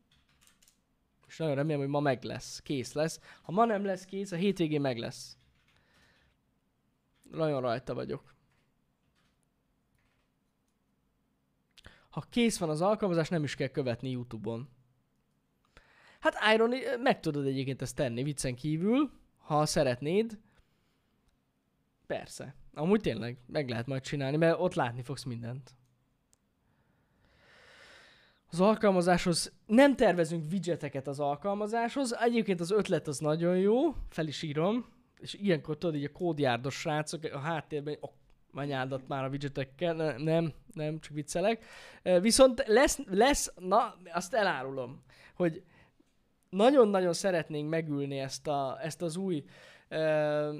és 1.27 1.37
nagyon 1.37 1.55
remélem, 1.55 1.79
hogy 1.79 1.89
ma 1.89 1.99
meg 1.99 2.23
lesz, 2.23 2.61
kész 2.61 2.93
lesz. 2.93 3.19
Ha 3.41 3.51
ma 3.51 3.65
nem 3.65 3.85
lesz 3.85 4.05
kész, 4.05 4.31
a 4.31 4.35
hétvégén 4.35 4.81
meg 4.81 4.97
lesz. 4.97 5.37
Nagyon 7.31 7.61
rajta 7.61 7.93
vagyok. 7.93 8.35
Ha 12.09 12.25
kész 12.29 12.57
van 12.57 12.69
az 12.69 12.81
alkalmazás, 12.81 13.29
nem 13.29 13.43
is 13.43 13.55
kell 13.55 13.67
követni 13.67 14.09
YouTube-on. 14.09 14.69
Hát 16.19 16.35
Iron, 16.53 16.73
meg 16.99 17.19
tudod 17.19 17.45
egyébként 17.45 17.81
ezt 17.81 17.95
tenni 17.95 18.23
viccen 18.23 18.55
kívül, 18.55 19.11
ha 19.37 19.65
szeretnéd. 19.65 20.39
Persze. 22.05 22.55
Amúgy 22.73 23.01
tényleg 23.01 23.37
meg 23.45 23.69
lehet 23.69 23.87
majd 23.87 24.01
csinálni, 24.01 24.37
mert 24.37 24.59
ott 24.59 24.73
látni 24.73 25.01
fogsz 25.01 25.23
mindent 25.23 25.76
az 28.51 28.61
alkalmazáshoz 28.61 29.53
nem 29.65 29.95
tervezünk 29.95 30.51
widgeteket 30.51 31.07
az 31.07 31.19
alkalmazáshoz. 31.19 32.15
Egyébként 32.19 32.59
az 32.59 32.71
ötlet 32.71 33.07
az 33.07 33.19
nagyon 33.19 33.57
jó, 33.57 33.95
fel 34.09 34.27
is 34.27 34.41
írom, 34.41 34.85
és 35.19 35.33
ilyenkor 35.33 35.77
tudod, 35.77 35.95
így 35.95 36.03
a 36.03 36.11
kódjárdos 36.11 36.75
srácok 36.75 37.23
a 37.23 37.39
háttérben, 37.39 37.97
oh, 37.99 38.11
anyádat 38.53 39.07
már 39.07 39.23
a 39.23 39.29
widgetekkel, 39.29 39.93
ne, 39.93 40.17
nem, 40.17 40.53
nem, 40.73 40.99
csak 40.99 41.13
viccelek. 41.13 41.65
Viszont 42.21 42.63
lesz, 42.67 42.99
lesz, 43.05 43.53
na, 43.55 43.95
azt 44.13 44.33
elárulom, 44.33 45.03
hogy 45.35 45.63
nagyon-nagyon 46.49 47.13
szeretnénk 47.13 47.69
megülni 47.69 48.19
ezt, 48.19 48.47
a, 48.47 48.77
ezt 48.81 49.01
az 49.01 49.15
új 49.15 49.43
uh, 49.89 50.55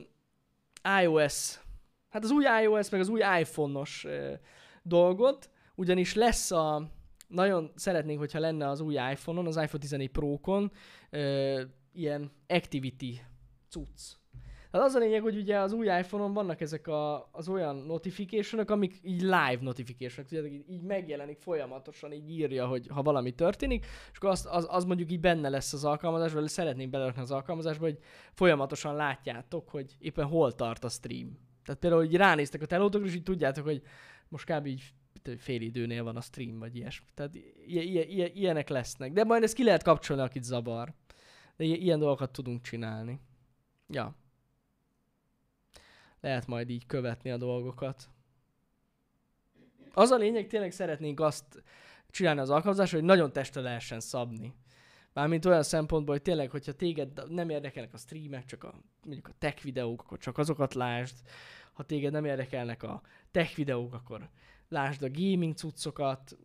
iOS, 1.01 1.59
hát 2.09 2.23
az 2.23 2.31
új 2.31 2.45
iOS, 2.61 2.89
meg 2.89 2.99
az 2.99 3.09
új 3.09 3.21
iPhone-os 3.39 4.03
uh, 4.03 4.33
dolgot, 4.83 5.49
ugyanis 5.75 6.13
lesz 6.13 6.51
a, 6.51 6.89
nagyon 7.28 7.71
szeretnénk, 7.75 8.19
hogyha 8.19 8.39
lenne 8.39 8.67
az 8.67 8.82
új 8.82 8.93
iPhone-on, 8.93 9.47
az 9.47 9.57
iPhone 9.57 9.82
14 9.84 10.09
Pro-kon 10.09 10.71
ö, 11.09 11.61
ilyen 11.93 12.32
activity 12.47 13.21
cucc. 13.69 14.17
Tehát 14.71 14.88
az 14.88 14.95
a 14.95 14.99
lényeg, 14.99 15.21
hogy 15.21 15.38
ugye 15.38 15.59
az 15.59 15.71
új 15.71 15.86
iPhone-on 15.86 16.34
vannak 16.34 16.61
ezek 16.61 16.88
a, 16.88 17.30
az 17.32 17.49
olyan 17.49 17.75
notification 17.75 18.65
amik 18.65 18.99
így 19.01 19.21
live 19.21 19.57
notification 19.61 20.25
tudjátok, 20.25 20.51
így, 20.51 20.82
megjelenik 20.82 21.39
folyamatosan, 21.39 22.11
így 22.11 22.30
írja, 22.30 22.67
hogy 22.67 22.88
ha 22.88 23.01
valami 23.01 23.32
történik, 23.32 23.86
és 24.11 24.17
akkor 24.17 24.30
az, 24.30 24.47
az, 24.51 24.67
az 24.69 24.84
mondjuk 24.84 25.11
így 25.11 25.19
benne 25.19 25.49
lesz 25.49 25.73
az 25.73 25.86
alkalmazásban, 25.86 26.41
vagy 26.41 26.49
szeretnénk 26.49 26.89
belerakni 26.89 27.21
az 27.21 27.32
alkalmazásba, 27.32 27.86
hogy 27.86 27.99
folyamatosan 28.34 28.95
látjátok, 28.95 29.69
hogy 29.69 29.95
éppen 29.99 30.25
hol 30.25 30.55
tart 30.55 30.84
a 30.84 30.89
stream. 30.89 31.38
Tehát 31.63 31.82
például, 31.82 32.01
hogy 32.01 32.15
ránéztek 32.15 32.61
a 32.61 32.65
telótokra, 32.65 33.07
és 33.07 33.15
így 33.15 33.23
tudjátok, 33.23 33.63
hogy 33.63 33.82
most 34.28 34.51
kb. 34.51 34.65
így 34.65 34.84
fél 35.38 35.61
időnél 35.61 36.03
van 36.03 36.15
a 36.15 36.22
stream, 36.22 36.59
vagy 36.59 36.76
ilyesmi. 36.76 37.07
Tehát 37.13 37.36
ilyenek 38.36 38.70
lesznek. 38.70 39.11
De 39.11 39.24
majd 39.24 39.43
ezt 39.43 39.53
ki 39.53 39.63
lehet 39.63 39.84
kapcsolni, 39.84 40.22
akit 40.22 40.43
zavar. 40.43 40.93
De 41.55 41.63
ilyen 41.63 41.99
dolgokat 41.99 42.32
tudunk 42.32 42.61
csinálni. 42.61 43.20
Ja. 43.88 44.15
Lehet 46.22 46.47
majd 46.47 46.70
így 46.70 46.86
követni 46.86 47.32
a 47.32 47.38
dolgokat. 47.38 48.09
Az 49.93 50.09
a 50.09 50.18
lényeg, 50.18 50.47
tényleg 50.47 50.72
szeretnénk 50.72 51.20
azt 51.20 51.63
csinálni 52.09 52.39
az 52.39 52.49
alkalmazás, 52.49 52.91
hogy 52.91 53.03
nagyon 53.03 53.34
testre 53.34 53.61
lehessen 53.61 53.99
szabni. 53.99 54.53
Mármint 55.13 55.45
olyan 55.45 55.63
szempontból, 55.63 56.13
hogy 56.13 56.24
tényleg, 56.24 56.49
hogyha 56.49 56.72
téged 56.72 57.32
nem 57.34 57.49
érdekelnek 57.49 57.93
a 57.93 57.97
streamek, 57.97 58.45
csak 58.45 58.63
a, 58.63 58.74
mondjuk 59.03 59.28
a 59.28 59.36
tech 59.38 59.63
videók, 59.63 60.01
akkor 60.01 60.18
csak 60.18 60.38
azokat 60.38 60.74
lásd. 60.74 61.15
Ha 61.74 61.84
téged 61.84 62.11
nem 62.11 62.26
érdekelnek 62.26 62.84
a 62.84 63.01
tech 63.32 63.55
videók, 63.55 63.93
akkor 63.93 64.30
lásd 64.70 65.03
a 65.03 65.09
gaming 65.11 65.55
cuccokat, 65.55 66.38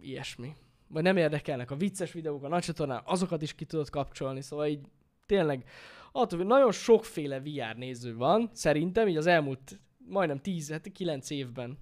ilyesmi. 0.00 0.54
Vagy 0.88 1.02
nem 1.02 1.16
érdekelnek 1.16 1.70
a 1.70 1.76
vicces 1.76 2.12
videók 2.12 2.44
a 2.44 2.48
nagy 2.48 2.74
azokat 3.04 3.42
is 3.42 3.54
ki 3.54 3.64
tudod 3.64 3.90
kapcsolni, 3.90 4.40
szóval 4.40 4.66
így 4.66 4.80
tényleg 5.26 5.64
attól, 6.12 6.38
hogy 6.38 6.48
nagyon 6.48 6.72
sokféle 6.72 7.40
VR 7.40 7.76
néző 7.76 8.16
van, 8.16 8.50
szerintem, 8.52 9.08
így 9.08 9.16
az 9.16 9.26
elmúlt 9.26 9.80
majdnem 10.08 10.38
10, 10.38 10.80
9 10.92 11.28
hát 11.28 11.38
évben 11.38 11.78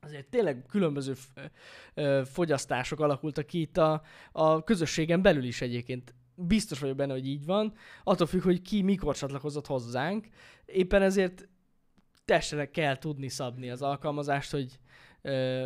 azért 0.00 0.28
tényleg 0.28 0.64
különböző 0.68 1.14
fogyasztások 2.24 3.00
alakultak 3.00 3.46
ki 3.46 3.60
itt 3.60 3.76
a, 3.76 4.02
a 4.32 4.64
közösségen 4.64 5.22
belül 5.22 5.44
is 5.44 5.60
egyébként. 5.60 6.14
Biztos 6.36 6.78
vagyok 6.78 6.96
benne, 6.96 7.12
hogy 7.12 7.26
így 7.26 7.44
van. 7.44 7.72
Attól 8.04 8.26
függ, 8.26 8.42
hogy 8.42 8.62
ki 8.62 8.82
mikor 8.82 9.16
csatlakozott 9.16 9.66
hozzánk. 9.66 10.26
Éppen 10.66 11.02
ezért 11.02 11.48
testre 12.24 12.70
kell 12.70 12.98
tudni 12.98 13.28
szabni 13.28 13.70
az 13.70 13.82
alkalmazást, 13.82 14.50
hogy 14.50 14.78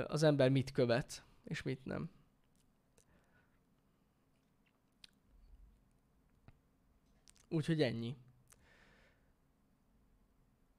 az 0.06 0.22
ember 0.22 0.50
mit 0.50 0.70
követ, 0.70 1.24
és 1.44 1.62
mit 1.62 1.84
nem. 1.84 2.10
Úgyhogy 7.50 7.82
ennyi. 7.82 8.16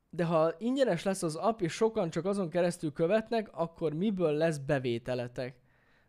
De 0.10 0.26
ha 0.26 0.54
ingyenes 0.58 1.04
lesz 1.04 1.24
az 1.24 1.36
app, 1.36 1.62
és 1.62 1.74
sokan 1.74 2.10
csak 2.10 2.26
azon 2.26 2.50
keresztül 2.50 2.94
követnek, 2.94 3.50
akkor 3.52 3.94
miből 3.94 4.32
lesz 4.32 4.58
bevételetek? 4.58 5.60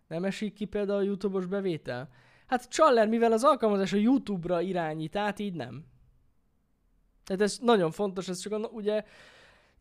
Nem 0.07 0.25
esik 0.25 0.55
ki 0.55 0.65
például 0.65 0.99
a 0.99 1.03
YouTube-os 1.03 1.47
bevétel? 1.47 2.11
Hát 2.47 2.69
Csaller, 2.69 3.09
mivel 3.09 3.33
az 3.33 3.45
alkalmazás 3.45 3.93
a 3.93 3.97
YouTube-ra 3.97 4.61
irányít 4.61 5.17
át, 5.17 5.39
így 5.39 5.55
nem. 5.55 5.85
Tehát 7.25 7.43
ez 7.43 7.59
nagyon 7.63 7.91
fontos, 7.91 8.29
ez 8.29 8.39
csak 8.39 8.53
a, 8.53 8.57
ugye 8.57 9.05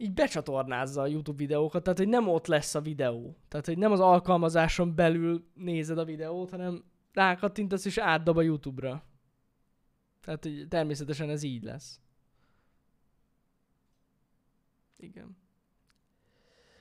így 0.01 0.13
becsatornázza 0.13 1.01
a 1.01 1.07
YouTube 1.07 1.37
videókat, 1.37 1.83
tehát 1.83 1.99
hogy 1.99 2.07
nem 2.07 2.27
ott 2.27 2.47
lesz 2.47 2.75
a 2.75 2.81
videó. 2.81 3.35
Tehát, 3.47 3.65
hogy 3.65 3.77
nem 3.77 3.91
az 3.91 3.99
alkalmazáson 3.99 4.95
belül 4.95 5.45
nézed 5.53 5.97
a 5.97 6.05
videót, 6.05 6.49
hanem 6.49 6.83
rákattintasz 7.13 7.85
és 7.85 7.97
átdob 7.97 8.37
a 8.37 8.41
YouTube-ra. 8.41 9.03
Tehát, 10.21 10.43
hogy 10.43 10.65
természetesen 10.69 11.29
ez 11.29 11.43
így 11.43 11.63
lesz. 11.63 11.99
Igen. 14.97 15.37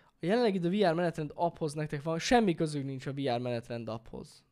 A 0.05 0.27
jelenlegi 0.27 0.59
a 0.59 0.91
VR 0.91 0.95
menetrend 0.95 1.33
apphoz 1.35 1.73
nektek 1.73 2.03
van, 2.03 2.19
semmi 2.19 2.55
közük 2.55 2.85
nincs 2.85 3.07
a 3.07 3.12
VR 3.12 3.41
menetrend 3.41 3.89
apphoz. 3.89 4.45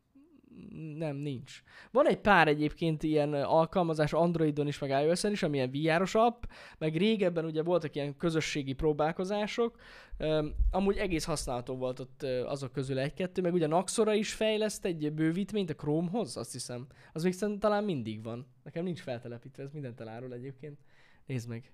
Nem, 0.96 1.16
nincs. 1.16 1.62
Van 1.90 2.06
egy 2.06 2.18
pár 2.18 2.48
egyébként 2.48 3.02
ilyen 3.02 3.34
alkalmazás 3.34 4.12
Androidon 4.12 4.66
is, 4.66 4.78
meg 4.78 4.90
iOS-en 4.90 5.32
is, 5.32 5.42
amilyen 5.42 5.70
VR-os 5.70 6.14
app, 6.14 6.44
meg 6.78 6.96
régebben 6.96 7.44
ugye 7.44 7.62
voltak 7.62 7.94
ilyen 7.94 8.16
közösségi 8.16 8.72
próbálkozások, 8.72 9.80
um, 10.18 10.54
amúgy 10.70 10.96
egész 10.96 11.24
használható 11.24 11.76
volt 11.76 12.00
ott 12.00 12.22
azok 12.22 12.72
közül 12.72 12.98
egy-kettő, 12.98 13.42
meg 13.42 13.52
ugye 13.52 13.64
a 13.64 13.68
Naxora 13.68 14.14
is 14.14 14.32
fejleszt 14.32 14.84
egy 14.84 15.12
bővítményt 15.12 15.70
a 15.70 15.74
Chromehoz, 15.74 16.36
azt 16.36 16.52
hiszem. 16.52 16.86
Az 17.12 17.22
még 17.22 17.34
talán 17.58 17.84
mindig 17.84 18.22
van. 18.22 18.46
Nekem 18.62 18.84
nincs 18.84 19.00
feltelepítve, 19.00 19.62
ez 19.62 19.72
mindent 19.72 20.00
elárul 20.00 20.32
egyébként. 20.32 20.78
Nézd 21.26 21.48
meg. 21.48 21.72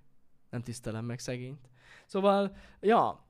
Nem 0.51 0.62
tisztelem 0.62 1.05
meg 1.05 1.18
szegényt. 1.18 1.70
Szóval, 2.07 2.57
ja, 2.80 3.26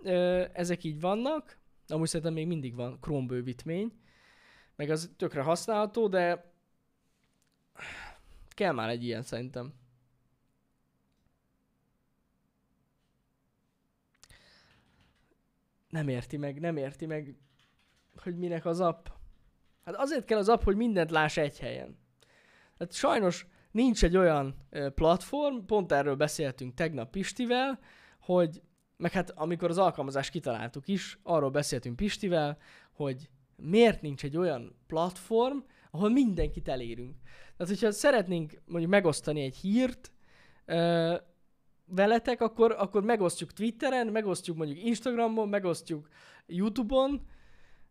ezek 0.53 0.85
így 0.85 1.01
vannak. 1.01 1.59
Amúgy 1.87 2.09
szerintem 2.09 2.35
még 2.35 2.47
mindig 2.47 2.75
van 2.75 2.99
Chrome 3.01 3.27
bővítmény. 3.27 3.93
Meg 4.77 4.91
az 4.91 5.11
tökre 5.17 5.43
használható, 5.43 6.09
de 6.09 6.53
kell 8.49 8.73
már 8.73 8.89
egy 8.89 9.05
ilyen 9.05 9.23
szerintem. 9.23 9.75
Nem 15.89 16.09
érti 16.09 16.37
meg, 16.37 16.61
nem 16.61 16.77
érti 16.77 17.07
meg, 17.07 17.37
hogy 18.17 18.37
minek 18.37 18.65
az 18.65 18.81
app. 18.81 19.07
Hát 19.85 19.95
azért 19.95 20.25
kell 20.25 20.39
az 20.39 20.49
app, 20.49 20.63
hogy 20.63 20.77
mindent 20.77 21.11
láss 21.11 21.37
egy 21.37 21.59
helyen. 21.59 21.99
Hát 22.79 22.93
sajnos 22.93 23.47
nincs 23.71 24.05
egy 24.05 24.17
olyan 24.17 24.67
platform, 24.95 25.65
pont 25.65 25.93
erről 25.93 26.17
beszéltünk 26.17 26.75
tegnap 26.75 27.11
Pistivel, 27.11 27.79
hogy, 28.21 28.63
meg 28.97 29.13
hát 29.13 29.31
amikor 29.31 29.71
az 29.71 29.79
alkalmazást 29.79 30.31
kitaláltuk 30.31 30.89
is, 30.89 31.19
arról 31.23 31.51
beszéltünk 31.51 31.97
Pistivel, 31.97 32.59
hogy 32.93 33.31
miért 33.63 34.03
nincs 34.03 34.25
egy 34.25 34.37
olyan 34.37 34.77
platform, 34.87 35.59
ahol 35.91 36.11
mindenkit 36.11 36.69
elérünk. 36.69 37.17
Tehát, 37.57 37.73
hogyha 37.73 37.93
szeretnénk 37.93 38.63
mondjuk 38.67 38.91
megosztani 38.91 39.41
egy 39.41 39.57
hírt 39.57 40.13
ö, 40.65 41.15
veletek, 41.85 42.41
akkor, 42.41 42.75
akkor 42.79 43.03
megosztjuk 43.03 43.53
Twitteren, 43.53 44.07
megosztjuk 44.07 44.57
mondjuk 44.57 44.85
Instagramon, 44.85 45.49
megosztjuk 45.49 46.09
YouTube-on, 46.47 47.21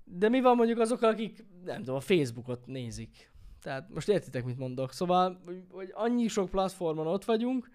de 0.03 0.29
mi 0.29 0.41
van 0.41 0.55
mondjuk 0.55 0.79
azok, 0.79 1.01
akik 1.01 1.45
nem 1.63 1.77
tudom, 1.77 1.95
a 1.95 1.99
Facebookot 1.99 2.65
nézik? 2.65 3.31
Tehát 3.61 3.89
most 3.89 4.09
értitek, 4.09 4.45
mit 4.45 4.57
mondok. 4.57 4.93
Szóval, 4.93 5.41
hogy 5.69 5.89
annyi 5.93 6.27
sok 6.27 6.49
platformon 6.49 7.07
ott 7.07 7.25
vagyunk, 7.25 7.69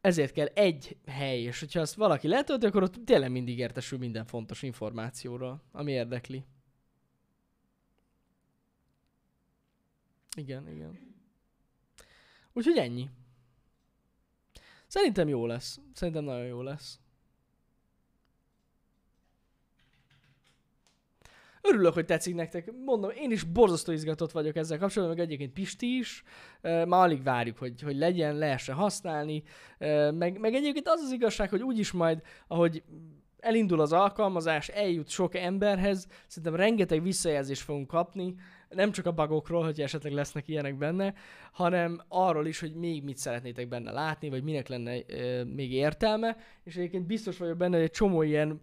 ezért 0.00 0.32
kell 0.32 0.46
egy 0.46 0.96
hely, 1.06 1.40
és 1.40 1.60
hogyha 1.60 1.80
azt 1.80 1.94
valaki 1.94 2.28
letölti, 2.28 2.66
akkor 2.66 2.82
ott 2.82 3.04
tényleg 3.04 3.30
mindig 3.30 3.58
értesül 3.58 3.98
minden 3.98 4.24
fontos 4.24 4.62
információról, 4.62 5.62
ami 5.72 5.92
érdekli. 5.92 6.44
Igen, 10.38 10.68
igen. 10.68 10.98
Úgyhogy 12.52 12.76
ennyi. 12.76 13.10
Szerintem 14.86 15.28
jó 15.28 15.46
lesz. 15.46 15.80
Szerintem 15.92 16.24
nagyon 16.24 16.46
jó 16.46 16.62
lesz. 16.62 17.00
Örülök, 21.62 21.94
hogy 21.94 22.04
tetszik 22.04 22.34
nektek. 22.34 22.72
Mondom, 22.84 23.10
én 23.10 23.30
is 23.30 23.42
borzasztó 23.42 23.92
izgatott 23.92 24.30
vagyok 24.30 24.56
ezzel 24.56 24.78
kapcsolatban, 24.78 25.16
meg 25.16 25.26
egyébként 25.26 25.52
Pisti 25.52 25.96
is. 25.96 26.22
Már 26.62 26.86
alig 26.86 27.22
várjuk, 27.22 27.58
hogy, 27.58 27.82
hogy 27.82 27.96
legyen, 27.96 28.36
lehessen 28.36 28.74
használni. 28.74 29.42
Meg, 30.10 30.38
meg 30.38 30.54
egyébként 30.54 30.88
az 30.88 31.00
az 31.00 31.12
igazság, 31.12 31.48
hogy 31.48 31.62
úgyis 31.62 31.92
majd, 31.92 32.22
ahogy 32.46 32.82
elindul 33.38 33.80
az 33.80 33.92
alkalmazás, 33.92 34.68
eljut 34.68 35.08
sok 35.08 35.34
emberhez, 35.34 36.08
szerintem 36.26 36.60
rengeteg 36.60 37.02
visszajelzést 37.02 37.62
fogunk 37.62 37.86
kapni, 37.86 38.34
nem 38.68 38.92
csak 38.92 39.06
a 39.06 39.12
bugokról, 39.12 39.64
hogy 39.64 39.80
esetleg 39.80 40.12
lesznek 40.12 40.48
ilyenek 40.48 40.76
benne, 40.78 41.14
hanem 41.52 42.02
arról 42.08 42.46
is, 42.46 42.60
hogy 42.60 42.74
még 42.74 43.04
mit 43.04 43.16
szeretnétek 43.16 43.68
benne 43.68 43.90
látni, 43.90 44.28
vagy 44.28 44.42
minek 44.42 44.68
lenne 44.68 45.04
e, 45.04 45.44
még 45.44 45.72
értelme, 45.72 46.36
és 46.64 46.76
egyébként 46.76 47.06
biztos 47.06 47.38
vagyok 47.38 47.56
benne, 47.56 47.76
hogy 47.76 47.84
egy 47.84 47.90
csomó 47.90 48.22
ilyen 48.22 48.60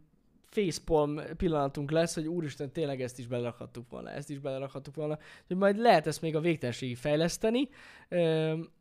facepalm 0.56 1.22
pillanatunk 1.38 1.92
lesz, 1.92 2.14
hogy 2.14 2.28
úristen, 2.28 2.72
tényleg 2.72 3.02
ezt 3.02 3.20
is 3.20 3.28
belerakhattuk 3.28 3.90
volna, 3.90 4.10
ezt 4.10 4.30
is 4.30 4.40
belerakhattuk 4.40 4.96
volna, 4.96 5.18
hogy 5.48 5.58
majd 5.58 5.78
lehet 5.78 6.08
ezt 6.08 6.22
még 6.22 6.36
a 6.36 6.40
végtelenségig 6.40 6.98
fejleszteni, 6.98 7.70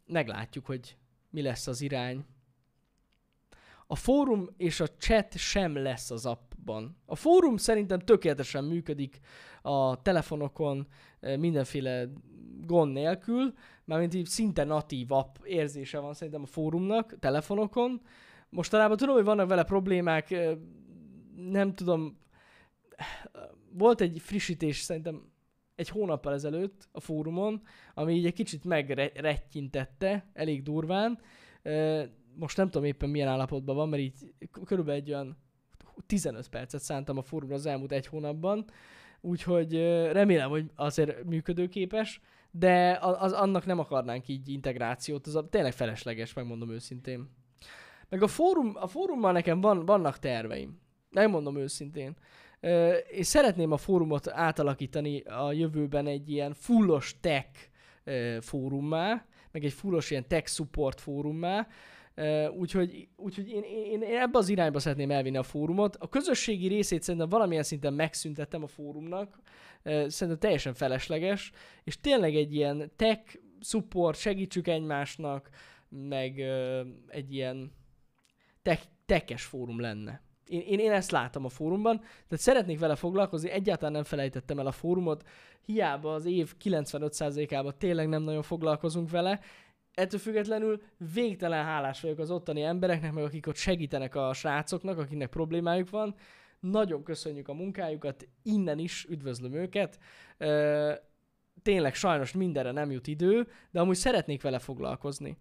meglátjuk, 0.07 0.67
hogy 0.67 0.97
mi 1.31 1.43
lesz 1.43 1.67
az 1.67 1.81
irány. 1.81 2.25
A 3.87 3.97
fórum 3.97 4.49
és 4.57 4.81
a 4.81 4.87
chat 4.87 5.37
sem 5.37 5.77
lesz 5.77 6.11
az 6.11 6.27
appban. 6.27 6.97
A 7.07 7.17
fórum 7.17 7.57
szerintem 7.57 7.99
tökéletesen 7.99 8.65
működik 8.65 9.21
a 9.63 10.03
telefonokon 10.03 10.87
mindenféle 11.39 12.09
gond 12.67 12.93
nélkül, 12.93 13.55
mármint 13.85 14.15
így 14.15 14.27
szinte 14.27 14.65
natív 14.65 15.13
app 15.13 15.37
érzése 15.45 15.99
van 15.99 16.15
szerintem 16.15 16.43
a 16.43 16.47
fórumnak, 16.47 17.19
telefonokon. 17.19 18.01
Mostanában 18.49 18.97
tudom, 18.97 19.15
hogy 19.15 19.25
vannak 19.25 19.49
vele 19.49 19.65
problémák, 19.65 20.35
nem 21.37 21.75
tudom, 21.75 22.19
volt 23.73 24.01
egy 24.01 24.21
frissítés 24.21 24.81
szerintem 24.81 25.33
egy 25.75 25.89
hónappal 25.89 26.33
ezelőtt 26.33 26.89
a 26.93 27.01
fórumon, 27.01 27.63
ami 27.95 28.15
így 28.15 28.27
egy 28.27 28.35
kicsit 28.35 28.65
megrettyintette, 28.65 30.31
elég 30.33 30.63
durván. 30.63 31.19
Most 32.35 32.57
nem 32.57 32.71
tudom 32.71 32.87
éppen 32.87 33.11
milyen 33.11 33.29
állapotban 33.29 33.77
van, 33.77 33.89
mert 33.89 34.03
így 34.03 34.35
körülbelül 34.65 35.01
egy 35.01 35.09
olyan 35.09 35.37
15 36.07 36.49
percet 36.49 36.81
szántam 36.81 37.19
a 37.19 37.23
fórumra 37.23 37.55
az 37.55 37.67
elmúlt 37.67 37.93
egy 37.93 38.07
hónapban, 38.07 38.65
úgyhogy 39.25 39.75
remélem, 40.13 40.51
hogy 40.51 40.71
azért 40.75 41.25
működőképes, 41.25 42.21
de 42.51 42.99
az, 43.01 43.33
annak 43.33 43.67
nem 43.67 43.79
akarnánk 43.79 44.29
így 44.29 44.49
integrációt, 44.49 45.27
az 45.27 45.37
a, 45.37 45.49
tényleg 45.49 45.73
felesleges, 45.73 46.33
megmondom 46.33 46.71
őszintén. 46.71 47.31
Meg 48.09 48.23
a, 48.23 48.27
fórum, 48.27 48.73
a 48.75 48.87
fórummal 48.87 49.33
nekem 49.33 49.61
van, 49.61 49.85
vannak 49.85 50.19
terveim. 50.19 50.81
Megmondom 51.11 51.57
őszintén. 51.57 52.17
És 53.07 53.27
szeretném 53.27 53.73
a 53.73 53.77
fórumot 53.77 54.29
átalakítani 54.29 55.21
a 55.21 55.53
jövőben 55.53 56.07
egy 56.07 56.31
ilyen 56.31 56.55
fullos 56.55 57.17
tech 57.21 57.49
fórummá, 58.41 59.27
meg 59.53 59.65
egy 59.65 59.73
fullos 59.73 60.11
ilyen 60.11 60.29
tech 60.29 60.49
support 60.49 61.01
fórummá, 61.01 61.67
Úgyhogy, 62.57 63.09
úgyhogy 63.17 63.49
én, 63.49 63.63
én, 63.63 64.03
én 64.03 64.19
ebbe 64.19 64.39
az 64.39 64.49
irányba 64.49 64.79
szeretném 64.79 65.11
elvinni 65.11 65.37
a 65.37 65.43
fórumot. 65.43 65.97
A 65.97 66.09
közösségi 66.09 66.69
részét 66.69 67.03
szerintem 67.03 67.29
valamilyen 67.29 67.63
szinten 67.63 67.95
megszüntettem 67.95 68.63
a 68.63 68.67
fórumnak. 68.67 69.39
Szerintem 69.85 70.39
teljesen 70.39 70.75
felesleges. 70.75 71.53
És 71.85 72.01
tényleg 72.01 72.35
egy 72.35 72.55
ilyen 72.55 72.93
tech 72.97 73.39
support, 73.61 74.19
segítsük 74.19 74.69
egymásnak, 74.69 75.49
meg 75.89 76.41
egy 77.09 77.35
ilyen 77.35 77.73
tech, 78.63 78.83
tekes 79.07 79.45
fórum 79.45 79.81
lenne. 79.81 80.23
Én, 80.47 80.61
én, 80.61 80.79
én 80.79 80.93
ezt 80.93 81.11
látom 81.11 81.45
a 81.45 81.49
fórumban, 81.49 81.99
tehát 81.99 82.45
szeretnék 82.45 82.79
vele 82.79 82.97
foglalkozni, 82.97 83.51
egyáltalán 83.51 83.93
nem 83.93 84.05
felejtettem 84.05 84.59
el 84.59 84.67
a 84.67 84.73
fórumot, 84.73 85.29
hiába 85.65 86.15
az 86.15 86.25
év 86.25 86.55
95%-ában 86.65 87.75
tényleg 87.79 88.09
nem 88.09 88.23
nagyon 88.23 88.43
foglalkozunk 88.43 89.11
vele, 89.11 89.41
ettől 89.95 90.21
függetlenül 90.21 90.83
végtelen 91.15 91.65
hálás 91.65 92.01
vagyok 92.01 92.19
az 92.19 92.31
ottani 92.31 92.63
embereknek, 92.63 93.13
meg 93.13 93.25
akik 93.25 93.47
ott 93.47 93.57
segítenek 93.57 94.15
a 94.15 94.33
srácoknak, 94.33 94.99
akiknek 94.99 95.29
problémájuk 95.29 95.91
van. 95.91 96.15
Nagyon 96.61 97.03
köszönjük 97.03 97.49
a 97.49 97.55
munkájukat, 97.55 98.29
innen 98.43 98.79
is 98.79 99.07
üdvözlöm 99.09 99.53
őket. 99.53 99.99
Tényleg 101.63 101.95
sajnos 101.95 102.33
mindenre 102.33 102.71
nem 102.71 102.91
jut 102.91 103.07
idő, 103.07 103.49
de 103.71 103.81
amúgy 103.81 103.97
szeretnék 103.97 104.43
vele 104.43 104.59
foglalkozni. 104.59 105.37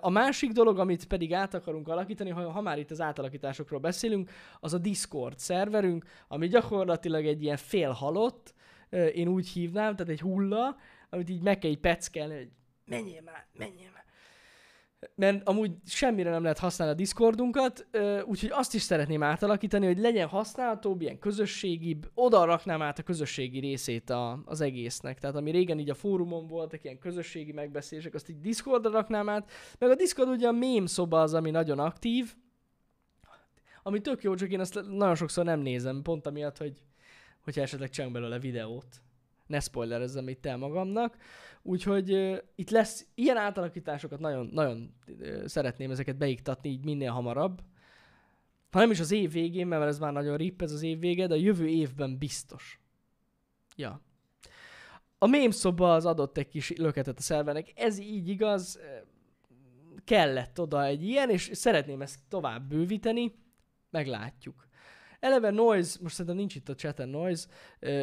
A 0.00 0.10
másik 0.10 0.52
dolog, 0.52 0.78
amit 0.78 1.06
pedig 1.06 1.32
át 1.32 1.54
akarunk 1.54 1.88
alakítani, 1.88 2.30
ha, 2.30 2.50
ha 2.50 2.60
már 2.60 2.78
itt 2.78 2.90
az 2.90 3.00
átalakításokról 3.00 3.80
beszélünk, 3.80 4.30
az 4.60 4.74
a 4.74 4.78
Discord 4.78 5.38
szerverünk, 5.38 6.04
ami 6.28 6.48
gyakorlatilag 6.48 7.26
egy 7.26 7.42
ilyen 7.42 7.56
félhalott, 7.56 8.54
én 9.14 9.28
úgy 9.28 9.48
hívnám, 9.48 9.96
tehát 9.96 10.12
egy 10.12 10.20
hulla, 10.20 10.76
amit 11.10 11.30
így 11.30 11.42
meg 11.42 11.58
kell 11.58 11.70
így 11.70 11.80
peckelni, 11.80 12.36
hogy 12.36 12.50
menjél 12.86 13.22
már, 13.22 13.46
menjél 13.52 13.90
már. 13.94 14.04
Mert 15.14 15.48
amúgy 15.48 15.72
semmire 15.84 16.30
nem 16.30 16.42
lehet 16.42 16.58
használni 16.58 16.94
a 16.94 16.96
Discordunkat, 16.96 17.86
úgyhogy 18.24 18.50
azt 18.52 18.74
is 18.74 18.82
szeretném 18.82 19.22
átalakítani, 19.22 19.86
hogy 19.86 19.98
legyen 19.98 20.28
használhatóbb, 20.28 21.00
ilyen 21.00 21.18
közösségi, 21.18 21.98
oda 22.14 22.44
raknám 22.44 22.82
át 22.82 22.98
a 22.98 23.02
közösségi 23.02 23.58
részét 23.58 24.10
a, 24.10 24.42
az 24.44 24.60
egésznek. 24.60 25.18
Tehát 25.18 25.36
ami 25.36 25.50
régen 25.50 25.78
így 25.78 25.90
a 25.90 25.94
fórumon 25.94 26.46
voltak 26.46 26.84
ilyen 26.84 26.98
közösségi 26.98 27.52
megbeszélések, 27.52 28.14
azt 28.14 28.28
így 28.28 28.40
Discordra 28.40 28.90
raknám 28.90 29.28
át. 29.28 29.50
Meg 29.78 29.90
a 29.90 29.94
Discord 29.94 30.28
ugye 30.28 30.48
a 30.48 30.52
mém 30.52 30.86
szoba 30.86 31.20
az, 31.20 31.34
ami 31.34 31.50
nagyon 31.50 31.78
aktív, 31.78 32.34
ami 33.82 34.00
tök 34.00 34.22
jó, 34.22 34.34
csak 34.34 34.50
én 34.50 34.60
azt 34.60 34.74
nagyon 34.74 35.14
sokszor 35.14 35.44
nem 35.44 35.60
nézem, 35.60 36.02
pont 36.02 36.26
amiatt, 36.26 36.56
hogy 36.58 36.82
hogyha 37.40 37.60
esetleg 37.60 37.90
csinálunk 37.90 38.18
belőle 38.18 38.38
videót. 38.38 39.00
Ne 39.46 39.60
spoilerezzem 39.60 40.28
itt 40.28 40.46
el 40.46 40.56
magamnak. 40.56 41.16
Úgyhogy 41.62 42.12
uh, 42.12 42.38
itt 42.54 42.70
lesz 42.70 43.06
ilyen 43.14 43.36
átalakításokat, 43.36 44.20
nagyon, 44.20 44.46
nagyon 44.46 44.94
uh, 45.08 45.46
szeretném 45.46 45.90
ezeket 45.90 46.16
beiktatni 46.16 46.70
így 46.70 46.84
minél 46.84 47.10
hamarabb. 47.10 47.62
Ha 48.70 48.78
nem 48.78 48.90
is 48.90 49.00
az 49.00 49.10
év 49.10 49.32
végén, 49.32 49.66
mert 49.66 49.86
ez 49.86 49.98
már 49.98 50.12
nagyon 50.12 50.36
ripp 50.36 50.62
ez 50.62 50.72
az 50.72 50.82
év 50.82 50.98
vége, 50.98 51.26
de 51.26 51.34
a 51.34 51.38
jövő 51.38 51.66
évben 51.66 52.18
biztos. 52.18 52.80
Ja. 53.76 54.00
A 55.18 55.26
mém 55.26 55.50
szoba 55.50 55.94
az 55.94 56.06
adott 56.06 56.38
egy 56.38 56.48
kis 56.48 56.76
löketet 56.76 57.18
a 57.18 57.22
szervernek. 57.22 57.72
Ez 57.74 57.98
így 57.98 58.28
igaz, 58.28 58.80
kellett 60.06 60.60
oda 60.60 60.84
egy 60.84 61.02
ilyen, 61.02 61.30
és 61.30 61.50
szeretném 61.52 62.02
ezt 62.02 62.20
tovább 62.28 62.68
bővíteni, 62.68 63.34
meglátjuk. 63.90 64.65
Eleve 65.20 65.50
Noise, 65.50 65.98
most 66.02 66.14
szerintem 66.14 66.36
nincs 66.36 66.54
itt 66.54 66.68
a 66.68 66.74
chaten 66.74 67.08
Noise, 67.08 67.46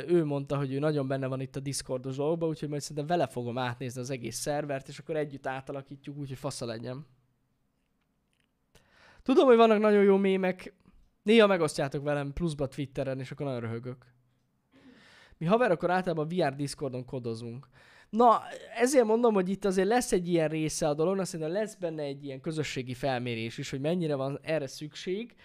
ő 0.07 0.25
mondta, 0.25 0.57
hogy 0.57 0.73
ő 0.73 0.79
nagyon 0.79 1.07
benne 1.07 1.27
van 1.27 1.41
itt 1.41 1.55
a 1.55 1.59
Discordos 1.59 2.15
dolgokban, 2.15 2.49
úgyhogy 2.49 2.69
majd 2.69 2.81
szerintem 2.81 3.07
vele 3.07 3.27
fogom 3.27 3.57
átnézni 3.57 4.01
az 4.01 4.09
egész 4.09 4.37
szervert, 4.37 4.87
és 4.87 4.99
akkor 4.99 5.15
együtt 5.15 5.47
átalakítjuk, 5.47 6.17
úgyhogy 6.17 6.37
fasza 6.37 6.65
legyen. 6.65 7.05
Tudom, 9.21 9.45
hogy 9.45 9.57
vannak 9.57 9.79
nagyon 9.79 10.03
jó 10.03 10.17
mémek, 10.17 10.73
néha 11.23 11.47
megosztjátok 11.47 12.03
velem 12.03 12.33
pluszba 12.33 12.67
Twitteren, 12.67 13.19
és 13.19 13.31
akkor 13.31 13.45
nagyon 13.45 13.61
röhögök. 13.61 14.05
Mi 15.37 15.45
haver, 15.45 15.71
akkor 15.71 15.89
általában 15.91 16.27
VR 16.27 16.55
Discordon 16.55 17.05
kodozunk. 17.05 17.67
Na, 18.09 18.41
ezért 18.75 19.05
mondom, 19.05 19.33
hogy 19.33 19.49
itt 19.49 19.65
azért 19.65 19.87
lesz 19.87 20.11
egy 20.11 20.27
ilyen 20.27 20.49
része 20.49 20.87
a 20.87 20.93
dolognak, 20.93 21.25
szerintem 21.25 21.55
lesz 21.55 21.75
benne 21.75 22.03
egy 22.03 22.23
ilyen 22.25 22.41
közösségi 22.41 22.93
felmérés 22.93 23.57
is, 23.57 23.69
hogy 23.69 23.81
mennyire 23.81 24.15
van 24.15 24.39
erre 24.41 24.67
szükség 24.67 25.35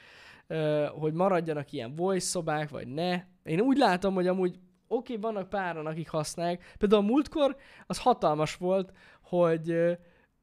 hogy 0.99 1.13
maradjanak 1.13 1.73
ilyen 1.73 1.95
voice 1.95 2.27
szobák, 2.27 2.71
vagy 2.71 2.89
ne. 2.89 3.25
Én 3.43 3.61
úgy 3.61 3.77
látom, 3.77 4.15
hogy 4.15 4.27
amúgy 4.27 4.59
oké, 4.89 5.17
okay, 5.17 5.33
vannak 5.33 5.49
páran, 5.49 5.87
akik 5.87 6.09
használják. 6.09 6.75
Például 6.79 7.03
a 7.03 7.07
múltkor 7.07 7.57
az 7.87 7.99
hatalmas 7.99 8.57
volt, 8.57 8.93
hogy 9.23 9.97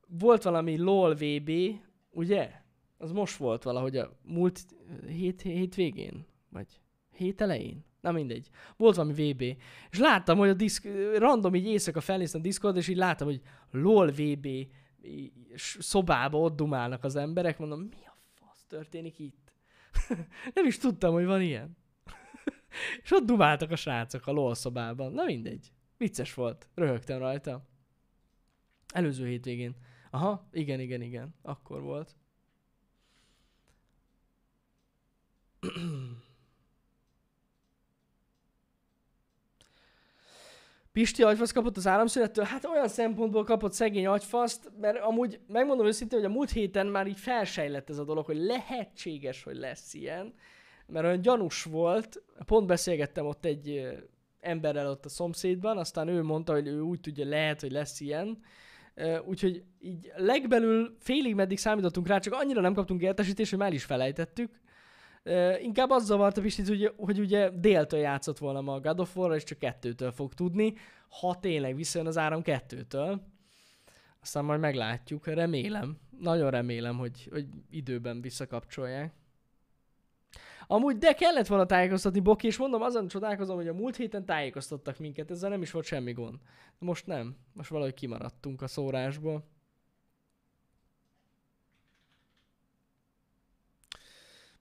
volt 0.07 0.43
valami 0.43 0.77
LOL 0.77 1.13
VB, 1.13 1.51
ugye? 2.11 2.51
Az 2.97 3.11
most 3.11 3.37
volt 3.37 3.63
valahogy 3.63 3.97
a 3.97 4.17
múlt 4.21 4.59
hét, 5.07 5.41
hét 5.41 5.75
végén, 5.75 6.25
vagy 6.49 6.81
hét 7.11 7.41
elején. 7.41 7.85
Na 8.01 8.11
mindegy. 8.11 8.49
Volt 8.77 8.95
valami 8.95 9.13
VB. 9.13 9.41
És 9.89 9.99
láttam, 9.99 10.37
hogy 10.37 10.49
a 10.49 10.53
diszk, 10.53 10.87
random 11.17 11.55
így 11.55 11.67
éjszaka 11.67 12.01
felnéztem 12.01 12.39
a 12.39 12.43
Discord, 12.43 12.75
és 12.77 12.87
így 12.87 12.97
láttam, 12.97 13.27
hogy 13.27 13.41
LOL 13.71 14.11
VB 14.11 14.47
szobába 15.79 16.39
ott 16.39 16.55
dumálnak 16.55 17.03
az 17.03 17.15
emberek. 17.15 17.59
Mondom, 17.59 17.79
mi 17.79 18.05
a 18.05 18.17
fasz 18.33 18.65
történik 18.67 19.19
itt? 19.19 19.44
nem 20.53 20.65
is 20.65 20.77
tudtam, 20.77 21.13
hogy 21.13 21.25
van 21.25 21.41
ilyen. 21.41 21.77
és 23.03 23.11
ott 23.11 23.25
dumáltak 23.25 23.71
a 23.71 23.75
srácok 23.75 24.27
a 24.27 24.31
LOL 24.31 24.55
szobában. 24.55 25.13
Na 25.13 25.23
mindegy. 25.23 25.71
Vicces 25.97 26.33
volt. 26.33 26.69
Röhögtem 26.73 27.19
rajta. 27.19 27.67
Előző 28.93 29.27
hétvégén. 29.27 29.75
Aha, 30.11 30.49
igen, 30.51 30.79
igen, 30.79 31.01
igen. 31.01 31.35
Akkor 31.41 31.81
volt. 31.81 32.15
Pisti 40.95 41.23
agyfasz 41.23 41.51
kapott 41.51 41.77
az 41.77 41.87
áramszünettől? 41.87 42.45
Hát 42.45 42.65
olyan 42.65 42.87
szempontból 42.87 43.43
kapott 43.43 43.73
szegény 43.73 44.05
agyfaszt, 44.05 44.71
mert 44.81 44.99
amúgy 44.99 45.39
megmondom 45.47 45.85
őszintén, 45.85 46.19
hogy 46.19 46.27
a 46.27 46.33
múlt 46.33 46.51
héten 46.51 46.87
már 46.87 47.07
így 47.07 47.19
felsejlett 47.19 47.89
ez 47.89 47.97
a 47.97 48.03
dolog, 48.03 48.25
hogy 48.25 48.37
lehetséges, 48.37 49.43
hogy 49.43 49.55
lesz 49.55 49.93
ilyen, 49.93 50.33
mert 50.87 51.05
olyan 51.05 51.21
gyanús 51.21 51.63
volt, 51.63 52.23
pont 52.45 52.67
beszélgettem 52.67 53.25
ott 53.25 53.45
egy 53.45 53.87
emberrel 54.39 54.89
ott 54.89 55.05
a 55.05 55.09
szomszédban, 55.09 55.77
aztán 55.77 56.07
ő 56.07 56.23
mondta, 56.23 56.53
hogy 56.53 56.67
ő 56.67 56.79
úgy 56.79 56.99
tudja, 56.99 57.25
lehet, 57.25 57.61
hogy 57.61 57.71
lesz 57.71 57.99
ilyen, 57.99 58.39
úgyhogy 59.25 59.63
így 59.79 60.11
legbelül 60.15 60.95
félig 60.99 61.35
meddig 61.35 61.57
számítottunk 61.57 62.07
rá, 62.07 62.19
csak 62.19 62.33
annyira 62.33 62.61
nem 62.61 62.73
kaptunk 62.73 63.01
értesítést, 63.01 63.49
hogy 63.49 63.59
már 63.59 63.73
is 63.73 63.83
felejtettük, 63.83 64.59
Inkább 65.61 65.89
az 65.89 66.05
zavarta 66.05 66.41
Pistit, 66.41 66.67
hogy, 66.67 66.93
hogy 66.97 67.19
ugye 67.19 67.49
déltől 67.49 67.99
játszott 67.99 68.37
volna 68.37 68.61
ma 68.61 68.73
a 68.73 68.79
God 68.79 68.99
of 68.99 69.17
War, 69.17 69.35
és 69.35 69.43
csak 69.43 69.59
kettőtől 69.59 70.11
fog 70.11 70.33
tudni, 70.33 70.73
ha 71.19 71.39
tényleg 71.39 71.75
visszajön 71.75 72.07
az 72.07 72.17
áram 72.17 72.41
kettőtől. 72.41 73.21
Aztán 74.21 74.45
majd 74.45 74.59
meglátjuk, 74.59 75.27
remélem, 75.27 75.97
nagyon 76.19 76.49
remélem, 76.49 76.97
hogy, 76.97 77.27
hogy 77.31 77.47
időben 77.69 78.21
visszakapcsolják. 78.21 79.13
Amúgy, 80.67 80.97
de 80.97 81.13
kellett 81.13 81.47
volna 81.47 81.65
tájékoztatni 81.65 82.19
Boki, 82.19 82.47
és 82.47 82.57
mondom, 82.57 82.81
azon 82.81 83.07
csodálkozom, 83.07 83.55
hogy 83.55 83.67
a 83.67 83.73
múlt 83.73 83.95
héten 83.95 84.25
tájékoztattak 84.25 84.99
minket, 84.99 85.31
ezzel 85.31 85.49
nem 85.49 85.61
is 85.61 85.71
volt 85.71 85.85
semmi 85.85 86.11
gond. 86.11 86.39
Most 86.79 87.07
nem, 87.07 87.35
most 87.53 87.69
valahogy 87.69 87.93
kimaradtunk 87.93 88.61
a 88.61 88.67
szórásból. 88.67 89.43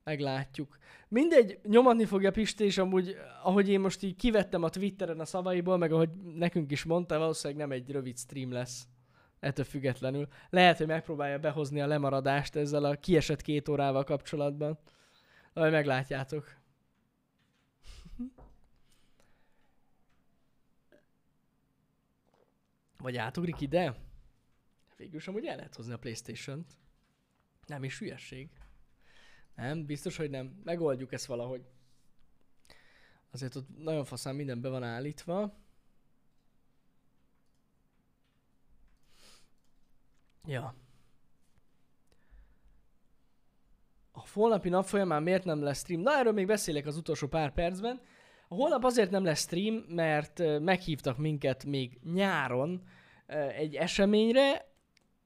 Meglátjuk. 0.05 0.77
Mindegy, 1.09 1.61
nyomatni 1.63 2.05
fogja 2.05 2.31
Pisti, 2.31 2.65
és 2.65 2.79
amúgy, 2.79 3.17
ahogy 3.43 3.69
én 3.69 3.81
most 3.81 4.03
így 4.03 4.17
kivettem 4.17 4.63
a 4.63 4.69
Twitteren 4.69 5.21
a 5.21 5.25
szavaiból, 5.25 5.77
meg 5.77 5.93
ahogy 5.93 6.11
nekünk 6.35 6.71
is 6.71 6.85
mondta, 6.85 7.19
valószínűleg 7.19 7.69
nem 7.69 7.77
egy 7.77 7.91
rövid 7.91 8.19
stream 8.19 8.53
lesz. 8.53 8.87
Ettől 9.41 9.65
függetlenül. 9.65 10.29
Lehet, 10.51 10.79
hogy 10.79 10.87
megpróbálja 10.87 11.39
behozni 11.39 11.81
a 11.81 11.87
lemaradást 11.87 12.57
ezzel 12.57 12.85
a 12.85 12.95
kiesett 12.95 13.43
két 13.43 13.69
órával 13.69 14.05
kapcsolatban. 14.05 14.79
Majd 15.53 15.73
meglátjátok. 15.73 16.57
Vagy 22.99 23.17
átugrik 23.17 23.61
ide? 23.61 23.95
Végül 24.97 25.21
sem 25.21 25.35
úgy 25.35 25.47
el 25.47 25.57
lehet 25.57 25.75
hozni 25.75 25.93
a 25.93 25.99
Playstation-t. 25.99 26.77
Nem 27.67 27.85
is 27.85 27.99
hülyesség. 27.99 28.49
Nem, 29.55 29.87
biztos, 29.87 30.17
hogy 30.17 30.31
nem. 30.31 30.61
Megoldjuk 30.65 31.13
ezt 31.13 31.27
valahogy. 31.27 31.65
Azért 33.31 33.55
ott 33.55 33.79
nagyon 33.79 34.05
faszán 34.05 34.35
minden 34.35 34.61
be 34.61 34.69
van 34.69 34.83
állítva. 34.83 35.63
Ja. 40.47 40.75
A 44.13 44.25
holnapi 44.33 44.69
nap 44.69 44.85
folyamán 44.85 45.23
miért 45.23 45.45
nem 45.45 45.63
lesz 45.63 45.79
stream? 45.79 46.01
Na, 46.01 46.17
erről 46.17 46.33
még 46.33 46.47
beszélek 46.47 46.87
az 46.87 46.97
utolsó 46.97 47.27
pár 47.27 47.53
percben. 47.53 48.01
A 48.49 48.55
holnap 48.55 48.85
azért 48.85 49.11
nem 49.11 49.25
lesz 49.25 49.41
stream, 49.41 49.75
mert 49.75 50.61
meghívtak 50.61 51.19
minket 51.19 51.65
még 51.65 51.99
nyáron 52.03 52.83
egy 53.57 53.75
eseményre, 53.75 54.75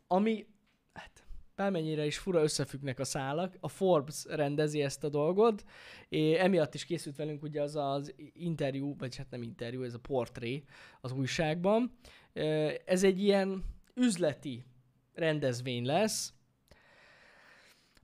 ami, 0.07 0.47
hát 0.93 1.28
bármennyire 1.59 2.07
is 2.07 2.19
fura 2.19 2.43
összefüggnek 2.43 2.99
a 2.99 3.05
szálak, 3.05 3.57
a 3.61 3.69
Forbes 3.69 4.25
rendezi 4.29 4.83
ezt 4.83 5.05
a 5.05 5.09
dolgot, 5.09 5.65
és 6.09 6.37
emiatt 6.37 6.75
is 6.75 6.85
készült 6.85 7.17
velünk 7.17 7.43
ugye 7.43 7.63
az 7.63 7.77
az 7.77 8.15
interjú, 8.33 8.97
vagy 8.99 9.17
hát 9.17 9.31
nem 9.31 9.43
interjú, 9.43 9.83
ez 9.83 9.95
a 9.95 9.99
portré 9.99 10.65
az 11.01 11.13
újságban. 11.13 11.99
Ez 12.85 13.05
egy 13.05 13.23
ilyen 13.23 13.65
üzleti 13.95 14.65
rendezvény 15.15 15.85
lesz, 15.85 16.33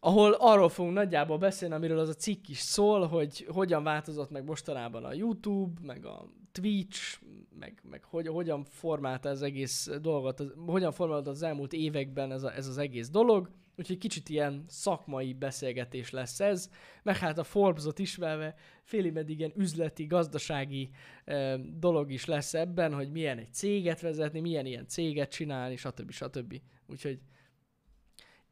ahol 0.00 0.32
arról 0.32 0.68
fogunk 0.68 0.94
nagyjából 0.94 1.38
beszélni, 1.38 1.74
amiről 1.74 1.98
az 1.98 2.08
a 2.08 2.14
cikk 2.14 2.48
is 2.48 2.58
szól, 2.58 3.06
hogy 3.06 3.46
hogyan 3.48 3.82
változott 3.82 4.30
meg 4.30 4.44
mostanában 4.44 5.04
a 5.04 5.12
YouTube, 5.12 5.80
meg 5.82 6.06
a 6.06 6.28
Twitch, 6.52 7.20
meg, 7.58 7.80
meg 7.90 8.04
hogy, 8.04 8.26
hogyan 8.26 8.64
formálta 8.64 9.28
az 9.28 9.42
egész 9.42 9.90
dolgot, 10.00 10.40
az, 10.40 10.54
hogyan 10.66 10.92
formálta 10.92 11.30
az 11.30 11.42
elmúlt 11.42 11.72
években 11.72 12.32
ez, 12.32 12.42
a, 12.42 12.54
ez 12.54 12.66
az 12.66 12.78
egész 12.78 13.10
dolog, 13.10 13.50
úgyhogy 13.76 13.98
kicsit 13.98 14.28
ilyen 14.28 14.64
szakmai 14.66 15.32
beszélgetés 15.32 16.10
lesz 16.10 16.40
ez, 16.40 16.70
meg 17.02 17.16
hát 17.16 17.38
a 17.38 17.44
Forbes-ot 17.44 17.98
ismerve 17.98 18.54
félig 18.82 19.12
meddig 19.12 19.38
ilyen 19.38 19.52
üzleti, 19.56 20.06
gazdasági 20.06 20.90
e, 21.24 21.56
dolog 21.56 22.12
is 22.12 22.24
lesz 22.24 22.54
ebben, 22.54 22.94
hogy 22.94 23.10
milyen 23.10 23.38
egy 23.38 23.52
céget 23.52 24.00
vezetni, 24.00 24.40
milyen 24.40 24.66
ilyen 24.66 24.86
céget 24.86 25.30
csinálni, 25.30 25.76
stb. 25.76 26.10
stb. 26.10 26.60
Úgyhogy 26.86 27.20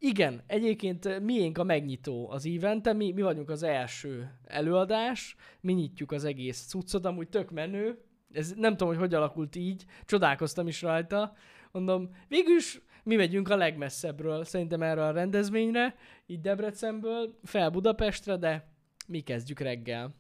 igen, 0.04 0.42
egyébként 0.46 1.20
miénk 1.20 1.58
a 1.58 1.64
megnyitó 1.64 2.30
az 2.30 2.46
eventen, 2.46 2.96
mi, 2.96 3.12
mi 3.12 3.22
vagyunk 3.22 3.50
az 3.50 3.62
első 3.62 4.38
előadás, 4.44 5.36
mi 5.60 5.72
nyitjuk 5.72 6.12
az 6.12 6.24
egész 6.24 6.66
cuccot, 6.66 7.04
amúgy 7.04 7.28
tök 7.28 7.50
menő, 7.50 7.98
ez 8.32 8.52
nem 8.56 8.70
tudom, 8.70 8.88
hogy 8.88 8.98
hogy 8.98 9.14
alakult 9.14 9.56
így, 9.56 9.84
csodálkoztam 10.04 10.66
is 10.66 10.82
rajta, 10.82 11.34
mondom, 11.70 12.16
végülis 12.28 12.80
mi 13.04 13.16
megyünk 13.16 13.48
a 13.48 13.56
legmesszebbről, 13.56 14.44
szerintem 14.44 14.82
erre 14.82 15.04
a 15.04 15.10
rendezvényre, 15.10 15.96
így 16.26 16.40
Debrecenből, 16.40 17.38
fel 17.42 17.70
Budapestre, 17.70 18.36
de 18.36 18.72
mi 19.06 19.20
kezdjük 19.20 19.58
reggel. 19.58 20.14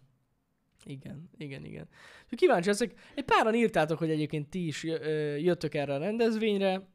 Igen, 0.84 1.30
igen, 1.36 1.64
igen. 1.64 1.88
Kíváncsi 2.30 2.68
leszek, 2.68 2.94
egy 3.14 3.24
páran 3.24 3.54
írtátok, 3.54 3.98
hogy 3.98 4.10
egyébként 4.10 4.50
ti 4.50 4.66
is 4.66 4.84
jöttök 5.38 5.74
erre 5.74 5.94
a 5.94 5.98
rendezvényre. 5.98 6.88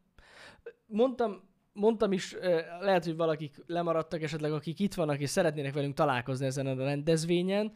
Mondtam, 0.86 1.47
mondtam 1.78 2.12
is, 2.12 2.36
lehet, 2.80 3.04
hogy 3.04 3.16
valakik 3.16 3.56
lemaradtak 3.66 4.22
esetleg, 4.22 4.52
akik 4.52 4.80
itt 4.80 4.94
vannak 4.94 5.20
és 5.20 5.30
szeretnének 5.30 5.74
velünk 5.74 5.94
találkozni 5.94 6.46
ezen 6.46 6.68
a 6.68 6.84
rendezvényen. 6.84 7.72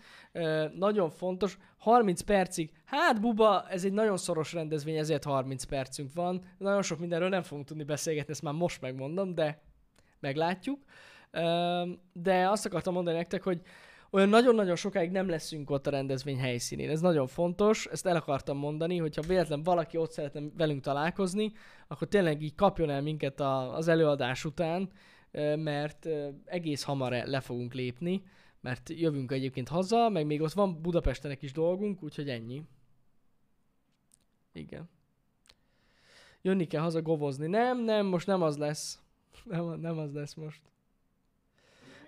Nagyon 0.75 1.09
fontos, 1.09 1.57
30 1.77 2.21
percig, 2.21 2.71
hát 2.85 3.21
buba, 3.21 3.65
ez 3.69 3.85
egy 3.85 3.93
nagyon 3.93 4.17
szoros 4.17 4.53
rendezvény, 4.53 4.97
ezért 4.97 5.23
30 5.23 5.63
percünk 5.63 6.13
van. 6.13 6.43
Nagyon 6.57 6.81
sok 6.81 6.99
mindenről 6.99 7.29
nem 7.29 7.41
fogunk 7.43 7.67
tudni 7.67 7.83
beszélgetni, 7.83 8.31
ezt 8.31 8.41
már 8.41 8.53
most 8.53 8.81
megmondom, 8.81 9.35
de 9.35 9.61
meglátjuk. 10.19 10.79
De 12.13 12.49
azt 12.49 12.65
akartam 12.65 12.93
mondani 12.93 13.17
nektek, 13.17 13.43
hogy 13.43 13.61
olyan 14.13 14.29
nagyon-nagyon 14.29 14.75
sokáig 14.75 15.11
nem 15.11 15.29
leszünk 15.29 15.69
ott 15.69 15.87
a 15.87 15.89
rendezvény 15.89 16.37
helyszínén. 16.37 16.89
Ez 16.89 17.01
nagyon 17.01 17.27
fontos, 17.27 17.85
ezt 17.85 18.05
el 18.05 18.15
akartam 18.15 18.57
mondani, 18.57 18.97
hogyha 18.97 19.21
véletlen 19.21 19.63
valaki 19.63 19.97
ott 19.97 20.11
szeretne 20.11 20.41
velünk 20.57 20.81
találkozni, 20.81 21.51
akkor 21.87 22.07
tényleg 22.07 22.41
így 22.41 22.55
kapjon 22.55 22.89
el 22.89 23.01
minket 23.01 23.39
a, 23.39 23.75
az 23.75 23.87
előadás 23.87 24.45
után, 24.45 24.91
mert 25.55 26.07
egész 26.45 26.83
hamar 26.83 27.11
le 27.11 27.39
fogunk 27.39 27.73
lépni, 27.73 28.23
mert 28.61 28.89
jövünk 28.89 29.31
egyébként 29.31 29.67
haza, 29.67 30.09
meg 30.09 30.25
még 30.25 30.41
ott 30.41 30.51
van 30.51 30.81
Budapestenek 30.81 31.41
is 31.41 31.51
dolgunk, 31.51 32.03
úgyhogy 32.03 32.29
ennyi. 32.29 32.63
Igen. 34.53 34.89
Jönni 36.41 36.65
kell 36.67 36.81
haza 36.81 37.01
govozni. 37.01 37.47
Nem, 37.47 37.83
nem, 37.83 38.05
most 38.05 38.27
nem 38.27 38.41
az 38.41 38.57
lesz. 38.57 38.99
Nem, 39.43 39.79
nem 39.79 39.97
az 39.97 40.13
lesz 40.13 40.33
most. 40.33 40.61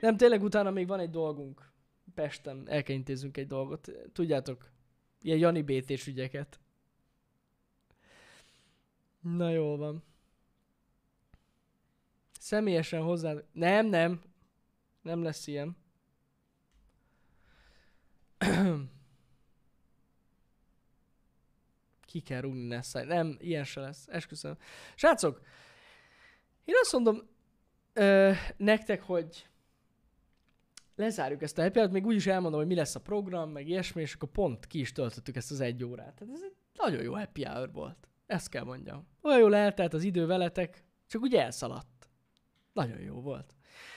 Nem, 0.02 0.18
tényleg 0.18 0.44
utána 0.44 0.72
még 0.72 0.88
van 0.88 1.00
egy 1.00 1.10
dolgunk. 1.10 1.73
Pesten 2.14 2.70
el 2.70 2.84
kell 2.84 2.96
intézzünk 2.96 3.38
egy 3.38 3.48
dolgot. 3.48 3.92
Tudjátok, 4.14 4.72
ilyen 5.22 5.38
Jani 5.38 5.62
bt 5.62 6.08
ügyeket. 6.08 6.60
Na 9.20 9.50
jól 9.50 9.78
van. 9.78 10.04
Személyesen 12.40 13.02
hozzá... 13.02 13.36
Nem, 13.52 13.86
nem. 13.86 14.22
Nem 15.02 15.24
lesz 15.24 15.48
ilyen. 15.48 15.78
Ki 22.06 22.20
kell 22.20 22.42
rúgni 22.42 22.68
Nessai. 22.68 23.06
Nem, 23.06 23.38
ilyen 23.40 23.64
se 23.64 23.80
lesz. 23.80 24.08
Esküszöm. 24.08 24.58
Srácok, 24.96 25.42
én 26.66 26.76
azt 26.82 26.92
mondom 26.92 27.30
ö, 27.94 28.32
nektek, 28.58 29.02
hogy 29.02 29.48
lezárjuk 30.96 31.42
ezt 31.42 31.58
a 31.58 31.62
happy 31.62 31.88
még 31.92 32.06
úgyis 32.06 32.28
elmondom, 32.28 32.60
hogy 32.60 32.70
mi 32.70 32.76
lesz 32.76 32.96
a 32.96 33.00
program, 33.00 33.50
meg 33.52 33.68
ilyesmi, 33.68 34.02
és 34.02 34.14
akkor 34.14 34.30
pont 34.30 34.68
ki 34.68 34.80
is 34.80 34.92
töltöttük 34.92 35.36
ezt 35.36 35.52
az 35.52 35.60
egy 35.60 35.84
órát. 35.84 36.16
Tehát 36.16 36.34
ez 36.34 36.42
egy 36.42 36.56
nagyon 36.74 37.04
jó 37.04 37.14
happy 37.14 37.44
hour 37.44 37.72
volt. 37.72 38.08
Ezt 38.26 38.50
kell 38.50 38.64
mondjam. 38.64 39.08
Olyan 39.22 39.40
jól 39.40 39.56
eltelt 39.56 39.94
az 39.94 40.04
idő 40.04 40.26
veletek, 40.26 40.84
csak 41.08 41.22
úgy 41.22 41.34
elszaladt. 41.36 42.10
Nagyon 42.74 43.00
jó 43.00 43.22
volt. 43.22 43.56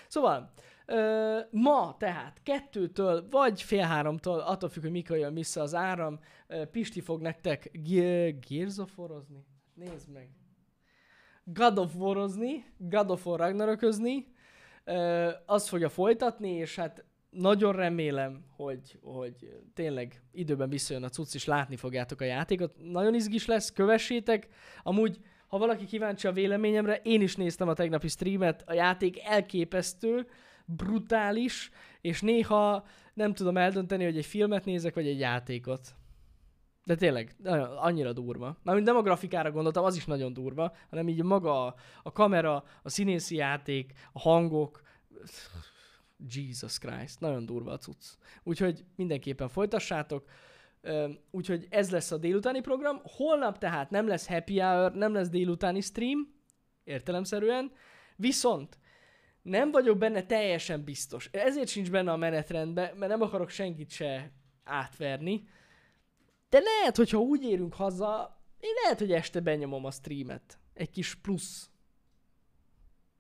Szóval, 0.09 0.53
ö, 0.87 1.39
ma 1.51 1.97
tehát 1.99 2.41
kettőtől, 2.43 3.29
vagy 3.31 3.63
fél 3.63 3.85
háromtól, 3.85 4.39
attól 4.39 4.69
függ, 4.69 4.83
hogy 4.83 4.91
mikor 4.91 5.17
jön 5.17 5.35
vissza 5.35 5.61
az 5.61 5.75
áram, 5.75 6.21
ö, 6.47 6.67
Pisti 6.67 7.01
fog 7.01 7.21
nektek 7.21 7.71
gérzoforozni. 8.41 9.47
Nézd 9.75 10.09
meg. 10.13 10.31
God 11.45 11.79
of 11.79 11.95
War-ozni, 11.95 12.65
God 12.79 13.11
of 13.11 13.27
War 13.27 13.39
Ragnaröközni, 13.39 14.35
azt 15.47 15.69
fogja 15.69 15.89
folytatni, 15.89 16.51
és 16.51 16.77
hát 16.77 17.05
nagyon 17.31 17.73
remélem, 17.73 18.45
hogy, 18.57 18.99
hogy 19.03 19.35
tényleg 19.75 20.23
időben 20.33 20.69
visszajön 20.69 21.03
a 21.03 21.09
cucc, 21.09 21.35
és 21.35 21.45
látni 21.45 21.77
fogjátok 21.77 22.21
a 22.21 22.25
játékot. 22.25 22.75
Nagyon 22.83 23.15
izgis 23.15 23.47
lesz, 23.47 23.73
kövessétek. 23.73 24.49
Amúgy, 24.83 25.19
ha 25.49 25.59
valaki 25.59 25.85
kíváncsi 25.85 26.27
a 26.27 26.33
véleményemre, 26.33 27.01
én 27.03 27.21
is 27.21 27.37
néztem 27.37 27.69
a 27.69 27.75
tegnapi 27.75 28.09
streamet, 28.09 28.63
a 28.67 28.73
játék 28.73 29.25
elképesztő, 29.25 30.27
brutális, 30.65 31.71
és 32.01 32.21
néha 32.21 32.87
nem 33.15 33.35
tudom 33.35 33.57
eldönteni, 33.57 34.05
hogy 34.05 34.17
egy 34.17 34.27
filmet 34.27 34.65
nézek, 34.65 34.95
vagy 34.95 35.07
egy 35.07 35.19
játékot. 35.19 35.95
De 36.87 36.95
tényleg, 36.95 37.37
annyira 37.77 38.13
durva. 38.13 38.59
Mármint 38.63 38.87
nem 38.87 38.97
a 38.97 39.03
grafikára 39.03 39.51
gondoltam, 39.51 39.85
az 39.85 39.97
is 39.97 40.05
nagyon 40.05 40.33
durva, 40.33 40.75
hanem 40.91 41.09
így 41.09 41.23
maga 41.23 41.75
a, 42.03 42.13
kamera, 42.13 42.65
a 42.83 42.89
színészi 42.89 43.37
játék, 43.37 43.93
a 44.13 44.19
hangok, 44.19 44.81
Jesus 46.35 46.79
Christ, 46.79 47.21
nagyon 47.21 47.47
durva 47.47 47.73
a 47.73 47.79
cucc. 47.79 48.05
Úgyhogy 48.43 48.85
mindenképpen 48.97 49.49
folytassátok. 49.49 50.29
Úgyhogy 51.31 51.67
ez 51.71 51.91
lesz 51.91 52.11
a 52.11 52.17
délutáni 52.17 52.61
program. 52.61 53.01
Holnap 53.03 53.59
tehát 53.59 53.91
nem 53.91 54.07
lesz 54.07 54.29
happy 54.29 54.59
hour, 54.59 54.93
nem 54.93 55.13
lesz 55.13 55.29
délutáni 55.29 55.81
stream, 55.81 56.35
értelemszerűen. 56.85 57.73
Viszont 58.17 58.79
nem 59.43 59.71
vagyok 59.71 59.99
benne 59.99 60.23
teljesen 60.23 60.85
biztos. 60.85 61.29
Ezért 61.33 61.69
sincs 61.69 61.91
benne 61.91 62.13
a 62.13 62.17
menetrendben, 62.17 62.97
mert 62.97 63.11
nem 63.11 63.23
akarok 63.23 63.51
senkit 63.51 63.91
se 63.91 64.33
átverni. 64.65 65.49
De 66.49 66.59
lehet, 66.59 66.97
hogyha 66.97 67.19
úgy 67.19 67.43
érünk 67.43 67.75
haza, 67.75 68.41
én 68.61 68.71
lehet, 68.83 68.99
hogy 68.99 69.13
este 69.13 69.41
benyomom 69.41 69.85
a 69.85 69.91
streamet. 69.91 70.59
Egy 70.75 70.91
kis 70.91 71.15
plusz. 71.15 71.71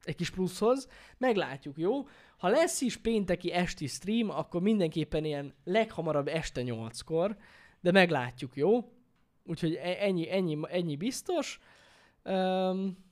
Egy 0.02 0.14
kis 0.14 0.30
pluszhoz. 0.30 0.88
Meglátjuk, 1.18 1.78
jó? 1.78 2.06
Ha 2.36 2.48
lesz 2.48 2.80
is 2.80 2.96
pénteki 2.96 3.52
esti 3.52 3.86
stream, 3.86 4.30
akkor 4.30 4.62
mindenképpen 4.62 5.24
ilyen 5.24 5.54
leghamarabb 5.64 6.28
este 6.28 6.62
8-kor, 6.64 7.36
de 7.80 7.90
meglátjuk, 7.90 8.56
jó? 8.56 8.92
Úgyhogy 9.44 9.74
e- 9.74 9.96
ennyi, 10.00 10.30
ennyi, 10.30 10.58
ennyi 10.68 10.96
biztos. 10.96 11.58
Um, 12.24 13.04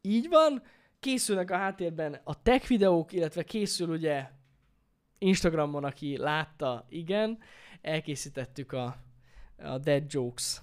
így 0.00 0.28
van. 0.28 0.62
Készülnek 1.00 1.50
a 1.50 1.56
háttérben 1.56 2.20
a 2.24 2.42
tech 2.42 2.68
videók, 2.68 3.12
illetve 3.12 3.42
készül 3.42 3.88
ugye 3.88 4.30
Instagramon, 5.18 5.84
aki 5.84 6.16
látta, 6.16 6.86
igen, 6.88 7.38
elkészítettük 7.80 8.72
a 8.72 9.03
a 9.56 9.78
Dead 9.78 10.12
Jokes 10.12 10.60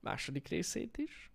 második 0.00 0.48
részét 0.48 0.98
is. 0.98 1.30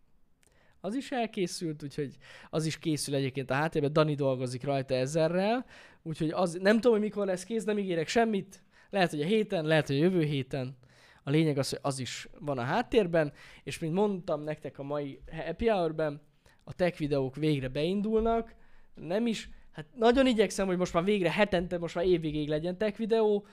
Az 0.81 0.95
is 0.95 1.11
elkészült, 1.11 1.83
úgyhogy 1.83 2.17
az 2.49 2.65
is 2.65 2.79
készül 2.79 3.15
egyébként 3.15 3.49
a 3.51 3.53
háttérben. 3.53 3.93
Dani 3.93 4.15
dolgozik 4.15 4.63
rajta 4.63 4.95
ezerrel, 4.95 5.65
úgyhogy 6.01 6.29
az, 6.29 6.53
nem 6.61 6.75
tudom, 6.75 6.91
hogy 6.91 7.01
mikor 7.01 7.25
lesz 7.25 7.43
kész, 7.43 7.63
nem 7.63 7.77
ígérek 7.77 8.07
semmit. 8.07 8.63
Lehet, 8.89 9.09
hogy 9.09 9.21
a 9.21 9.25
héten, 9.25 9.65
lehet, 9.65 9.87
hogy 9.87 9.95
a 9.95 9.99
jövő 9.99 10.23
héten. 10.23 10.77
A 11.23 11.29
lényeg 11.29 11.57
az, 11.57 11.69
hogy 11.69 11.79
az 11.81 11.99
is 11.99 12.27
van 12.39 12.57
a 12.57 12.63
háttérben, 12.63 13.33
és 13.63 13.79
mint 13.79 13.93
mondtam 13.93 14.41
nektek 14.41 14.79
a 14.79 14.83
mai 14.83 15.21
Happy 15.31 15.67
Hour-ben, 15.67 16.21
a 16.63 16.73
tech 16.73 16.97
videók 16.97 17.35
végre 17.35 17.67
beindulnak, 17.67 18.55
nem 18.93 19.27
is, 19.27 19.49
hát 19.71 19.85
nagyon 19.95 20.27
igyekszem, 20.27 20.67
hogy 20.67 20.77
most 20.77 20.93
már 20.93 21.03
végre 21.03 21.31
hetente, 21.31 21.77
most 21.77 21.95
már 21.95 22.05
évvégéig 22.05 22.47
legyen 22.47 22.77
tech 22.77 22.97
videó, 22.97 23.45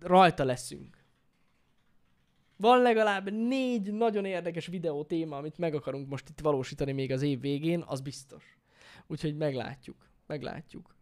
rajta 0.00 0.44
leszünk. 0.44 1.03
Van 2.56 2.82
legalább 2.82 3.30
négy 3.30 3.92
nagyon 3.92 4.24
érdekes 4.24 4.66
videó 4.66 5.04
téma, 5.04 5.36
amit 5.36 5.58
meg 5.58 5.74
akarunk 5.74 6.08
most 6.08 6.28
itt 6.28 6.40
valósítani 6.40 6.92
még 6.92 7.12
az 7.12 7.22
év 7.22 7.40
végén, 7.40 7.84
az 7.86 8.00
biztos. 8.00 8.58
Úgyhogy 9.06 9.36
meglátjuk. 9.36 10.08
Meglátjuk. 10.26 10.96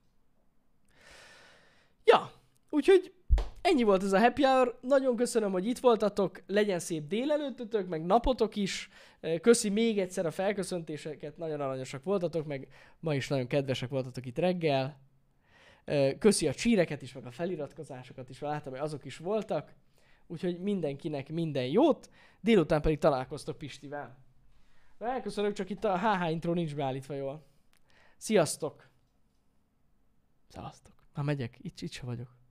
Ja, 2.04 2.32
úgyhogy 2.70 3.12
ennyi 3.60 3.82
volt 3.82 4.02
ez 4.02 4.12
a 4.12 4.20
happy 4.20 4.42
hour. 4.42 4.78
Nagyon 4.80 5.16
köszönöm, 5.16 5.52
hogy 5.52 5.66
itt 5.66 5.78
voltatok. 5.78 6.42
Legyen 6.46 6.78
szép 6.78 7.06
délelőttötök, 7.06 7.88
meg 7.88 8.04
napotok 8.04 8.56
is. 8.56 8.88
Köszi 9.40 9.68
még 9.68 9.98
egyszer 9.98 10.26
a 10.26 10.30
felköszöntéseket, 10.30 11.36
nagyon 11.36 11.60
aranyosak 11.60 12.04
voltatok, 12.04 12.46
meg 12.46 12.68
ma 13.00 13.14
is 13.14 13.28
nagyon 13.28 13.46
kedvesek 13.46 13.88
voltatok 13.88 14.26
itt 14.26 14.38
reggel. 14.38 15.00
Köszi 16.18 16.48
a 16.48 16.54
csíreket 16.54 17.02
is, 17.02 17.12
meg 17.12 17.26
a 17.26 17.30
feliratkozásokat 17.30 18.28
is, 18.28 18.40
láttam, 18.40 18.72
hogy 18.72 18.80
azok 18.80 19.04
is 19.04 19.16
voltak. 19.16 19.74
Úgyhogy 20.26 20.60
mindenkinek 20.60 21.28
minden 21.28 21.66
jót, 21.66 22.10
délután 22.40 22.82
pedig 22.82 22.98
találkoztok 22.98 23.58
Pistivel. 23.58 24.18
Elköszönök, 24.98 25.52
csak 25.52 25.70
itt 25.70 25.84
a 25.84 25.98
HH 25.98 26.30
intro 26.30 26.52
nincs 26.52 26.74
beállítva 26.74 27.14
jól. 27.14 27.46
Sziasztok! 28.16 28.88
Szevasztok! 30.48 30.94
Már 31.14 31.24
megyek, 31.24 31.58
itt, 31.60 31.80
itt 31.80 31.92
se 31.92 32.04
vagyok. 32.06 32.41